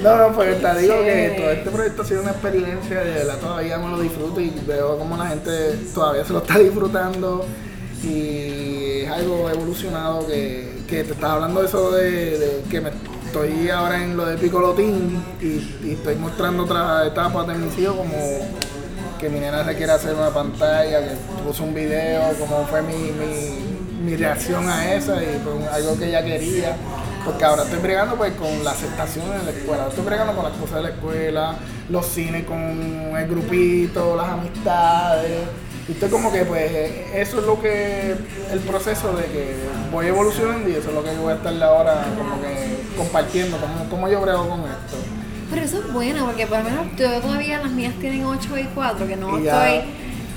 No, 0.02 0.16
no, 0.16 0.34
pues 0.34 0.62
te 0.62 0.78
digo 0.78 0.94
que 1.04 1.34
todo 1.36 1.50
este 1.50 1.70
proyecto 1.70 2.00
ha 2.00 2.04
sido 2.06 2.22
una 2.22 2.30
experiencia, 2.30 3.04
de 3.04 3.10
verdad 3.10 3.38
todavía 3.38 3.76
me 3.76 3.90
lo 3.90 4.00
disfruto 4.00 4.40
y 4.40 4.50
veo 4.66 4.96
como 4.98 5.14
la 5.14 5.26
gente 5.26 5.50
todavía 5.94 6.24
se 6.24 6.32
lo 6.32 6.38
está 6.38 6.58
disfrutando 6.58 7.44
y 8.02 9.02
es 9.02 9.10
algo 9.10 9.50
evolucionado 9.50 10.26
que, 10.26 10.84
que 10.88 11.04
te 11.04 11.12
estaba 11.12 11.34
hablando 11.34 11.60
de 11.60 11.66
eso 11.66 11.90
de, 11.90 12.38
de 12.38 12.62
que 12.70 12.80
me 12.80 12.90
estoy 13.30 13.70
ahora 13.70 14.02
en 14.02 14.16
lo 14.16 14.26
de 14.26 14.36
Picolotín 14.36 15.22
y, 15.40 15.92
estoy 15.92 16.16
mostrando 16.16 16.64
otras 16.64 17.06
etapas 17.06 17.46
de 17.46 17.54
mis 17.54 17.78
hijos 17.78 17.94
como 17.94 18.10
que 19.20 19.28
mi 19.28 19.38
nena 19.38 19.64
se 19.64 19.76
quiere 19.76 19.92
hacer 19.92 20.16
una 20.16 20.30
pantalla, 20.30 21.00
que 21.00 21.14
puso 21.46 21.62
un 21.62 21.72
video, 21.72 22.32
como 22.40 22.66
fue 22.66 22.82
mi, 22.82 24.16
reacción 24.16 24.68
a 24.68 24.92
esa 24.94 25.22
y 25.22 25.40
pues 25.44 25.68
algo 25.68 25.96
que 25.96 26.08
ella 26.08 26.24
quería. 26.24 26.74
Porque 27.24 27.44
ahora 27.44 27.62
estoy 27.62 27.78
bregando 27.78 28.16
pues 28.16 28.32
con 28.32 28.64
la 28.64 28.72
aceptación 28.72 29.26
en 29.26 29.46
la 29.46 29.52
escuela, 29.52 29.86
estoy 29.88 30.04
bregando 30.04 30.34
con 30.34 30.44
las 30.44 30.54
cosas 30.54 30.76
de 30.76 30.82
la 30.82 30.88
escuela, 30.88 31.54
los 31.88 32.06
cines 32.06 32.44
con 32.44 32.58
el 32.58 33.28
grupito, 33.28 34.16
las 34.16 34.30
amistades 34.30 35.38
estoy 35.88 36.08
como 36.08 36.32
que, 36.32 36.44
pues, 36.44 36.70
eso 37.14 37.40
es 37.40 37.46
lo 37.46 37.60
que, 37.60 38.14
el 38.52 38.60
proceso 38.60 39.12
de 39.12 39.24
que 39.24 39.54
voy 39.90 40.06
evolucionando 40.06 40.68
y 40.68 40.72
eso 40.72 40.88
es 40.88 40.94
lo 40.94 41.02
que 41.02 41.10
voy 41.16 41.32
a 41.32 41.36
estar 41.36 41.62
ahora 41.62 42.04
como 42.16 42.40
que 42.40 42.78
compartiendo, 42.96 43.58
como, 43.88 44.08
yo 44.08 44.20
brego 44.20 44.48
con 44.48 44.60
esto. 44.60 44.96
Pero 45.50 45.62
eso 45.62 45.78
es 45.78 45.92
bueno, 45.92 46.26
porque 46.26 46.46
por 46.46 46.58
lo 46.58 46.64
menos 46.64 46.86
yo 46.96 47.20
todavía 47.20 47.58
las 47.58 47.72
mías 47.72 47.94
tienen 48.00 48.24
8 48.24 48.58
y 48.58 48.64
4, 48.74 49.06
que 49.06 49.16
no 49.16 49.38
estoy... 49.38 49.80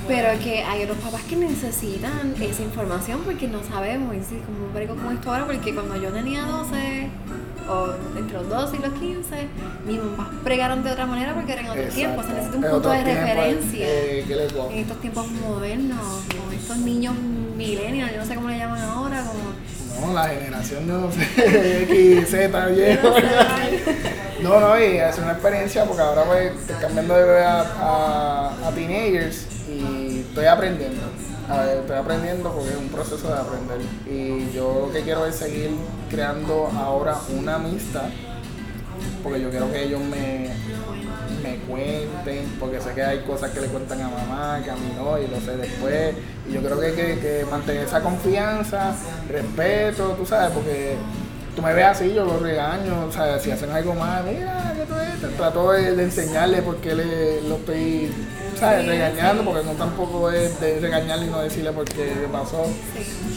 Pero 0.06 0.38
que 0.38 0.62
hay 0.62 0.82
otros 0.82 0.98
papás 0.98 1.22
que 1.22 1.34
necesitan 1.34 2.34
esa 2.38 2.62
información 2.62 3.22
porque 3.24 3.48
no 3.48 3.64
sabemos, 3.64 4.14
y 4.14 4.18
sí, 4.18 4.38
como 4.44 4.70
brego 4.74 4.96
con 4.96 5.14
esto 5.14 5.32
ahora, 5.32 5.46
porque 5.46 5.72
cuando 5.72 5.96
yo 5.96 6.10
tenía 6.10 6.42
12 6.42 7.08
o 7.68 8.18
entre 8.18 8.34
los 8.34 8.48
12 8.48 8.76
y 8.76 8.78
los 8.80 8.92
15, 8.94 9.48
mis 9.86 10.02
mamás 10.02 10.28
pregaron 10.42 10.84
de 10.84 10.92
otra 10.92 11.06
manera 11.06 11.34
porque 11.34 11.52
eran 11.52 11.70
otros 11.70 11.94
tiempos. 11.94 12.26
Se 12.26 12.32
necesita 12.32 12.56
un 12.56 12.64
punto 12.64 12.90
de 12.90 13.04
referencia 13.04 13.86
eh, 13.86 14.24
en 14.72 14.78
estos 14.78 15.00
tiempos 15.00 15.30
modernos, 15.30 16.24
con 16.28 16.52
estos 16.52 16.76
niños 16.78 17.14
millennials, 17.56 18.12
yo 18.12 18.18
no 18.18 18.26
sé 18.26 18.34
cómo 18.34 18.48
le 18.48 18.58
llaman 18.58 18.80
ahora, 18.82 19.22
como... 19.24 20.06
No, 20.06 20.12
la 20.12 20.28
generación 20.28 20.86
de 20.86 20.92
no 20.92 21.12
sé, 21.12 21.82
X, 21.84 22.30
Z, 22.30 22.66
viejo. 22.66 23.08
No, 24.42 24.60
no, 24.60 24.78
y 24.78 24.98
es 24.98 25.18
una 25.18 25.32
experiencia 25.32 25.84
porque 25.84 26.02
ahora 26.02 26.24
pues 26.24 26.52
cambiando 26.80 27.14
de 27.14 27.22
bebé 27.22 27.44
a, 27.44 27.60
a, 27.60 28.68
a 28.68 28.70
teenagers 28.72 29.46
y 29.68 30.20
estoy 30.20 30.46
aprendiendo. 30.46 31.02
Estoy 31.80 31.96
aprendiendo 31.96 32.52
porque 32.52 32.70
es 32.70 32.76
un 32.76 32.88
proceso 32.88 33.28
de 33.28 33.34
aprender. 33.34 33.80
Y 34.06 34.50
yo 34.52 34.86
lo 34.86 34.92
que 34.92 35.02
quiero 35.02 35.26
es 35.26 35.36
seguir 35.36 35.70
creando 36.10 36.70
ahora 36.76 37.18
una 37.38 37.56
amistad 37.56 38.08
porque 39.24 39.40
yo 39.40 39.50
quiero 39.50 39.72
que 39.72 39.84
ellos 39.84 40.00
me, 40.02 40.50
me 41.42 41.56
cuenten, 41.66 42.46
porque 42.60 42.78
sé 42.80 42.92
que 42.92 43.02
hay 43.02 43.20
cosas 43.20 43.50
que 43.52 43.62
le 43.62 43.68
cuentan 43.68 44.02
a 44.02 44.08
mamá, 44.08 44.60
que 44.62 44.70
a 44.70 44.74
mí 44.74 44.92
no, 44.94 45.18
y 45.18 45.26
lo 45.26 45.40
sé 45.40 45.56
después. 45.56 46.14
Y 46.46 46.52
yo 46.52 46.62
creo 46.62 46.78
que 46.78 46.86
hay 46.86 47.18
que, 47.18 47.46
mantener 47.50 47.84
esa 47.84 48.00
confianza, 48.00 48.94
respeto, 49.28 50.10
tú 50.10 50.26
sabes, 50.26 50.50
porque 50.50 50.96
tú 51.56 51.62
me 51.62 51.72
ves 51.72 51.86
así, 51.86 52.12
yo 52.12 52.26
los 52.26 52.42
regaño, 52.42 53.06
o 53.06 53.12
sea, 53.12 53.38
si 53.38 53.50
hacen 53.50 53.70
algo 53.70 53.94
más, 53.94 54.22
mira, 54.24 54.74
que 54.76 54.84
tú 54.84 54.94
eres, 54.94 55.36
trato 55.38 55.72
de, 55.72 56.02
enseñarle 56.02 56.60
porque 56.60 56.94
le, 56.94 57.40
lo 57.48 57.56
estoy 57.56 58.12
¿sabes? 58.56 58.86
Regañando, 58.86 59.44
porque 59.44 59.64
no 59.64 59.72
tampoco 59.72 60.30
es 60.30 60.60
de 60.60 60.80
regañarle 60.80 61.26
y 61.26 61.30
no 61.30 61.40
decirle 61.40 61.72
por 61.72 61.84
qué 61.84 62.26
pasó. 62.30 62.64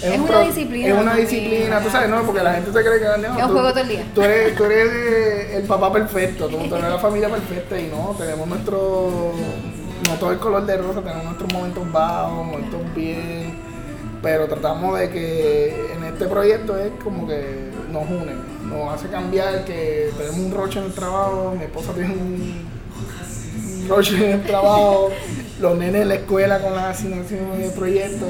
Es, 0.01 0.19
una 0.19 0.41
disciplina. 0.41 0.87
Es 0.87 1.01
una 1.01 1.15
disciplina, 1.15 1.81
tú 1.81 1.89
sabes, 1.89 2.09
¿no? 2.09 2.23
Porque 2.23 2.43
la 2.43 2.53
gente 2.53 2.71
se 2.71 2.83
cree 2.83 2.99
que 2.99 3.05
no, 3.05 3.37
es 3.37 3.43
un 3.43 3.51
juego 3.51 3.69
todo 3.69 3.79
el 3.79 3.87
día. 3.87 4.05
Tú 4.13 4.21
eres, 4.21 4.55
tú 4.55 4.65
eres 4.65 5.55
el 5.55 5.63
papá 5.63 5.91
perfecto, 5.91 6.47
tú, 6.47 6.57
eres 6.57 6.89
la 6.89 6.99
familia 6.99 7.29
perfecta 7.29 7.79
y 7.79 7.87
no, 7.87 8.15
tenemos 8.17 8.47
nuestro. 8.47 9.33
No 10.07 10.13
todo 10.19 10.31
el 10.31 10.37
color 10.37 10.65
de 10.65 10.77
rosa, 10.77 11.01
tenemos 11.01 11.23
nuestros 11.25 11.51
momentos 11.51 11.91
bajos, 11.91 12.45
momentos 12.45 12.79
bien. 12.95 13.57
Pero 14.21 14.47
tratamos 14.47 14.99
de 14.99 15.09
que 15.09 15.93
en 15.93 16.03
este 16.03 16.25
proyecto 16.25 16.77
es 16.77 16.91
como 17.03 17.27
que 17.27 17.71
nos 17.91 18.03
unen, 18.03 18.39
nos 18.69 18.93
hace 18.93 19.07
cambiar 19.09 19.63
que 19.65 20.11
tenemos 20.17 20.39
un 20.39 20.51
roche 20.51 20.79
en 20.79 20.85
el 20.85 20.93
trabajo, 20.93 21.53
mi 21.57 21.63
esposa 21.63 21.93
tiene 21.93 22.13
un 22.13 22.76
en 23.89 24.23
el 24.23 24.43
trabajo, 24.43 25.11
los 25.59 25.77
nenes 25.77 26.01
en 26.01 26.07
la 26.09 26.15
escuela 26.15 26.61
con 26.61 26.75
las 26.75 26.97
asignaciones 26.97 27.59
de 27.59 27.69
proyectos. 27.69 28.29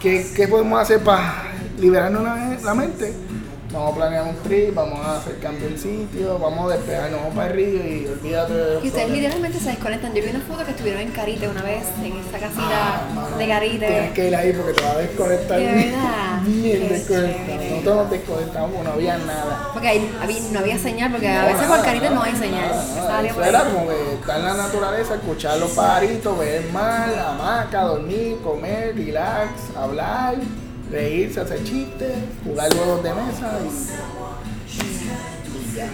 ¿Qué, 0.00 0.26
¿Qué 0.34 0.48
podemos 0.48 0.80
hacer 0.80 1.00
para 1.00 1.52
liberarnos 1.78 2.22
la 2.62 2.74
mente? 2.74 3.12
Vamos 3.72 3.92
a 3.92 3.94
planear 3.94 4.24
un 4.24 4.36
trip, 4.36 4.74
vamos 4.74 4.98
a 5.04 5.16
hacer 5.18 5.38
cambio 5.38 5.68
en 5.68 5.78
sitio, 5.78 6.38
vamos 6.38 6.70
a 6.70 6.76
despejarnos, 6.76 7.20
vamos 7.20 7.34
para 7.34 7.48
el 7.48 7.52
río 7.54 7.86
y 7.86 8.06
olvídate 8.06 8.54
de 8.54 8.80
Y 8.84 8.88
ustedes 8.88 9.10
literalmente 9.10 9.58
se 9.58 9.70
desconectan. 9.70 10.14
Yo 10.14 10.22
vi 10.22 10.30
una 10.30 10.40
foto 10.40 10.64
que 10.64 10.70
estuvieron 10.70 11.02
en 11.02 11.10
Carite 11.10 11.48
una 11.48 11.62
vez, 11.62 11.84
en 12.02 12.16
esta 12.16 12.38
casita 12.38 12.62
ah, 12.66 13.36
de 13.36 13.48
Carite. 13.48 13.86
Tienes 13.86 14.12
que 14.12 14.28
ir 14.28 14.36
ahí 14.36 14.52
porque 14.52 14.72
te 14.72 14.82
vas 14.82 14.94
a 14.94 14.98
desconectar. 14.98 15.58
De 15.58 15.66
verdad. 15.66 16.42
Bien 16.44 16.88
desconectado. 16.88 17.58
Nosotros 17.70 17.96
nos 17.96 18.10
desconectamos 18.10 18.70
porque 18.70 18.88
no 18.88 18.94
había 18.94 19.18
nada. 19.18 19.70
Porque 19.72 19.88
ahí 19.88 20.48
no 20.52 20.58
había 20.58 20.78
señal, 20.78 21.10
porque 21.10 21.28
a 21.28 21.46
veces 21.46 21.66
por 21.66 21.82
Carite 21.82 22.10
no 22.10 22.22
hay 22.22 22.36
señal. 22.36 22.70
Eso 23.26 23.44
era 23.44 23.64
como 23.64 23.88
que 23.88 24.14
estar 24.14 24.38
en 24.38 24.44
la 24.46 24.54
naturaleza, 24.54 25.14
escuchar 25.14 25.58
los 25.58 25.70
pajaritos, 25.72 26.38
ver 26.38 26.62
el 26.62 26.72
mar, 26.72 27.08
hamaca, 27.18 27.82
dormir, 27.82 28.38
comer, 28.42 28.94
relax, 28.96 29.76
hablar 29.76 30.36
reírse, 30.90 31.40
hacer 31.40 31.62
chistes, 31.64 32.12
jugar 32.44 32.72
juegos 32.74 33.02
de 33.02 33.14
mesa 33.14 33.58
y, 33.64 33.68
ya. 35.76 35.88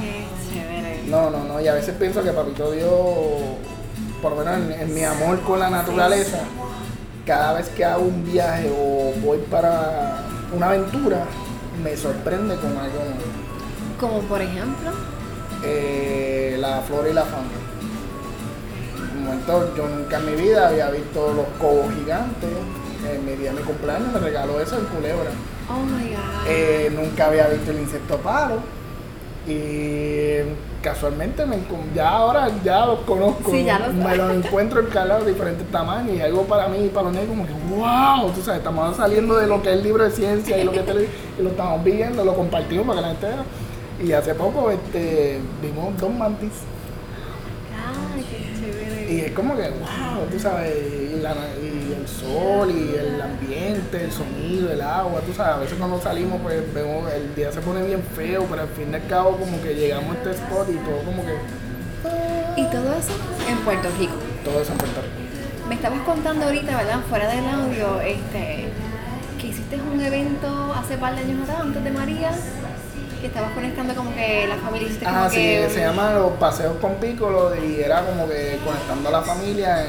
Qué 0.00 0.26
chévere. 0.52 1.02
No, 1.06 1.30
no, 1.30 1.44
no, 1.44 1.60
y 1.60 1.68
a 1.68 1.74
veces 1.74 1.94
pienso 1.98 2.22
que 2.22 2.30
Papito 2.30 2.70
Dios, 2.70 2.90
por 4.20 4.32
lo 4.32 4.44
menos 4.44 4.78
en, 4.80 4.94
mi 4.94 5.04
amor 5.04 5.40
con 5.42 5.58
la 5.58 5.70
naturaleza, 5.70 6.40
cada 7.26 7.54
vez 7.54 7.68
que 7.70 7.84
hago 7.84 8.04
un 8.04 8.24
viaje 8.24 8.70
o 8.70 9.12
voy 9.24 9.38
para 9.50 10.22
una 10.54 10.68
aventura, 10.68 11.24
me 11.82 11.96
sorprende 11.96 12.56
con 12.56 12.76
algo 12.76 12.98
nuevo. 12.98 13.44
Como 13.98 14.20
por 14.20 14.40
ejemplo? 14.40 14.90
Eh, 15.64 16.56
la 16.60 16.82
flora 16.82 17.08
y 17.08 17.14
la 17.14 17.24
fauna. 17.24 17.48
En 18.96 19.18
un 19.18 19.24
momento 19.24 19.74
yo 19.76 19.88
nunca 19.88 20.18
en 20.18 20.26
mi 20.26 20.42
vida 20.42 20.68
había 20.68 20.90
visto 20.90 21.32
los 21.32 21.46
cobos 21.58 21.92
gigantes, 21.94 22.50
en 23.12 23.24
mi 23.24 23.32
día 23.32 23.52
de 23.52 23.60
mi 23.60 23.62
cumpleaños 23.62 24.12
me 24.12 24.18
regaló 24.18 24.60
eso 24.60 24.78
en 24.78 24.84
culebra. 24.86 25.30
Oh 25.68 25.82
my 25.82 26.08
God. 26.08 26.46
Eh, 26.48 26.92
nunca 26.94 27.26
había 27.26 27.48
visto 27.48 27.70
el 27.70 27.80
insecto 27.80 28.18
paro. 28.18 28.58
Y 29.46 30.38
casualmente 30.82 31.44
me, 31.44 31.58
ya 31.94 32.08
ahora 32.08 32.48
ya 32.64 32.86
los 32.86 33.00
conozco. 33.00 33.50
Sí, 33.50 33.64
ya 33.64 33.78
los 33.78 33.92
me 33.92 34.16
los 34.16 34.32
encuentro 34.44 34.80
en 34.80 34.86
cada 34.86 35.20
de 35.20 35.32
diferentes 35.32 35.70
tamaños 35.70 36.16
y 36.16 36.20
algo 36.20 36.44
para 36.44 36.68
mí 36.68 36.86
y 36.86 36.88
para 36.88 37.04
los 37.04 37.12
niños 37.12 37.28
como 37.28 37.46
que 37.46 37.52
wow, 37.74 38.30
tú 38.32 38.40
sabes, 38.40 38.58
estamos 38.58 38.96
saliendo 38.96 39.36
de 39.36 39.46
lo 39.46 39.62
que 39.62 39.70
es 39.70 39.76
el 39.76 39.82
libro 39.82 40.04
de 40.04 40.10
ciencia 40.10 40.56
y 40.56 40.64
lo 40.64 40.72
que 40.72 40.80
y 41.38 41.42
lo 41.42 41.50
estamos 41.50 41.84
viendo, 41.84 42.24
lo 42.24 42.34
compartimos 42.34 42.86
para 42.86 42.98
que 42.98 43.02
la 43.02 43.08
gente 43.08 43.26
vea. 43.26 43.44
Y 44.02 44.12
hace 44.12 44.34
poco 44.34 44.70
este, 44.70 45.40
vimos 45.62 45.96
dos 45.98 46.10
mantis 46.10 46.52
y 49.08 49.20
es 49.20 49.32
como 49.32 49.54
que, 49.54 49.62
wow, 49.62 50.03
tú 50.30 50.38
sabes, 50.38 50.74
y, 50.76 51.92
el 51.92 52.08
sol, 52.08 52.70
y 52.70 52.96
el 52.96 53.20
ambiente, 53.20 54.04
el 54.04 54.12
sonido, 54.12 54.70
el 54.70 54.80
agua, 54.80 55.20
tú 55.20 55.32
sabes, 55.32 55.54
a 55.54 55.58
veces 55.58 55.78
cuando 55.78 56.00
salimos, 56.00 56.40
pues 56.42 56.62
vemos, 56.74 57.10
el 57.12 57.34
día 57.34 57.50
se 57.50 57.60
pone 57.60 57.82
bien 57.82 58.02
feo, 58.14 58.46
pero 58.48 58.62
al 58.62 58.68
fin 58.68 58.90
y 58.92 58.94
al 58.94 59.06
cabo, 59.06 59.36
como 59.36 59.60
que 59.62 59.74
llegamos 59.74 60.16
a 60.16 60.18
este 60.18 60.30
spot 60.32 60.68
y 60.70 60.76
todo 60.76 60.98
como 61.04 61.22
que. 61.24 61.34
¿Y 62.60 62.64
todo 62.66 62.92
eso 62.92 63.12
en 63.48 63.58
Puerto 63.58 63.88
Rico? 63.98 64.14
Todo 64.44 64.60
eso 64.60 64.72
en 64.72 64.78
Puerto 64.78 65.00
Rico. 65.00 65.68
Me 65.68 65.74
estabas 65.76 66.00
contando 66.00 66.44
ahorita, 66.44 66.76
¿verdad? 66.76 67.00
Fuera 67.08 67.28
del 67.28 67.46
audio, 67.46 68.00
este, 68.02 68.68
que 69.40 69.46
hiciste 69.46 69.80
un 69.80 70.00
evento 70.00 70.74
hace 70.74 70.98
par 70.98 71.14
de 71.14 71.22
años 71.22 71.42
atrás, 71.42 71.62
antes 71.62 71.82
de 71.82 71.90
María, 71.90 72.30
que 73.24 73.28
estabas 73.28 73.52
conectando 73.52 73.94
como 73.94 74.14
que 74.14 74.46
la 74.46 74.56
familia 74.56 74.90
ah, 75.06 75.28
sí, 75.30 75.56
se 75.70 75.80
llama 75.80 76.12
los 76.12 76.32
paseos 76.32 76.76
con 76.78 76.96
Piccolo 76.96 77.52
y 77.56 77.80
era 77.80 78.04
como 78.04 78.28
que 78.28 78.58
conectando 78.62 79.08
a 79.08 79.12
la 79.12 79.22
familia 79.22 79.82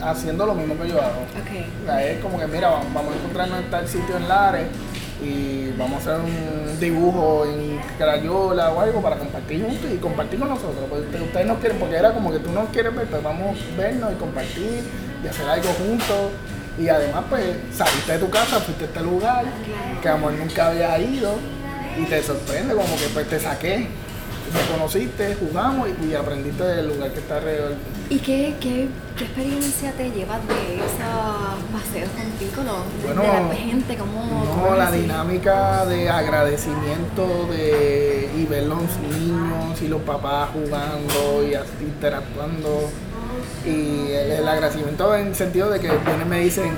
haciendo 0.00 0.46
lo 0.46 0.54
mismo 0.54 0.74
que 0.80 0.88
yo 0.88 0.96
hago. 0.98 1.26
Okay. 1.42 2.10
es 2.10 2.22
como 2.22 2.38
que 2.38 2.46
mira, 2.46 2.70
vamos, 2.70 3.12
a 3.12 3.16
encontrarnos 3.18 3.58
en 3.58 3.70
tal 3.70 3.86
sitio 3.86 4.16
en 4.16 4.28
Lares 4.28 4.66
y 5.22 5.72
vamos 5.76 6.06
a 6.06 6.14
hacer 6.14 6.24
un 6.24 6.80
dibujo 6.80 7.44
en 7.44 7.78
Crayola 7.98 8.72
o 8.72 8.80
algo 8.80 9.02
para 9.02 9.16
compartir 9.16 9.62
juntos 9.62 9.90
y 9.92 9.98
compartir 9.98 10.38
con 10.38 10.48
nosotros. 10.48 10.86
Porque 10.88 11.22
ustedes 11.22 11.46
no 11.46 11.56
quieren, 11.56 11.78
porque 11.78 11.96
era 11.96 12.14
como 12.14 12.32
que 12.32 12.38
tú 12.38 12.50
no 12.50 12.64
quieres 12.72 12.96
ver, 12.96 13.08
pues 13.08 13.22
vamos 13.22 13.58
a 13.58 13.78
vernos 13.78 14.10
y 14.10 14.14
compartir 14.14 14.84
y 15.22 15.28
hacer 15.28 15.46
algo 15.46 15.68
juntos. 15.72 16.30
Y 16.78 16.88
además, 16.88 17.24
pues 17.28 17.44
saliste 17.72 18.12
de 18.12 18.18
tu 18.18 18.30
casa, 18.30 18.58
fuiste 18.60 18.84
a 18.84 18.86
este 18.86 19.02
lugar, 19.02 19.44
que 20.00 20.08
amor 20.08 20.32
nunca 20.32 20.68
había 20.68 20.98
ido 20.98 21.34
y 21.98 22.04
te 22.04 22.22
sorprende, 22.22 22.74
como 22.74 22.96
que 22.96 23.06
pues 23.12 23.28
te 23.28 23.40
saqué, 23.40 23.88
te 24.52 24.72
conociste, 24.72 25.36
jugamos 25.36 25.88
y, 26.02 26.14
aprendiste 26.14 26.62
del 26.62 26.88
lugar 26.88 27.12
que 27.12 27.18
está 27.18 27.36
alrededor. 27.36 27.74
¿Y 28.08 28.18
qué, 28.18 28.54
qué, 28.60 28.88
qué 29.16 29.24
experiencia 29.24 29.92
te 29.92 30.10
llevas 30.10 30.40
de 30.48 30.76
esos 30.76 31.72
paseos 31.72 32.08
con 32.10 32.30
Piccolo? 32.38 32.78
Bueno, 33.04 33.22
de 33.22 33.28
la 33.28 33.54
gente, 33.54 33.96
¿cómo, 33.96 34.46
no, 34.56 34.76
la 34.76 34.90
dinámica 34.90 35.84
de 35.86 36.08
agradecimiento 36.08 37.46
de, 37.50 38.30
y 38.36 38.46
ver 38.46 38.64
los 38.64 38.80
niños 39.02 39.82
y 39.82 39.88
los 39.88 40.00
papás 40.02 40.50
jugando 40.52 41.46
y 41.46 41.54
así, 41.54 41.68
interactuando. 41.80 42.90
Y 43.66 44.12
el, 44.12 44.30
el 44.32 44.48
agradecimiento 44.48 45.14
en 45.14 45.28
el 45.28 45.34
sentido 45.34 45.68
de 45.68 45.80
que 45.80 45.88
vienen 45.88 46.28
me 46.28 46.40
dicen, 46.40 46.72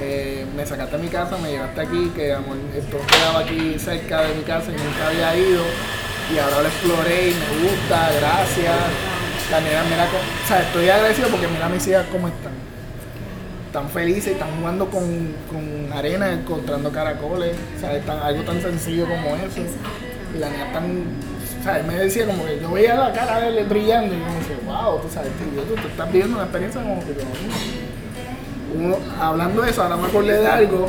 eh, 0.00 0.46
me 0.56 0.64
sacaste 0.64 0.96
a 0.96 0.98
mi 0.98 1.08
casa, 1.08 1.36
me 1.38 1.50
llevaste 1.50 1.80
aquí, 1.80 2.12
que 2.14 2.32
amor, 2.32 2.56
esto 2.76 2.98
quedaba 3.06 3.40
aquí 3.40 3.76
cerca 3.78 4.22
de 4.22 4.34
mi 4.34 4.42
casa 4.42 4.70
y 4.70 4.76
nunca 4.76 5.08
había 5.08 5.36
ido. 5.36 5.62
Y 6.32 6.38
ahora 6.38 6.62
lo 6.62 6.68
exploré 6.68 7.30
y 7.30 7.34
me 7.34 7.68
gusta, 7.68 8.10
gracias. 8.20 8.76
La 9.50 9.60
mira, 9.60 9.82
o 9.82 10.48
sea, 10.48 10.62
estoy 10.62 10.88
agradecido 10.88 11.28
porque 11.28 11.48
mira 11.48 11.68
mis 11.68 11.86
hijas 11.86 12.06
cómo 12.12 12.28
están. 12.28 12.52
Están 13.66 13.88
felices, 13.90 14.32
están 14.32 14.48
jugando 14.58 14.90
con, 14.90 15.34
con 15.50 15.92
arena, 15.92 16.32
encontrando 16.32 16.90
caracoles, 16.90 17.56
o 17.76 17.80
sea, 17.80 17.96
están, 17.96 18.18
algo 18.18 18.42
tan 18.42 18.60
sencillo 18.60 19.06
como 19.06 19.36
eso. 19.36 19.60
Y 20.34 20.38
la 20.38 20.50
niña 20.50 20.72
tan 20.72 21.04
o 21.58 21.62
sea, 21.62 21.78
él 21.78 21.86
me 21.86 21.94
decía 21.94 22.26
como 22.26 22.44
que 22.44 22.60
yo 22.60 22.70
veía 22.70 22.94
la 22.94 23.12
cara 23.12 23.40
de 23.40 23.48
él 23.48 23.66
brillando 23.66 24.14
y 24.14 24.18
yo 24.18 24.24
me 24.26 24.38
decía, 24.38 24.56
wow, 24.64 25.00
tú 25.00 25.08
sabes, 25.12 25.32
tú, 25.32 25.74
tú 25.74 25.88
estás 25.88 26.12
viviendo 26.12 26.36
una 26.36 26.44
experiencia 26.44 26.82
como 26.82 27.00
que 27.00 27.14
hablando 29.20 29.62
de 29.62 29.70
eso, 29.70 29.82
ahora 29.82 29.96
me 29.96 30.08
acordé 30.08 30.40
de 30.40 30.46
algo 30.46 30.88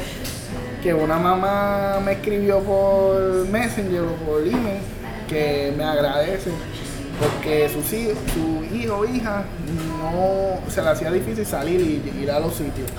que 0.82 0.94
una 0.94 1.18
mamá 1.20 2.00
me 2.04 2.14
escribió 2.14 2.60
por 2.60 3.48
Messenger 3.50 4.02
o 4.02 4.14
por 4.26 4.42
email 4.42 4.80
que 5.28 5.74
me 5.78 5.84
agradece 5.84 6.52
porque 7.20 7.70
su, 7.70 7.82
su 7.82 8.76
hijo 8.76 9.00
o 9.00 9.06
hija 9.06 9.44
no 10.00 10.72
se 10.72 10.82
le 10.82 10.90
hacía 10.90 11.12
difícil 11.12 11.46
salir 11.46 11.82
y 11.82 12.24
ir 12.24 12.32
a 12.32 12.40
los 12.40 12.54
sitios. 12.54 12.90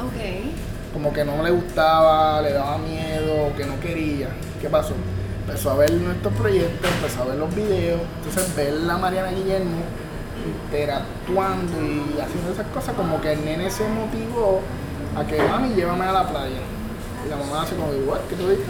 Como 0.93 1.12
que 1.12 1.24
no 1.24 1.43
le 1.43 1.51
gustaba, 1.51 2.43
le 2.43 2.53
daba 2.53 2.76
miedo, 2.78 3.53
que 3.57 3.64
no 3.64 3.81
quería. 3.81 4.28
¿Qué 4.61 4.68
pasó? 4.68 4.95
Empezó 5.47 5.70
a 5.70 5.76
ver 5.76 5.93
nuestros 5.93 6.35
proyectos, 6.35 6.91
empezó 6.97 7.22
a 7.22 7.26
ver 7.26 7.37
los 7.37 7.55
videos, 7.55 8.01
entonces 8.18 8.55
ver 8.55 8.74
la 8.74 8.99
Mariana 8.99 9.31
Guillermo 9.31 9.78
interactuando 10.45 11.76
y 11.78 12.20
haciendo 12.20 12.53
esas 12.53 12.66
cosas, 12.68 12.95
como 12.95 13.20
que 13.20 13.32
el 13.32 13.45
nene 13.45 13.70
se 13.70 13.86
motivó 13.88 14.61
a 15.16 15.24
que 15.24 15.43
mami 15.43 15.74
llévame 15.74 16.05
a 16.05 16.12
la 16.12 16.28
playa. 16.28 16.61
Y 17.24 17.28
la 17.28 17.36
mamá 17.36 17.62
hace 17.62 17.76
como 17.76 17.93
igual, 17.93 18.20
que 18.28 18.36
tú 18.36 18.49
dices? 18.49 18.64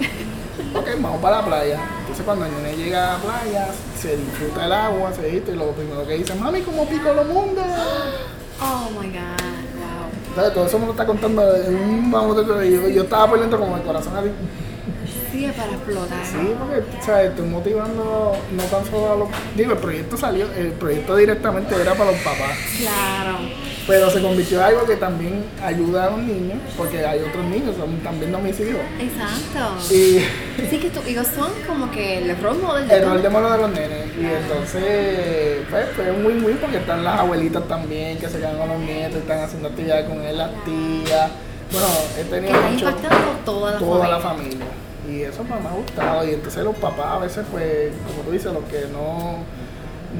ok, 0.74 0.88
vamos 1.00 1.20
para 1.20 1.38
la 1.38 1.46
playa. 1.46 1.80
Entonces 2.00 2.24
cuando 2.24 2.46
el 2.46 2.52
nene 2.52 2.76
llega 2.76 3.14
a 3.14 3.18
la 3.18 3.22
playa, 3.22 3.68
se 3.98 4.16
disfruta 4.16 4.66
el 4.66 4.72
agua, 4.72 5.12
se 5.12 5.22
dice, 5.22 5.52
y 5.52 5.56
lo 5.56 5.70
primero 5.72 6.06
que 6.06 6.14
dice, 6.14 6.34
mami, 6.34 6.62
¿cómo 6.62 6.86
pico 6.86 7.12
los 7.12 7.26
mundo? 7.26 7.62
Oh 8.60 8.90
my 8.90 9.08
god, 9.08 9.40
wow. 9.78 10.10
Entonces 10.28 10.54
todo 10.54 10.66
eso 10.66 10.78
me 10.78 10.86
lo 10.86 10.92
está 10.92 11.06
contando 11.06 11.56
en 11.56 11.74
un 11.74 12.10
vamos 12.10 12.36
yo, 12.46 12.88
yo 12.88 13.02
estaba 13.02 13.28
por 13.30 13.40
dentro 13.40 13.58
como 13.58 13.76
el 13.76 13.82
corazón 13.82 14.16
así. 14.16 14.30
Para 15.56 15.72
explotar. 15.72 16.24
Sí, 16.24 16.54
porque, 16.58 16.82
¿sabes? 17.04 17.30
Estoy 17.30 17.46
motivando 17.48 18.32
no 18.52 18.62
tan 18.64 18.84
solo 18.86 19.12
a 19.12 19.16
los... 19.16 19.28
Digo, 19.56 19.72
el 19.72 19.78
proyecto 19.78 20.16
salió, 20.16 20.46
el 20.56 20.72
proyecto 20.72 21.16
directamente 21.16 21.74
era 21.74 21.94
para 21.94 22.12
los 22.12 22.20
papás. 22.20 22.56
Claro. 22.78 23.38
Pero 23.86 24.08
se 24.10 24.20
convirtió 24.22 24.58
en 24.58 24.64
algo 24.66 24.84
que 24.86 24.96
también 24.96 25.44
ayuda 25.64 26.04
a 26.04 26.10
los 26.10 26.18
niños, 26.20 26.58
porque 26.76 27.04
hay 27.04 27.20
otros 27.20 27.44
niños, 27.46 27.74
son 27.76 27.98
también 28.00 28.30
no 28.30 28.38
mis 28.38 28.58
hijos. 28.60 28.80
Exacto. 29.00 29.92
Y 29.92 30.20
Sí, 30.70 30.78
que 30.78 30.90
tus 30.90 31.08
hijos 31.08 31.26
son 31.34 31.50
como 31.66 31.90
que 31.90 32.18
el 32.18 32.36
role 32.40 32.58
model 32.62 32.86
de 32.86 32.96
el 32.98 33.04
rol 33.06 33.22
de 33.22 33.28
mono 33.30 33.50
de 33.50 33.58
los 33.58 33.70
nenes. 33.72 34.06
Y 34.16 34.24
entonces, 34.26 35.66
pues, 35.70 35.86
fue 35.96 36.10
un 36.12 36.24
win-win 36.24 36.58
porque 36.58 36.76
están 36.76 37.02
las 37.02 37.18
abuelitas 37.20 37.66
también 37.66 38.18
que 38.18 38.28
se 38.28 38.38
quedan 38.38 38.58
con 38.58 38.68
los 38.68 38.78
nietos, 38.78 39.16
están 39.22 39.40
haciendo 39.40 39.68
actividades 39.68 40.08
con 40.08 40.20
él, 40.22 40.38
las 40.38 40.50
tías. 40.64 41.30
Bueno, 41.72 41.86
he 42.16 42.22
Que 42.22 42.24
tenido 42.24 42.54
está 42.54 42.70
mucho, 42.70 42.88
impactando 42.90 43.30
toda 43.44 43.72
la 43.72 43.78
toda 43.78 44.06
familia. 44.06 44.16
la 44.16 44.20
familia. 44.20 44.66
Y 45.08 45.22
eso 45.22 45.44
me 45.44 45.54
ha 45.54 45.72
gustado. 45.72 46.26
Y 46.26 46.34
entonces 46.34 46.64
los 46.64 46.76
papás 46.76 47.06
a 47.06 47.18
veces, 47.18 47.44
pues, 47.50 47.92
como 48.06 48.22
tú 48.22 48.30
dices, 48.32 48.52
los 48.52 48.64
que 48.64 48.86
no, 48.92 49.38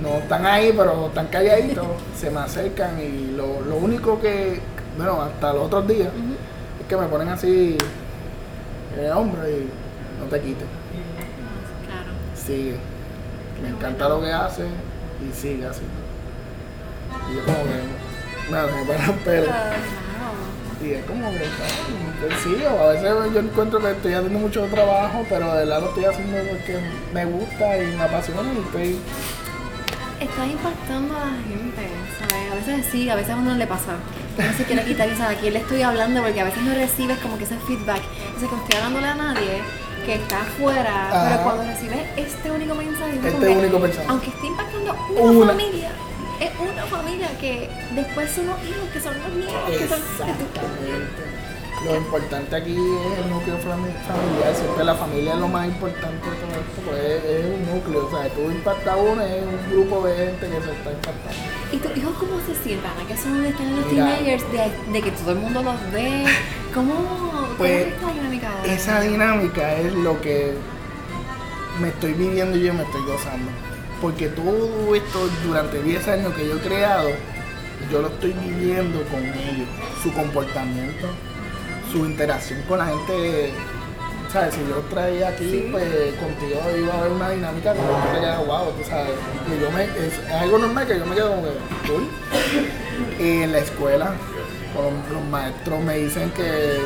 no 0.00 0.18
están 0.18 0.46
ahí, 0.46 0.72
pero 0.76 1.06
están 1.08 1.26
calladitos, 1.28 1.86
se 2.16 2.30
me 2.30 2.40
acercan 2.40 3.00
y 3.00 3.32
lo, 3.36 3.60
lo 3.60 3.76
único 3.76 4.20
que, 4.20 4.60
bueno, 4.96 5.20
hasta 5.22 5.52
los 5.52 5.66
otros 5.66 5.86
días, 5.86 6.08
es 6.80 6.86
que 6.86 6.96
me 6.96 7.06
ponen 7.06 7.28
así, 7.28 7.76
eh, 8.96 9.10
hombre, 9.14 9.50
y 9.50 9.70
no 10.20 10.26
te 10.26 10.40
quites. 10.40 10.66
Claro. 11.86 12.10
Sigue. 12.34 12.76
Me 13.62 13.68
encanta 13.68 14.08
lo 14.08 14.20
que 14.20 14.32
hace 14.32 14.64
y 14.64 15.34
sigue 15.34 15.66
así. 15.66 15.82
Y 17.30 17.36
yo 17.36 17.44
como 17.44 17.58
que, 17.58 18.50
nada, 18.50 18.72
me 18.74 18.84
para 18.84 19.06
el 19.06 19.14
pelo. 19.20 19.44
Claro. 19.46 19.76
Y 20.82 20.92
es 20.92 21.04
como 21.04 21.30
que, 21.30 21.38
sí, 22.42 22.64
a 22.64 22.86
veces 22.86 23.34
yo 23.34 23.40
encuentro 23.40 23.80
que 23.80 23.90
estoy 23.90 24.14
haciendo 24.14 24.38
mucho 24.38 24.64
trabajo, 24.66 25.24
pero 25.28 25.54
de 25.54 25.66
lado 25.66 25.82
lo 25.82 25.88
estoy 25.88 26.04
haciendo 26.06 26.38
porque 26.50 26.78
me 27.12 27.24
gusta 27.26 27.82
y 27.82 27.86
me 27.96 28.02
apasiona 28.02 28.52
y 28.54 28.58
estoy... 28.60 28.98
Está 30.20 30.46
impactando 30.46 31.16
a 31.16 31.20
la 31.20 31.32
gente, 31.48 31.88
¿sabes? 32.18 32.52
A 32.52 32.54
veces 32.54 32.86
sí, 32.92 33.08
a 33.10 33.14
veces 33.14 33.30
a 33.32 33.36
uno 33.36 33.54
le 33.54 33.66
pasa. 33.66 33.92
Que 34.36 34.42
uno 34.42 34.52
se 34.54 34.64
quiere 34.64 34.84
quitar 34.84 35.08
y 35.08 35.16
sabe 35.16 35.34
a 35.36 35.38
quién 35.38 35.52
le 35.54 35.60
estoy 35.60 35.82
hablando 35.82 36.22
porque 36.22 36.40
a 36.40 36.44
veces 36.44 36.62
no 36.62 36.74
recibes 36.74 37.18
como 37.18 37.38
que 37.38 37.44
ese 37.44 37.56
feedback. 37.66 38.02
Entonces, 38.26 38.48
cuando 38.48 38.64
estoy 38.66 38.76
hablándole 38.78 39.06
a 39.06 39.14
nadie 39.14 39.62
que 40.04 40.14
está 40.14 40.40
afuera, 40.42 41.08
Ajá. 41.08 41.28
pero 41.30 41.42
cuando 41.42 41.62
recibes 41.72 41.98
este 42.16 42.50
único 42.50 42.74
mensaje, 42.74 43.14
Este 43.22 43.30
que, 43.46 43.56
único 43.56 43.78
mensaje. 43.78 44.06
aunque 44.08 44.28
esté 44.30 44.46
impactando 44.46 44.96
una, 45.10 45.20
Una. 45.30 45.52
familia, 45.52 45.90
es 46.40 46.50
una 46.60 46.84
familia 46.86 47.28
que 47.38 47.68
después 47.94 48.30
son 48.32 48.46
los 48.46 48.58
hijos, 48.64 48.88
que 48.92 49.00
son 49.00 49.14
los 49.18 49.28
niños, 49.34 49.52
que 49.68 49.88
son. 49.88 49.98
Exactamente. 50.00 51.40
Lo 51.84 51.96
importante 51.96 52.54
aquí 52.56 52.72
es 52.72 53.18
el 53.24 53.30
núcleo 53.30 53.56
fami- 53.56 53.96
familiar, 54.06 54.54
siempre 54.54 54.84
la 54.84 54.94
familia 54.94 55.32
es 55.32 55.38
lo 55.40 55.48
más 55.48 55.66
importante 55.66 56.28
de 56.28 56.36
todo 56.36 56.50
esto, 56.60 56.80
pues 56.84 56.98
es, 57.00 57.24
es 57.24 57.44
un 57.46 57.74
núcleo, 57.74 58.06
o 58.06 58.10
sea, 58.10 58.28
tú 58.28 58.50
impactas 58.50 58.92
a 58.92 58.96
uno, 58.98 59.22
es 59.22 59.42
un 59.46 59.70
grupo 59.72 60.06
de 60.06 60.14
gente 60.14 60.46
que 60.46 60.60
se 60.60 60.72
está 60.72 60.90
impactando. 60.92 61.40
¿Y 61.72 61.76
tus 61.78 61.96
hijos 61.96 62.12
cómo 62.20 62.32
se 62.46 62.54
sientan? 62.62 62.90
¿A 63.02 63.08
qué 63.08 63.16
son 63.16 63.42
están 63.46 63.76
los 63.76 63.86
Mira. 63.86 64.04
teenagers? 64.18 64.44
De, 64.52 64.92
de 64.92 65.02
que 65.02 65.10
todo 65.12 65.30
el 65.32 65.38
mundo 65.38 65.62
los 65.62 65.92
ve. 65.92 66.26
¿Cómo, 66.74 66.92
cómo 66.94 67.46
Pues, 67.56 67.86
es 67.86 67.94
esta 67.94 68.12
dinámica? 68.12 68.48
Esa 68.66 69.00
dinámica 69.00 69.72
es 69.76 69.94
lo 69.94 70.20
que 70.20 70.54
me 71.80 71.88
estoy 71.88 72.12
viviendo 72.12 72.58
y 72.58 72.62
yo 72.64 72.74
me 72.74 72.82
estoy 72.82 73.02
gozando. 73.06 73.50
Porque 74.00 74.28
todo 74.28 74.94
esto 74.94 75.28
durante 75.46 75.82
10 75.82 76.08
años 76.08 76.34
que 76.34 76.46
yo 76.48 76.56
he 76.56 76.60
creado, 76.60 77.10
yo 77.92 78.00
lo 78.02 78.08
estoy 78.08 78.32
viviendo 78.32 79.02
con 79.04 79.20
ellos. 79.24 79.68
Su 80.02 80.12
comportamiento, 80.12 81.06
su 81.92 81.98
interacción 82.06 82.62
con 82.68 82.78
la 82.78 82.86
gente. 82.86 83.52
¿Sabes? 84.32 84.54
Si 84.54 84.60
yo 84.60 84.76
los 84.76 84.88
traía 84.88 85.28
aquí, 85.30 85.44
Sí. 85.50 85.68
pues 85.72 85.84
contigo 86.14 86.60
iba 86.80 86.94
a 86.94 86.98
haber 87.00 87.10
una 87.12 87.30
dinámica 87.30 87.74
como 87.74 87.88
yo 87.88 88.12
te 88.14 88.20
quedaba 88.20 88.38
wow, 88.44 88.70
tú 88.78 88.84
sabes. 88.88 89.10
Y 89.48 89.60
yo 89.60 89.70
me, 89.72 89.82
es, 89.84 90.18
es 90.24 90.32
algo 90.32 90.56
normal 90.58 90.86
que 90.86 90.98
yo 90.98 91.04
me 91.04 91.16
quedo 91.16 91.30
como 91.30 91.42
que, 91.42 91.48
cool. 91.88 92.08
En 93.18 93.50
la 93.50 93.58
escuela, 93.58 94.12
los, 94.76 95.12
los 95.12 95.24
maestros 95.30 95.80
me 95.82 95.98
dicen 95.98 96.30
que, 96.30 96.78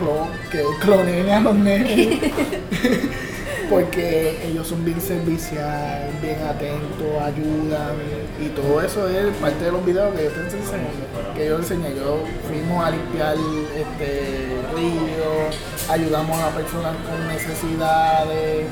clo- 0.00 0.28
que 0.50 0.64
cloneen 0.80 1.30
a 1.30 1.40
los 1.40 1.54
nenes. 1.54 2.18
Porque 3.70 4.36
ellos 4.44 4.66
son 4.66 4.84
bien 4.84 5.00
servicial, 5.00 6.10
bien 6.20 6.42
atentos, 6.42 7.22
ayudan. 7.22 7.94
Y 8.40 8.48
todo 8.48 8.82
eso 8.82 9.08
es 9.08 9.34
parte 9.36 9.64
de 9.64 9.70
los 9.70 9.86
videos 9.86 10.12
que 10.16 10.24
yo 10.24 10.30
te 10.30 10.40
enseñé. 10.40 10.90
Que 11.36 11.46
yo 11.46 11.56
enseñé. 11.56 11.94
Yo 11.94 12.24
fuimos 12.48 12.84
a 12.84 12.90
limpiar 12.90 13.36
este 13.76 14.48
ríos, 14.74 15.56
ayudamos 15.88 16.36
a 16.40 16.50
personas 16.50 16.96
con 17.08 17.28
necesidades. 17.28 18.66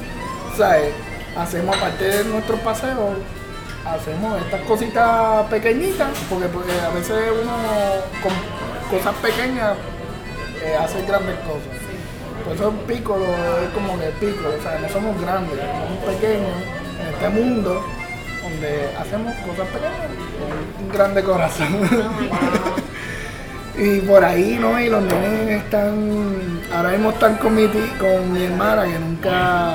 ¿Sabes? 0.57 0.93
Hacemos 1.37 1.77
parte 1.77 2.05
de 2.05 2.25
nuestros 2.25 2.59
paseos 2.61 3.17
hacemos 3.87 4.43
estas 4.43 4.61
cositas 4.63 5.47
pequeñitas, 5.47 6.11
porque, 6.29 6.47
porque 6.49 6.73
a 6.73 6.91
veces 6.91 7.17
uno 7.43 7.57
con 8.23 8.99
cosas 8.99 9.15
pequeñas 9.17 9.77
eh, 10.63 10.77
hace 10.77 11.03
grandes 11.07 11.37
cosas. 11.39 11.88
Por 12.49 12.57
eso 12.57 12.73
Piccolo 12.87 13.27
es 13.63 13.69
como 13.75 13.99
que 13.99 14.07
Piccolo, 14.21 14.55
o 14.59 14.63
sea, 14.63 14.79
no 14.81 14.89
somos 14.89 15.21
grandes, 15.21 15.59
somos 15.59 16.17
pequeños 16.17 16.57
en 16.99 17.15
este 17.15 17.29
mundo 17.29 17.85
donde 18.43 18.89
hacemos 18.99 19.35
cosas 19.47 19.69
pequeñas 19.69 20.09
con 20.39 20.87
un 20.87 20.91
grande 20.91 21.23
corazón. 21.23 21.79
God. 21.79 22.83
Y 23.79 24.01
por 24.01 24.25
ahí, 24.25 24.59
¿no? 24.61 24.81
Y 24.81 24.89
los 24.89 25.03
nenes 25.03 25.63
están, 25.63 26.61
ahora 26.75 26.89
mismo 26.91 27.11
están 27.11 27.37
con 27.37 27.55
mi, 27.55 27.69
con 27.69 28.33
mi 28.33 28.43
hermana 28.43 28.85
que 28.85 28.99
nunca, 28.99 29.75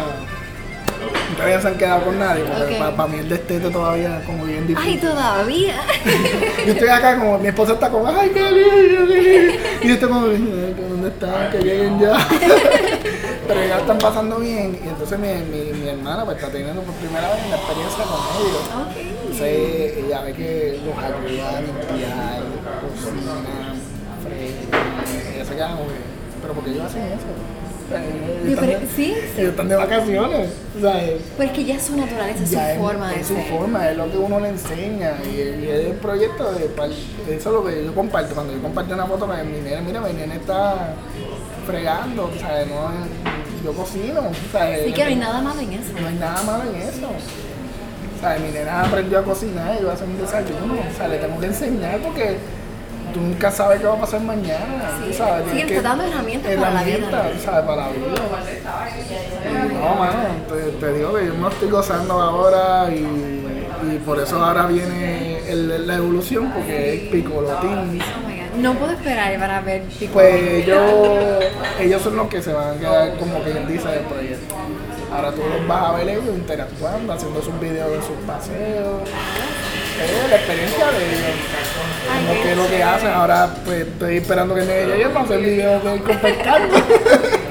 nunca 1.29 1.61
se 1.61 1.67
han 1.69 1.77
quedado 1.77 2.03
con 2.03 2.19
nadie, 2.19 2.43
porque 2.43 2.75
para 2.75 3.07
mí 3.07 3.19
el 3.19 3.29
destete 3.29 3.69
todavía 3.69 4.19
es 4.19 4.25
como 4.25 4.43
bien 4.43 4.67
difícil. 4.67 4.91
Ay, 4.91 4.97
todavía. 4.97 5.75
Yo 6.65 6.73
estoy 6.73 6.89
acá 6.89 7.17
como, 7.17 7.37
mi 7.37 7.47
esposa 7.47 7.73
está 7.73 7.89
como, 7.89 8.09
ay, 8.09 8.29
qué 8.33 8.51
lindo, 8.51 9.07
qué 9.07 9.21
lindo. 9.21 9.62
Y 9.81 9.87
yo 9.87 9.93
estoy 9.93 10.09
como, 10.09 10.25
"Ay, 10.27 10.73
que 10.75 10.81
¿dónde 10.87 11.07
están? 11.09 11.51
Que 11.51 11.57
lleguen 11.59 11.99
ya. 11.99 12.17
Pero 13.47 13.59
ya 13.67 13.77
están 13.79 13.97
pasando 13.97 14.37
bien. 14.39 14.79
Y 14.83 14.87
entonces 14.87 15.19
mi, 15.19 15.27
mi, 15.27 15.73
mi 15.73 15.87
hermana 15.89 16.23
pues 16.25 16.37
está 16.37 16.49
teniendo 16.49 16.81
por 16.81 16.93
primera 16.95 17.33
vez 17.33 17.49
la 17.49 17.55
experiencia 17.57 18.03
con 18.05 18.19
ellos. 18.39 18.63
Entonces 19.21 19.97
ella 19.97 20.21
ve 20.21 20.33
que 20.33 20.79
los 20.85 20.97
ayuda 20.97 21.57
a 21.57 21.61
limpiar, 21.61 22.41
cocinan, 22.81 23.43
fregan. 24.23 25.35
Ella 25.35 25.45
se 25.45 25.53
queda 25.55 25.71
como 25.71 25.85
pero 26.41 26.53
¿por 26.55 26.63
qué 26.65 26.71
ellos 26.71 26.83
hacen 26.85 27.03
eso? 27.03 27.31
Están 27.95 28.69
sí, 28.95 29.13
ellos 29.37 29.49
están 29.51 29.69
de 29.69 29.75
vacaciones. 29.75 30.49
Sea, 30.79 31.01
Pero 31.37 31.49
es 31.49 31.55
que 31.55 31.63
ya 31.65 31.75
es 31.75 31.83
su 31.83 31.95
naturaleza, 31.95 32.43
es 32.43 32.49
su 32.49 32.59
es- 32.59 32.77
forma 32.77 33.09
de 33.11 33.19
es 33.19 33.27
su 33.27 33.35
forma, 33.35 33.89
es 33.89 33.97
lo 33.97 34.11
que 34.11 34.17
uno 34.17 34.39
le 34.39 34.49
enseña 34.49 35.13
y, 35.25 35.35
y 35.37 35.67
es 35.69 35.85
el 35.87 35.93
proyecto 35.93 36.51
de 36.53 36.65
par- 36.65 36.89
eso 36.89 37.05
es 37.29 37.45
lo 37.45 37.63
que 37.65 37.85
yo 37.85 37.93
comparto, 37.95 38.33
cuando 38.33 38.53
yo 38.53 38.61
comparto 38.61 38.93
una 38.93 39.05
foto 39.05 39.27
con 39.27 39.51
mi 39.51 39.59
nene, 39.61 39.81
mira 39.81 40.01
mi 40.01 40.13
nene 40.13 40.35
está 40.35 40.93
fregando, 41.65 42.25
o 42.25 42.39
sea, 42.39 42.65
no 42.65 42.89
es- 42.91 43.63
yo 43.63 43.71
cocino, 43.73 44.19
o 44.21 44.51
sea, 44.51 44.77
Sí 44.83 44.91
que 44.91 45.03
no 45.03 45.09
hay 45.09 45.15
nada 45.15 45.41
malo 45.41 45.61
en 45.61 45.73
eso. 45.73 45.91
no 45.99 46.07
hay 46.07 46.15
nada 46.15 46.43
malo 46.43 46.63
en 46.69 46.81
eso. 46.81 47.07
O 47.07 48.19
sea, 48.25 48.37
mi 48.39 48.51
nena 48.51 48.81
aprendió 48.83 49.19
a 49.19 49.23
cocinar 49.23 49.77
y 49.79 49.83
va 49.85 49.91
a 49.91 49.93
hacer 49.95 50.07
un 50.07 50.17
desayuno, 50.19 50.73
o 50.73 50.97
sea, 50.97 51.07
le 51.07 51.17
tengo 51.17 51.39
que 51.39 51.45
enseñar 51.47 51.99
porque 51.99 52.37
tú 53.13 53.21
nunca 53.21 53.51
sabes 53.51 53.79
qué 53.79 53.87
va 53.87 53.93
a 53.93 53.99
pasar 54.01 54.21
mañana, 54.21 54.91
Sí. 55.07 55.13
sabes. 55.13 55.45
Sí, 55.51 55.73
dando 55.81 56.03
herramientas 56.03 56.55
para 56.55 56.71
la 56.73 56.83
vida. 56.83 56.95
herramientas, 56.97 57.41
¿sabes? 57.43 57.65
Para 57.65 57.75
la 57.83 57.89
vida. 57.89 58.07
Y 59.49 59.73
no, 59.73 59.95
mano, 59.95 60.13
te, 60.49 60.85
te 60.85 60.93
digo 60.93 61.13
que 61.13 61.27
yo 61.27 61.33
me 61.35 61.47
estoy 61.49 61.69
gozando 61.69 62.13
ahora 62.21 62.89
y, 62.93 62.99
y 63.93 63.99
por 64.05 64.19
eso 64.19 64.43
ahora 64.43 64.65
viene 64.67 65.39
el- 65.49 65.85
la 65.87 65.95
evolución 65.95 66.51
porque 66.51 67.09
es 67.17 67.23
God. 67.29 67.43
No 68.57 68.73
puedo 68.75 68.91
esperar 68.91 69.37
para 69.39 69.61
ver 69.61 69.81
Piccolo. 69.83 70.13
Pues 70.13 70.65
yo, 70.65 71.39
ellos 71.79 72.01
son 72.01 72.15
los 72.15 72.27
que 72.27 72.41
se 72.41 72.53
van 72.53 72.77
a 72.77 72.79
quedar 72.79 73.17
como 73.17 73.39
quien 73.39 73.67
dice 73.67 73.87
del 73.87 74.01
proyecto. 74.05 74.55
Ahora 75.11 75.31
tú 75.31 75.41
los 75.41 75.67
vas 75.67 75.89
a 75.89 75.91
ver 75.93 76.09
ellos 76.09 76.23
interactuando, 76.27 77.13
haciendo 77.13 77.41
sus 77.41 77.59
videos 77.59 77.91
de 77.91 77.97
sus 77.97 78.15
paseos. 78.27 79.01
Es 80.03 80.29
la 80.29 80.35
experiencia 80.35 80.91
de 80.91 81.05
ellos. 81.05 81.37
Como 82.27 82.43
que 82.43 82.55
lo 82.55 82.67
que 82.67 82.83
hacen. 82.83 83.09
Ahora 83.09 83.49
pues 83.65 83.87
estoy 83.87 84.17
esperando 84.17 84.55
que 84.55 84.61
me 84.61 84.85
llegue 84.85 85.07
para 85.09 85.25
hacer 85.25 85.39
videos 85.39 85.83
de 85.83 85.93
él 85.93 86.03
con 86.03 86.17
pescando. 86.17 86.75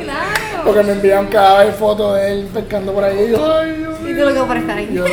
Claro. 0.03 0.65
Porque 0.65 0.83
me 0.83 0.93
envían 0.93 1.27
cada 1.29 1.65
vez 1.65 1.77
fotos 1.77 2.17
de 2.17 2.33
él 2.33 2.49
pescando 2.53 2.93
por 2.93 3.05
ahí. 3.05 3.27
Y 3.29 3.31
yo, 3.31 3.53
ay, 3.61 3.77
Dios 3.79 3.95
Y 4.01 4.05
tú 4.05 4.11
mío. 4.13 4.25
lo 4.31 4.35
que 4.35 4.41
por 4.43 4.57
estar 4.57 4.77
ahí. 4.79 4.91
Yo 4.93 5.05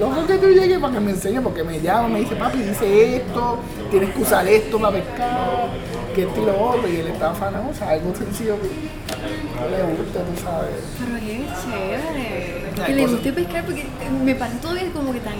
no 0.00 0.20
no 0.20 0.26
que 0.26 0.34
tú 0.34 0.48
llegues 0.48 0.78
para 0.80 0.94
que 0.94 1.00
me 1.00 1.10
enseñe, 1.12 1.40
porque 1.40 1.62
me 1.62 1.80
llama, 1.80 2.08
me 2.08 2.18
dice, 2.20 2.34
papi, 2.34 2.58
dice 2.58 3.16
esto, 3.16 3.58
tienes 3.90 4.10
que 4.10 4.20
usar 4.22 4.46
esto 4.48 4.78
para 4.80 4.94
pescar, 4.96 5.68
que 6.14 6.22
esto 6.22 6.42
y 6.42 6.44
lo 6.44 6.60
otro, 6.60 6.88
y 6.88 6.96
él 6.96 7.06
está 7.06 7.30
afanado, 7.30 7.68
o 7.70 7.74
sea, 7.74 7.90
algo 7.90 8.12
sencillo. 8.16 8.56
que- 8.60 8.68
le 8.68 9.82
guste, 9.94 10.18
tú 10.18 10.42
sabes. 10.42 10.74
Pero 10.98 11.20
qué 11.20 11.46
chévere. 11.62 12.86
Que 12.86 12.92
le 12.94 13.06
guste 13.06 13.32
pescar 13.32 13.64
porque 13.64 13.86
me 14.24 14.34
parece 14.34 14.58
todavía 14.58 14.90
como 14.92 15.12
que 15.12 15.20
tan. 15.20 15.34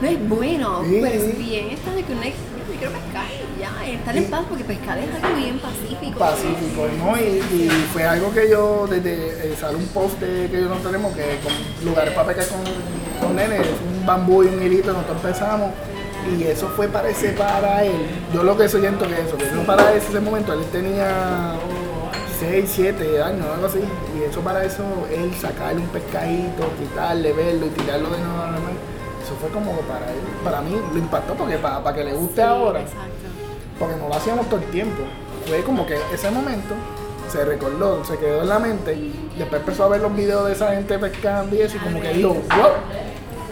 No 0.00 0.08
es 0.08 0.28
bueno, 0.28 0.82
pero 0.88 1.06
es 1.06 1.38
bien 1.38 1.70
está 1.70 1.92
de 1.92 2.02
que 2.02 2.12
uno 2.12 2.22
quiero 2.78 2.92
pescar 2.92 3.26
y 3.56 3.60
ya, 3.60 3.86
estar 3.86 4.16
en 4.16 4.24
paz 4.24 4.44
porque 4.48 4.64
pescar 4.64 4.98
es 4.98 5.08
algo 5.22 5.36
bien 5.36 5.58
pacífico. 5.58 6.18
Pacífico, 6.18 6.86
¿no? 6.98 7.16
Y, 7.16 7.68
fue 7.92 8.04
algo 8.04 8.32
que 8.32 8.50
yo, 8.50 8.86
desde 8.88 9.52
eh, 9.52 9.56
sale 9.58 9.76
un 9.76 9.86
post 9.88 10.18
que 10.18 10.50
yo 10.52 10.68
no 10.68 10.76
tenemos, 10.76 11.14
que 11.14 11.38
con 11.42 11.86
lugares 11.86 12.12
para 12.14 12.28
pescar 12.28 12.46
con, 12.48 13.26
con 13.26 13.36
nenes, 13.36 13.60
un 13.60 14.04
bambú 14.04 14.42
y 14.42 14.46
un 14.48 14.62
hilito, 14.62 14.92
nosotros 14.92 15.16
empezamos 15.24 15.70
y 16.36 16.44
eso 16.44 16.68
fue 16.68 16.88
para 16.88 17.08
ese 17.08 17.30
para 17.30 17.84
él. 17.84 18.06
Yo 18.32 18.42
lo 18.42 18.56
que 18.56 18.68
siento 18.68 19.06
que 19.06 19.20
eso, 19.20 19.36
que 19.36 19.44
eso 19.44 19.62
para 19.66 19.94
ese 19.94 20.20
momento 20.20 20.52
él 20.52 20.64
tenía 20.72 21.54
6, 22.40 22.70
7 22.74 23.22
años, 23.22 23.46
algo 23.52 23.66
así, 23.66 23.80
y 24.18 24.30
eso 24.30 24.40
para 24.40 24.64
eso 24.64 24.82
él 25.14 25.32
sacarle 25.40 25.80
un 25.80 25.88
pescadito, 25.88 26.70
quitarle, 26.78 27.32
verlo 27.32 27.66
y 27.66 27.70
tirarlo 27.70 28.10
de 28.10 28.18
nuevo 28.18 28.93
eso 29.24 29.34
fue 29.40 29.48
como 29.50 29.72
para 29.72 30.10
él, 30.12 30.20
para 30.44 30.60
mí 30.60 30.76
lo 30.92 30.98
impactó 30.98 31.34
porque 31.34 31.56
para, 31.56 31.82
para 31.82 31.96
que 31.96 32.04
le 32.04 32.12
guste 32.12 32.42
ahora, 32.42 32.80
porque 33.78 33.96
no 33.96 34.08
lo 34.08 34.14
hacíamos 34.14 34.46
todo 34.48 34.60
el 34.60 34.66
tiempo. 34.66 35.02
Fue 35.46 35.62
como 35.62 35.86
que 35.86 35.96
ese 36.12 36.30
momento 36.30 36.74
se 37.28 37.44
recordó, 37.44 38.04
se 38.04 38.16
quedó 38.18 38.42
en 38.42 38.48
la 38.48 38.58
mente, 38.58 38.94
y 38.94 39.34
después 39.38 39.60
empezó 39.60 39.84
a 39.84 39.88
ver 39.88 40.00
los 40.00 40.14
videos 40.14 40.46
de 40.46 40.52
esa 40.52 40.74
gente 40.74 40.98
pescando 40.98 41.56
y 41.56 41.60
eso, 41.60 41.76
y 41.76 41.80
como 41.80 42.00
que 42.00 42.12
dijo, 42.12 42.34
wow 42.34 42.72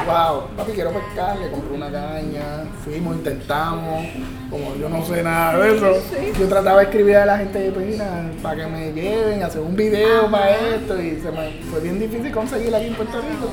wow, 0.07 0.49
papi, 0.57 0.73
quiero 0.73 0.91
pescar, 0.91 1.39
le 1.39 1.51
compré 1.51 1.75
una 1.75 1.91
caña, 1.91 2.65
fuimos, 2.85 3.17
intentamos, 3.17 4.07
como 4.51 4.75
yo 4.77 4.89
no 4.89 5.05
sé 5.05 5.23
nada 5.23 5.59
de 5.59 5.77
eso, 5.77 5.93
yo 6.39 6.49
trataba 6.49 6.79
de 6.79 6.85
escribir 6.85 7.17
a 7.17 7.27
la 7.27 7.39
gente 7.39 7.59
de 7.59 7.71
Pina 7.71 8.31
para 8.43 8.57
que 8.57 8.67
me 8.67 8.93
lleven, 8.93 9.43
hacer 9.43 9.61
un 9.61 9.77
video 9.77 10.31
para 10.31 10.51
esto, 10.51 11.01
y 11.01 11.21
se 11.21 11.31
me 11.31 11.63
fue 11.71 11.81
bien 11.81 11.99
difícil 11.99 12.33
conseguir 12.33 12.75
aquí 12.75 12.87
en 12.87 12.95
Puerto 12.95 13.19
Rico. 13.19 13.49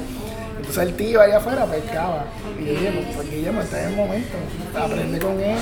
Entonces 0.70 0.88
el 0.88 0.97
tío 0.97 1.20
allá 1.20 1.38
afuera 1.38 1.65
pescaba. 1.65 2.26
Y 2.59 2.65
yo 2.65 2.72
dije, 2.74 3.03
pues 3.15 3.32
Guillermo 3.32 3.61
está 3.61 3.82
en 3.82 3.89
el 3.89 3.95
momento. 3.95 4.38
Aprende 4.78 5.20
con 5.20 5.39
él, 5.39 5.57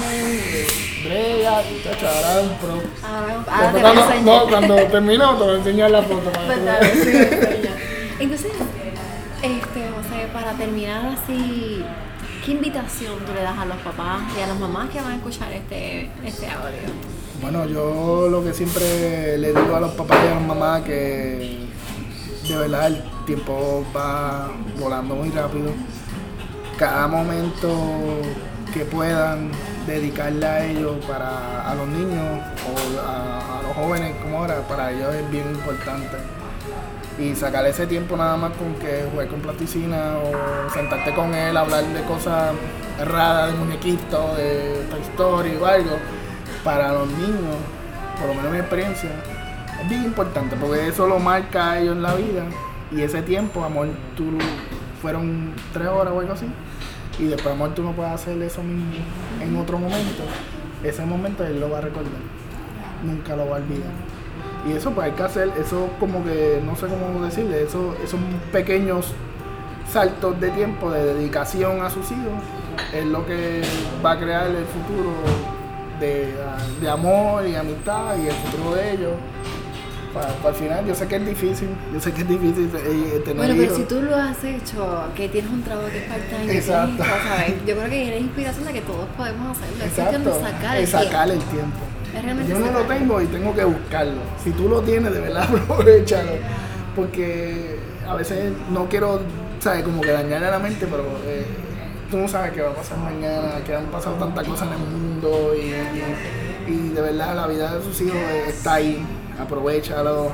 brega, 1.05 1.61
chacho, 1.81 2.07
ahora 2.09 2.41
es 2.41 2.47
un 2.49 2.57
pro. 2.57 2.81
Ahora, 3.07 3.33
ahora 3.49 4.05
cuando, 4.05 4.21
no, 4.23 4.49
cuando 4.49 4.75
terminó 4.87 5.37
te 5.37 5.43
voy 5.45 5.53
a 5.53 5.57
enseñar 5.59 5.91
la 5.91 6.01
foto. 6.03 6.29
Para 6.29 6.79
Entonces, 8.19 8.51
este, 9.41 9.89
José, 9.95 10.27
para 10.33 10.51
terminar 10.57 11.05
así, 11.05 11.85
¿qué 12.45 12.51
invitación 12.51 13.17
tú 13.25 13.33
le 13.33 13.43
das 13.43 13.57
a 13.57 13.65
los 13.65 13.77
papás 13.77 14.23
y 14.37 14.41
a 14.41 14.47
las 14.47 14.59
mamás 14.59 14.89
que 14.89 14.99
van 14.99 15.13
a 15.13 15.15
escuchar 15.15 15.53
este, 15.53 16.09
este 16.25 16.47
audio? 16.47 16.81
Bueno, 17.41 17.65
yo 17.65 18.27
lo 18.29 18.43
que 18.43 18.53
siempre 18.53 19.37
le 19.37 19.53
digo 19.53 19.73
a 19.73 19.79
los 19.79 19.91
papás 19.91 20.17
y 20.25 20.27
a 20.27 20.35
las 20.35 20.43
mamás 20.43 20.81
que 20.81 21.59
de 22.49 22.57
verdad 22.57 22.91
tiempo 23.27 23.85
va 23.95 24.49
volando 24.79 25.15
muy 25.15 25.29
rápido. 25.29 25.71
Cada 26.79 27.07
momento 27.07 27.69
que 28.73 28.85
puedan 28.85 29.51
dedicarle 29.85 30.45
a 30.45 30.65
ellos 30.65 30.95
para 31.05 31.69
a 31.69 31.75
los 31.75 31.87
niños 31.87 32.41
o 32.65 33.01
a, 33.05 33.61
los 33.63 33.75
jóvenes 33.75 34.15
como 34.23 34.39
ahora, 34.39 34.61
para 34.67 34.91
ellos 34.91 35.13
es 35.13 35.29
bien 35.29 35.49
importante 35.49 36.17
y 37.19 37.35
sacar 37.35 37.65
ese 37.65 37.85
tiempo 37.85 38.15
nada 38.15 38.37
más 38.37 38.55
con 38.55 38.75
que 38.75 39.09
juegue 39.13 39.29
con 39.29 39.41
plasticina 39.41 40.17
o 40.17 40.71
sentarte 40.71 41.13
con 41.13 41.33
él, 41.33 41.57
hablar 41.57 41.83
de 41.83 42.03
cosas 42.03 42.53
raras, 43.03 43.51
de 43.51 43.57
muñequitos, 43.57 44.37
de 44.37 44.85
Toy 44.89 45.01
Story 45.01 45.55
o 45.59 45.65
algo, 45.65 45.97
para 46.63 46.93
los 46.93 47.07
niños, 47.09 47.57
por 48.19 48.27
lo 48.27 48.35
menos 48.35 48.51
mi 48.51 48.59
experiencia, 48.59 49.09
es 49.81 49.89
bien 49.89 50.05
importante 50.05 50.55
porque 50.55 50.87
eso 50.87 51.07
lo 51.07 51.19
marca 51.19 51.71
a 51.71 51.79
ellos 51.79 51.95
en 51.95 52.03
la 52.03 52.13
vida 52.13 52.43
y 52.91 53.01
ese 53.01 53.21
tiempo, 53.21 53.63
amor, 53.63 53.87
tú 54.15 54.25
fueron 55.01 55.51
tres 55.73 55.87
horas 55.87 56.13
o 56.13 56.19
algo 56.19 56.33
así 56.33 56.47
y 57.19 57.25
después, 57.25 57.53
amor, 57.53 57.73
tú 57.73 57.83
no 57.83 57.93
puedes 57.93 58.11
hacer 58.11 58.41
eso 58.41 58.61
mismo 58.63 59.03
en 59.41 59.55
otro 59.57 59.79
momento, 59.79 60.23
ese 60.83 61.05
momento 61.05 61.45
él 61.45 61.59
lo 61.59 61.69
va 61.69 61.79
a 61.79 61.81
recordar, 61.81 62.11
nunca 63.03 63.35
lo 63.35 63.49
va 63.49 63.57
a 63.57 63.59
olvidar. 63.59 63.91
Y 64.67 64.73
eso 64.73 64.91
pues 64.91 65.07
hay 65.07 65.13
que 65.13 65.23
hacer, 65.23 65.51
eso 65.59 65.89
como 65.99 66.23
que, 66.23 66.61
no 66.63 66.75
sé 66.75 66.87
cómo 66.87 67.23
decirle, 67.23 67.63
eso, 67.63 67.95
esos 68.03 68.19
pequeños 68.51 69.13
saltos 69.91 70.39
de 70.39 70.49
tiempo, 70.51 70.91
de 70.91 71.13
dedicación 71.13 71.81
a 71.81 71.89
sus 71.89 72.11
hijos, 72.11 72.43
es 72.93 73.05
lo 73.05 73.25
que 73.25 73.61
va 74.05 74.11
a 74.11 74.19
crear 74.19 74.47
el 74.47 74.65
futuro 74.65 75.11
de, 75.99 76.89
amor 76.89 77.47
y 77.47 77.55
amistad 77.55 78.17
y 78.17 78.27
el 78.27 78.33
futuro 78.33 78.75
de 78.75 78.93
ellos. 78.93 79.13
Para, 80.17 80.49
el 80.49 80.55
final, 80.55 80.85
yo 80.85 80.95
sé 80.95 81.07
que 81.07 81.15
es 81.15 81.25
difícil, 81.25 81.69
yo 81.93 81.99
sé 81.99 82.11
que 82.11 82.21
es 82.21 82.27
difícil 82.27 82.69
eh, 82.75 83.21
tener 83.23 83.37
Bueno, 83.37 83.55
pero 83.57 83.75
si 83.75 83.83
tú 83.83 84.01
lo 84.01 84.15
has 84.15 84.43
hecho, 84.43 85.03
que 85.15 85.29
tienes 85.29 85.51
un 85.51 85.63
trabajo 85.63 85.89
que 85.89 85.99
es 85.99 86.03
part-time, 86.05 86.53
Exacto. 86.53 87.03
yo 87.65 87.75
creo 87.75 87.89
que 87.89 88.07
eres 88.07 88.21
inspiración 88.21 88.65
de 88.65 88.73
que 88.73 88.81
todos 88.81 89.07
podemos 89.15 89.57
hacerlo. 89.57 89.85
Exacto. 89.85 90.29
Es 90.29 90.41
sacar 90.41 90.77
el, 90.77 90.87
sacar 90.87 91.29
el 91.29 91.39
tiempo. 91.39 91.79
Yo 92.47 92.59
no 92.59 92.71
lo 92.71 92.81
tengo 92.85 93.21
y 93.21 93.25
tengo 93.27 93.53
que 93.53 93.63
buscarlo. 93.63 94.21
Si 94.43 94.51
tú 94.51 94.67
lo 94.69 94.81
tienes, 94.81 95.13
de 95.13 95.19
verdad, 95.19 95.43
aprovechalo. 95.69 96.31
Porque 96.95 97.79
a 98.07 98.15
veces 98.15 98.53
no 98.71 98.87
quiero, 98.89 99.21
¿sabes? 99.59 99.83
Como 99.83 100.01
que 100.01 100.11
dañarle 100.11 100.47
a 100.47 100.51
la 100.51 100.59
mente, 100.59 100.87
pero 100.89 101.03
eh, 101.25 101.45
tú 102.09 102.17
no 102.17 102.27
sabes 102.27 102.53
qué 102.53 102.61
va 102.61 102.71
a 102.71 102.75
pasar 102.75 102.97
mañana, 102.97 103.61
que 103.65 103.75
han 103.75 103.85
pasado 103.85 104.15
tantas 104.15 104.47
cosas 104.47 104.67
en 104.67 104.73
el 104.73 104.79
mundo 104.79 105.53
y, 105.55 106.71
y, 106.71 106.89
de 106.89 107.01
verdad 107.01 107.35
la 107.35 107.47
vida 107.47 107.75
de 107.75 107.83
sus 107.83 108.01
hijos 108.01 108.19
está 108.47 108.75
ahí. 108.75 109.05
Aprovechalo, 109.39 110.31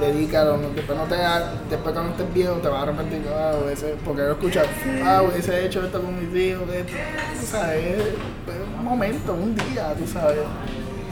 dedícalo. 0.00 0.58
Después, 0.74 0.98
no 0.98 1.04
te, 1.04 1.16
después 1.68 1.94
cuando 1.94 2.12
estés 2.12 2.32
viejo 2.34 2.54
te 2.54 2.68
vas 2.68 2.80
a 2.80 2.82
arrepentir, 2.82 3.22
ah, 3.34 3.52
porque 4.04 4.22
yo 4.22 4.30
escuchar, 4.32 4.66
ah, 5.04 5.22
hubiese 5.22 5.66
hecho 5.66 5.84
esto 5.84 6.00
con 6.00 6.18
mis 6.18 6.34
hijos, 6.34 6.68
esto. 6.72 6.92
Tú 7.40 7.46
sabes, 7.46 7.98
es 7.98 8.78
un 8.78 8.84
momento, 8.84 9.32
un 9.34 9.54
día, 9.54 9.94
tú 9.98 10.06
sabes 10.06 10.38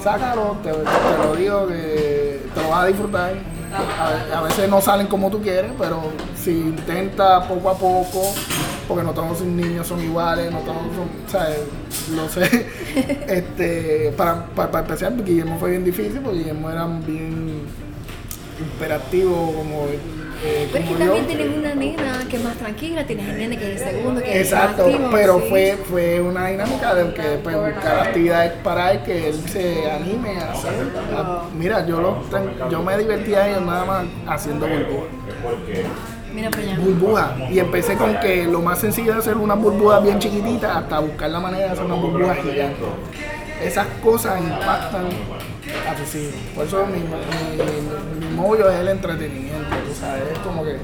sácalo, 0.03 0.57
te, 0.62 0.71
lo 0.71 1.37
digo 1.37 1.66
que 1.66 2.41
te 2.55 2.62
lo 2.62 2.69
vas 2.71 2.85
a 2.85 2.87
disfrutar. 2.87 3.35
A, 4.35 4.41
veces 4.41 4.69
no 4.69 4.81
salen 4.81 5.07
como 5.09 5.31
tú 5.31 5.43
quieres, 5.43 5.73
pero 5.79 6.01
si 6.35 6.53
intenta 6.53 7.47
poco 7.47 7.69
a 7.69 7.75
poco, 7.75 8.33
porque 8.89 9.05
no 9.05 9.12
todos 9.12 9.41
los 9.41 9.43
niños 9.43 9.86
son 9.86 10.03
iguales, 10.03 10.51
no 10.51 10.61
todos 10.61 10.78
son, 10.97 11.30
¿sabes? 11.30 11.59
Lo 12.11 12.28
sé. 12.28 12.66
este, 13.28 14.12
para, 14.16 14.47
para, 14.47 14.80
empezar, 14.80 15.14
Guillermo 15.22 15.59
fue 15.59 15.70
bien 15.70 15.84
difícil, 15.84 16.20
porque 16.20 16.39
Guillermo 16.39 16.70
era 16.70 16.86
bien 16.86 17.61
imperativo, 18.59 19.53
como 19.55 19.86
eh, 20.45 20.68
pero 20.72 20.84
es 20.84 20.91
que 20.91 20.97
también 20.97 21.26
tienes 21.26 21.57
una 21.57 21.74
nena 21.74 22.24
que 22.30 22.36
es 22.36 22.45
más 22.45 22.57
tranquila, 22.57 23.05
tienes 23.05 23.28
el 23.28 23.39
nene 23.39 23.59
que 23.59 23.74
es 23.74 23.82
el 23.82 23.89
segundo, 23.89 24.22
que 24.22 24.41
Exacto, 24.41 24.86
es 24.86 25.01
más 25.01 25.11
pero 25.12 25.41
fue, 25.41 25.76
fue 25.91 26.20
una 26.20 26.47
dinámica 26.47 26.95
de 26.95 27.12
que 27.12 27.41
pues, 27.43 27.57
buscar 27.57 28.07
actividades 28.07 28.53
para 28.62 28.93
él 28.93 29.03
que 29.03 29.30
él 29.30 29.34
se 29.49 29.91
anime 29.91 30.39
a 30.39 30.53
hacer. 30.53 30.72
mira, 31.59 31.84
yo, 31.86 32.01
lo, 32.01 32.22
yo 32.70 32.82
me 32.82 32.97
divertía 32.99 33.49
ellos 33.49 33.62
nada 33.62 33.84
más 33.84 34.07
haciendo 34.28 34.68
burbujas. 34.68 35.09
Mira 36.35 36.51
Burbuja. 36.79 37.37
Y 37.51 37.59
empecé 37.59 37.97
con 37.97 38.18
que 38.20 38.45
lo 38.45 38.61
más 38.61 38.79
sencillo 38.79 39.12
es 39.12 39.18
hacer 39.18 39.37
una 39.37 39.55
burbuja 39.55 40.01
bien 40.01 40.18
chiquitita 40.18 40.79
hasta 40.79 40.99
buscar 41.01 41.31
la 41.31 41.41
manera 41.41 41.66
de 41.66 41.70
hacer 41.72 41.85
una 41.85 41.95
burbuja 41.95 42.35
gigante. 42.37 42.83
Esas 43.62 43.87
cosas 44.03 44.41
impactan 44.41 45.07
así. 46.03 46.31
Por 46.55 46.66
eso 46.66 46.87
mi, 46.87 46.99
mi, 46.99 48.26
mi, 48.26 48.37
mollo 48.37 48.70
es 48.70 48.79
el 48.81 48.89
entretenimiento, 48.89 49.76
tú 49.87 49.95
sabes, 49.99 50.22
es 50.33 50.39
como 50.39 50.64
que 50.64 50.76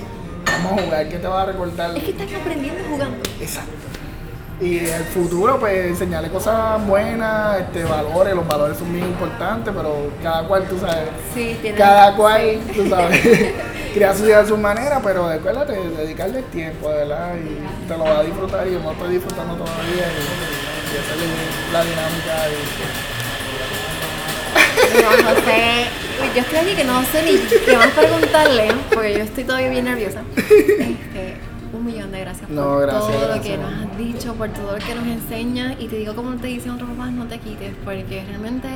vamos 0.47 0.80
a 0.80 0.84
jugar, 0.84 1.09
¿qué 1.09 1.18
te 1.18 1.28
va 1.28 1.42
a 1.42 1.47
recordar? 1.47 1.97
Es 1.97 2.03
que 2.03 2.11
estás 2.11 2.26
aprendiendo 2.34 2.82
jugando. 2.90 3.18
Exacto. 3.40 3.93
Y 4.61 4.78
el 4.78 5.05
futuro, 5.05 5.59
pues 5.59 5.86
enseñarle 5.86 6.28
cosas 6.30 6.84
buenas, 6.86 7.61
este, 7.61 7.84
valores, 7.84 8.34
los 8.34 8.46
valores 8.46 8.78
son 8.78 8.92
muy 8.92 9.00
importantes, 9.00 9.74
pero 9.76 10.12
cada 10.22 10.46
cual, 10.46 10.64
tú 10.68 10.78
sabes, 10.78 11.09
sí, 11.34 11.59
cada 11.76 12.14
cual, 12.14 12.61
tú 12.74 12.88
sabes, 12.88 13.20
crea 13.94 14.14
su 14.14 14.22
vida 14.22 14.40
a 14.40 14.46
su 14.46 14.57
manera, 14.57 15.00
pero 15.02 15.28
acuérdate, 15.28 15.72
dedicarle 15.72 16.42
tiempo, 16.42 16.88
¿verdad? 16.88 17.34
Y 17.34 17.88
te 17.88 17.96
lo 17.96 18.05
vas 18.05 18.18
a 18.18 18.22
disfrutar 18.22 18.66
y 18.68 18.72
yo 18.74 18.80
me 18.80 18.92
estoy 18.92 19.14
disfrutando 19.14 19.55
todavía 19.55 20.07
y, 20.07 20.22
y 20.92 20.96
esa 20.98 21.14
es 21.14 21.72
la 21.72 21.84
dinámica. 21.84 22.48
Y, 22.50 23.05
no, 25.02 25.11
sé, 25.44 25.86
yo 26.34 26.40
estoy 26.40 26.59
aquí 26.59 26.74
que 26.76 26.84
no 26.84 27.02
sé 27.07 27.22
ni 27.24 27.38
qué 27.38 27.76
más 27.76 27.90
preguntarle, 27.90 28.68
porque 28.92 29.14
yo 29.14 29.24
estoy 29.24 29.44
todavía 29.44 29.68
bien 29.70 29.84
nerviosa. 29.84 30.22
Este, 30.36 31.53
un 31.74 31.84
millón 31.84 32.12
de 32.12 32.20
gracias 32.20 32.48
por 32.48 32.56
todo 32.56 33.34
lo 33.34 33.42
que 33.42 33.56
nos 33.58 33.72
has 33.72 33.98
dicho, 33.98 34.34
por 34.34 34.48
todo 34.50 34.72
lo 34.72 34.84
que 34.84 34.94
nos 34.94 35.06
enseñas. 35.06 35.76
Y 35.80 35.88
te 35.88 35.96
digo 35.96 36.14
como 36.14 36.34
te 36.36 36.48
dicen 36.48 36.72
otros 36.72 36.90
papás, 36.90 37.12
no 37.12 37.26
te 37.26 37.38
quites, 37.38 37.74
porque 37.84 38.24
realmente 38.26 38.68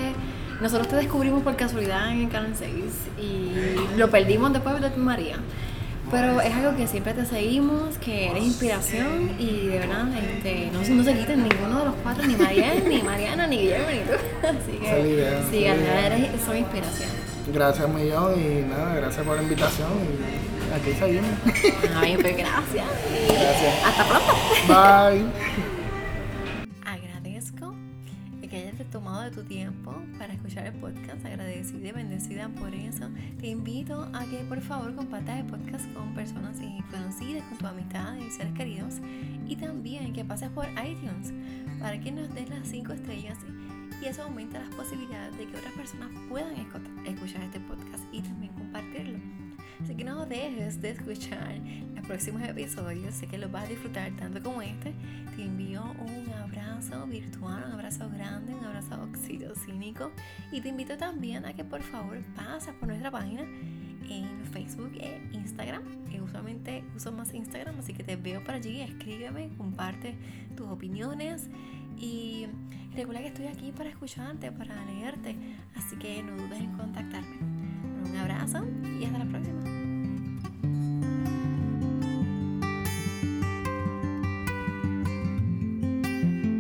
nosotros 0.61 0.88
te 0.88 0.96
descubrimos 0.96 1.42
por 1.42 1.57
casualidad 1.57 2.11
en 2.11 2.22
el 2.22 2.28
Canal 2.28 2.53
6 2.55 2.72
y 3.20 3.96
lo 3.96 4.11
perdimos 4.11 4.53
después 4.53 4.80
de 4.80 4.90
tu 4.90 5.01
María. 5.01 5.36
Pero 6.11 6.40
es 6.40 6.55
algo 6.55 6.74
que 6.74 6.86
siempre 6.86 7.12
te 7.12 7.26
seguimos, 7.26 7.99
que 7.99 8.30
eres 8.30 8.42
inspiración 8.42 9.30
y 9.38 9.66
de 9.66 9.78
verdad 9.78 10.07
este, 10.16 10.70
no, 10.72 10.78
no 10.80 11.05
se 11.05 11.14
quiten 11.14 11.46
ninguno 11.46 11.80
de 11.80 11.84
los 11.84 11.94
cuatro, 12.03 12.26
ni 12.26 12.34
Mariana, 12.34 12.80
ni 12.88 13.03
Mariana, 13.03 13.46
ni 13.46 13.59
Guillermo, 13.59 13.88
ni 13.90 13.99
tú. 13.99 14.12
Así 14.42 14.78
que 14.78 15.42
sí, 15.51 15.64
eres, 15.64 16.30
son 16.46 16.57
inspiración. 16.57 17.11
Gracias 17.53 17.88
millón 17.88 18.40
y 18.40 18.62
nada, 18.68 18.94
gracias 18.94 19.24
por 19.24 19.36
la 19.36 19.42
invitación 19.42 19.88
y 20.03 20.58
aquí 20.73 20.93
seguimos. 20.93 21.31
Ay, 21.97 22.16
pues 22.21 22.37
gracias. 22.37 22.87
Gracias. 23.29 23.85
Hasta 23.85 24.05
pronto. 24.05 24.35
Bye. 24.69 25.25
tomado 28.91 29.23
de 29.23 29.31
tu 29.31 29.43
tiempo 29.45 29.95
para 30.19 30.33
escuchar 30.33 30.66
el 30.66 30.75
podcast. 30.75 31.25
Agradecida 31.25 31.89
y 31.89 31.93
bendecida 31.93 32.49
por 32.49 32.75
eso. 32.75 33.09
Te 33.41 33.49
invito 33.49 34.09
a 34.12 34.25
que 34.25 34.39
por 34.49 34.61
favor 34.61 34.95
compartas 34.95 35.41
el 35.41 35.47
podcast 35.47 35.93
con 35.93 36.14
personas 36.14 36.57
conocidas, 36.91 37.45
con 37.45 37.59
tus 37.59 37.69
amistades 37.69 38.25
y 38.25 38.31
seres 38.31 38.53
queridos. 38.55 38.95
Y 39.47 39.57
también 39.57 40.12
que 40.12 40.25
pases 40.25 40.51
por 40.51 40.66
iTunes 40.69 41.33
para 41.81 42.01
que 42.01 42.11
nos 42.11 42.35
des 42.35 42.49
las 42.49 42.66
5 42.69 42.93
estrellas 42.93 43.39
y 44.03 44.07
eso 44.07 44.23
aumenta 44.23 44.61
las 44.61 44.75
posibilidades 44.75 45.37
de 45.37 45.47
que 45.47 45.57
otras 45.57 45.73
personas 45.75 46.09
puedan 46.29 46.55
escuchar 47.05 47.43
este 47.43 47.61
podcast 47.61 48.05
y 48.12 48.21
también 48.21 48.53
compartirlo. 48.53 49.19
No 50.05 50.26
dejes 50.26 50.80
de 50.80 50.90
escuchar 50.90 51.61
los 51.94 52.07
próximos 52.07 52.42
episodios. 52.42 53.14
Sé 53.14 53.26
que 53.26 53.36
los 53.36 53.51
vas 53.51 53.64
a 53.64 53.68
disfrutar 53.68 54.12
tanto 54.16 54.42
como 54.42 54.62
este. 54.62 54.94
Te 55.36 55.42
envío 55.44 55.82
un 55.82 56.32
abrazo 56.32 57.07
virtual, 57.07 57.64
un 57.66 57.72
abrazo 57.72 58.09
grande, 58.11 58.55
un 58.55 58.64
abrazo 58.64 59.03
oxitocínico. 59.03 60.12
Y 60.53 60.61
te 60.61 60.68
invito 60.68 60.96
también 60.96 61.44
a 61.44 61.53
que 61.53 61.64
por 61.64 61.82
favor 61.82 62.18
pases 62.36 62.74
por 62.74 62.88
nuestra 62.88 63.11
página 63.11 63.42
en 63.42 64.44
Facebook 64.53 64.92
e 64.99 65.20
Instagram. 65.32 65.82
Usualmente 66.22 66.84
uso 66.94 67.11
más 67.11 67.32
Instagram, 67.32 67.78
así 67.78 67.94
que 67.94 68.05
te 68.05 68.16
veo 68.16 68.42
por 68.44 68.55
allí. 68.55 68.80
Escríbeme, 68.80 69.51
comparte 69.57 70.14
tus 70.57 70.68
opiniones. 70.68 71.49
Y 71.99 72.46
recuerda 72.94 73.22
que 73.22 73.28
estoy 73.28 73.46
aquí 73.46 73.72
para 73.72 73.88
escucharte, 73.88 74.53
para 74.53 74.84
leerte. 74.86 75.36
Así 75.74 75.96
que 75.96 76.22
no 76.22 76.36
dudes 76.36 76.61
en 76.61 76.72
contactarme. 76.76 77.38
Un 78.09 78.16
abrazo 78.16 78.64
y 79.01 79.05
hasta 79.05 79.18
la 79.18 79.24
próxima. 79.24 79.68